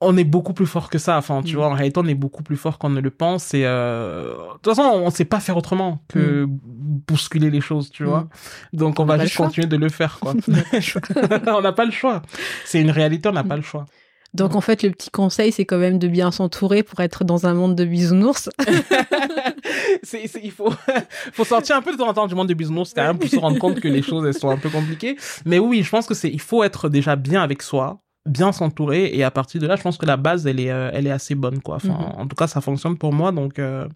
on 0.01 0.15
est 0.15 0.23
beaucoup 0.23 0.53
plus 0.53 0.67
fort 0.67 0.89
que 0.89 0.97
ça. 0.99 1.17
Enfin, 1.17 1.41
tu 1.41 1.53
Mhm. 1.53 1.57
vois, 1.57 1.67
en 1.69 1.73
réalité, 1.73 1.99
on 2.01 2.05
est 2.07 2.13
beaucoup 2.13 2.43
plus 2.43 2.55
fort 2.55 2.77
qu'on 2.77 2.89
ne 2.91 3.01
le 3.01 3.09
pense. 3.09 3.53
Et 3.55 3.63
euh, 3.65 4.31
de 4.35 4.53
toute 4.61 4.75
façon, 4.75 4.83
on 4.87 5.05
ne 5.07 5.11
sait 5.11 5.25
pas 5.25 5.39
faire 5.39 5.57
autrement 5.57 5.99
que 6.07 6.45
bousculer 6.47 7.49
les 7.49 7.61
choses, 7.61 7.89
tu 7.89 8.03
vois. 8.03 8.27
Donc 8.73 8.99
on, 8.99 9.05
va 9.05 9.17
juste 9.17 9.35
continuer 9.37 9.67
de 9.67 9.75
le 9.75 9.89
faire, 9.89 10.19
quoi. 10.21 10.35
on 11.47 11.61
n'a 11.61 11.73
pas 11.73 11.85
le 11.85 11.91
choix. 11.91 12.21
C'est 12.65 12.79
une 12.79 12.91
réalité, 12.91 13.27
on 13.27 13.33
n'a 13.33 13.43
pas 13.43 13.55
le 13.57 13.61
choix. 13.63 13.85
Donc 14.33 14.55
en 14.55 14.61
fait, 14.61 14.83
le 14.83 14.91
petit 14.91 15.09
conseil, 15.09 15.51
c'est 15.51 15.65
quand 15.65 15.77
même 15.79 15.97
de 15.99 16.07
bien 16.07 16.31
s'entourer 16.31 16.83
pour 16.83 16.99
être 16.99 17.23
dans 17.23 17.47
un 17.47 17.53
monde 17.55 17.75
de 17.75 17.83
bisounours. 17.85 18.49
c'est, 20.03 20.27
c'est- 20.27 20.41
il 20.43 20.51
faut, 20.51 20.71
faut 21.33 21.43
sortir 21.45 21.75
un 21.75 21.81
peu 21.81 21.91
de 21.91 21.97
temps 21.97 22.07
en 22.09 22.13
temps 22.13 22.27
du 22.27 22.35
monde 22.35 22.47
des 22.47 22.55
bisounours 22.55 22.93
quand 22.93 23.03
même 23.03 23.17
pour 23.17 23.29
se 23.29 23.37
rendre 23.39 23.59
compte 23.59 23.79
que 23.79 23.87
les 23.87 24.01
choses 24.01 24.25
elles 24.25 24.33
sont 24.39 24.49
un 24.49 24.57
peu 24.57 24.69
compliquées. 24.69 25.17
Mais 25.45 25.59
oui, 25.59 25.83
je 25.83 25.89
pense 25.89 26.05
que 26.05 26.13
c'est, 26.13 26.29
il 26.29 26.41
faut 26.41 26.63
être 26.63 26.89
déjà 26.89 27.15
bien 27.15 27.41
avec 27.41 27.61
soi, 27.61 28.01
bien 28.25 28.51
s'entourer 28.51 29.09
et 29.15 29.23
à 29.23 29.31
partir 29.31 29.59
de 29.61 29.67
là, 29.67 29.75
je 29.75 29.81
pense 29.81 29.97
que 29.97 30.05
la 30.05 30.17
base 30.17 30.45
elle 30.45 30.59
est, 30.59 30.71
euh, 30.71 30.91
elle 30.93 31.07
est 31.07 31.11
assez 31.11 31.35
bonne 31.35 31.61
quoi. 31.61 31.77
Enfin, 31.77 31.89
Mhm. 31.89 32.21
en 32.21 32.27
tout 32.27 32.35
cas, 32.35 32.47
ça 32.47 32.61
fonctionne 32.61 32.97
pour 32.97 33.13
moi, 33.13 33.31
donc 33.31 33.57
euh, 33.59 33.87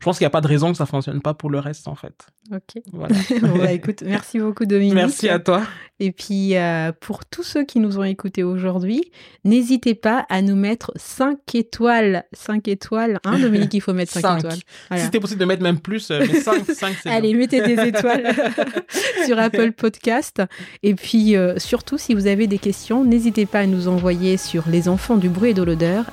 je 0.00 0.04
pense 0.04 0.16
qu'il 0.18 0.24
n'y 0.24 0.28
a 0.28 0.30
pas 0.30 0.40
de 0.40 0.48
raison 0.48 0.70
que 0.70 0.76
ça 0.78 0.86
fonctionne 0.86 1.20
pas 1.20 1.34
pour 1.34 1.50
le 1.50 1.58
reste 1.58 1.88
en 1.88 1.94
fait. 1.94 2.14
Ok. 2.52 2.82
Voilà. 2.92 3.14
bon, 3.40 3.58
bah, 3.58 3.72
écoute, 3.72 4.02
merci 4.04 4.38
beaucoup 4.38 4.64
Dominique. 4.66 4.94
Merci 4.94 5.28
à 5.28 5.38
toi. 5.38 5.62
Et 6.00 6.10
puis, 6.10 6.56
euh, 6.56 6.90
pour 7.00 7.24
tous 7.24 7.44
ceux 7.44 7.64
qui 7.64 7.78
nous 7.78 7.98
ont 7.98 8.04
écoutés 8.04 8.42
aujourd'hui, 8.42 9.00
n'hésitez 9.44 9.94
pas 9.94 10.26
à 10.28 10.42
nous 10.42 10.56
mettre 10.56 10.92
5 10.96 11.38
étoiles. 11.54 12.24
5 12.32 12.66
étoiles. 12.66 13.20
Hein, 13.24 13.38
Dominique, 13.38 13.72
il 13.74 13.80
faut 13.80 13.92
mettre 13.92 14.12
5 14.12 14.20
Cinq. 14.20 14.38
étoiles. 14.38 14.56
Si 14.56 14.62
Voilà. 14.90 15.04
c'était 15.04 15.20
possible 15.20 15.40
de 15.40 15.44
mettre 15.46 15.62
même 15.62 15.78
plus, 15.78 16.10
euh, 16.10 16.18
mais 16.20 16.40
5, 16.40 16.64
5 16.72 16.96
c'est 17.04 17.08
Allez, 17.10 17.30
bien. 17.30 17.38
mettez 17.38 17.60
des 17.62 17.80
étoiles 17.88 18.34
sur 19.26 19.38
Apple 19.38 19.70
Podcast. 19.72 20.42
Et 20.82 20.94
puis, 20.94 21.36
euh, 21.36 21.58
surtout, 21.58 21.96
si 21.96 22.12
vous 22.14 22.26
avez 22.26 22.48
des 22.48 22.58
questions, 22.58 23.04
n'hésitez 23.04 23.46
pas 23.46 23.60
à 23.60 23.66
nous 23.66 23.86
envoyer 23.86 24.36
sur 24.36 24.68
les 24.68 24.88
enfants 24.88 25.16
du 25.16 25.28
bruit 25.28 25.50
et 25.50 25.54
de 25.54 25.62
l'odeur 25.62 26.06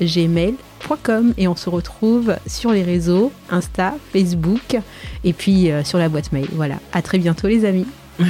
gmail.com 0.00 0.56
et 1.36 1.48
on 1.48 1.56
se 1.56 1.70
retrouve 1.70 2.36
sur 2.46 2.72
les 2.72 2.82
réseaux 2.82 3.32
Insta, 3.50 3.94
Facebook 4.12 4.76
et 5.24 5.32
puis 5.32 5.70
euh, 5.70 5.84
sur 5.84 5.98
la 5.98 6.08
boîte 6.08 6.32
mail. 6.32 6.48
Voilà. 6.52 6.76
À 6.92 7.02
très 7.02 7.18
bientôt, 7.18 7.48
les 7.48 7.64
amis. 7.64 7.86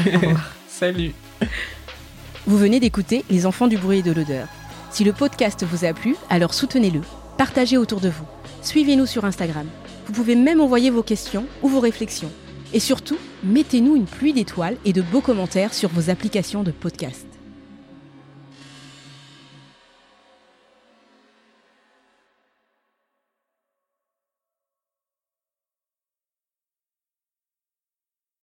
Salut. 0.68 1.12
Vous 2.46 2.59
venez 2.59 2.80
d'écouter 2.80 3.24
Les 3.30 3.46
enfants 3.46 3.68
du 3.68 3.76
bruit 3.76 3.98
et 3.98 4.03
de 4.03 4.12
l'odeur. 4.12 4.46
Si 4.90 5.05
le 5.05 5.12
podcast 5.12 5.64
vous 5.64 5.84
a 5.84 5.92
plu, 5.92 6.16
alors 6.30 6.55
soutenez-le. 6.55 7.00
Partagez 7.38 7.78
autour 7.78 8.00
de 8.00 8.09
vous. 8.09 8.26
Suivez-nous 8.62 9.07
sur 9.07 9.24
Instagram. 9.24 9.66
Vous 10.07 10.12
pouvez 10.12 10.36
même 10.36 10.61
envoyer 10.61 10.90
vos 10.90 11.03
questions 11.03 11.46
ou 11.62 11.68
vos 11.68 11.80
réflexions. 11.80 12.30
Et 12.72 12.80
surtout, 12.80 13.18
mettez-nous 13.44 13.96
une 13.96 14.07
pluie 14.07 14.32
d'étoiles 14.32 14.76
et 14.84 14.92
de 14.92 15.03
beaux 15.03 15.20
commentaires 15.20 15.74
sur 15.74 15.88
vos 15.88 16.11
applications 16.11 16.62
de 16.62 16.70
podcast. 16.70 17.32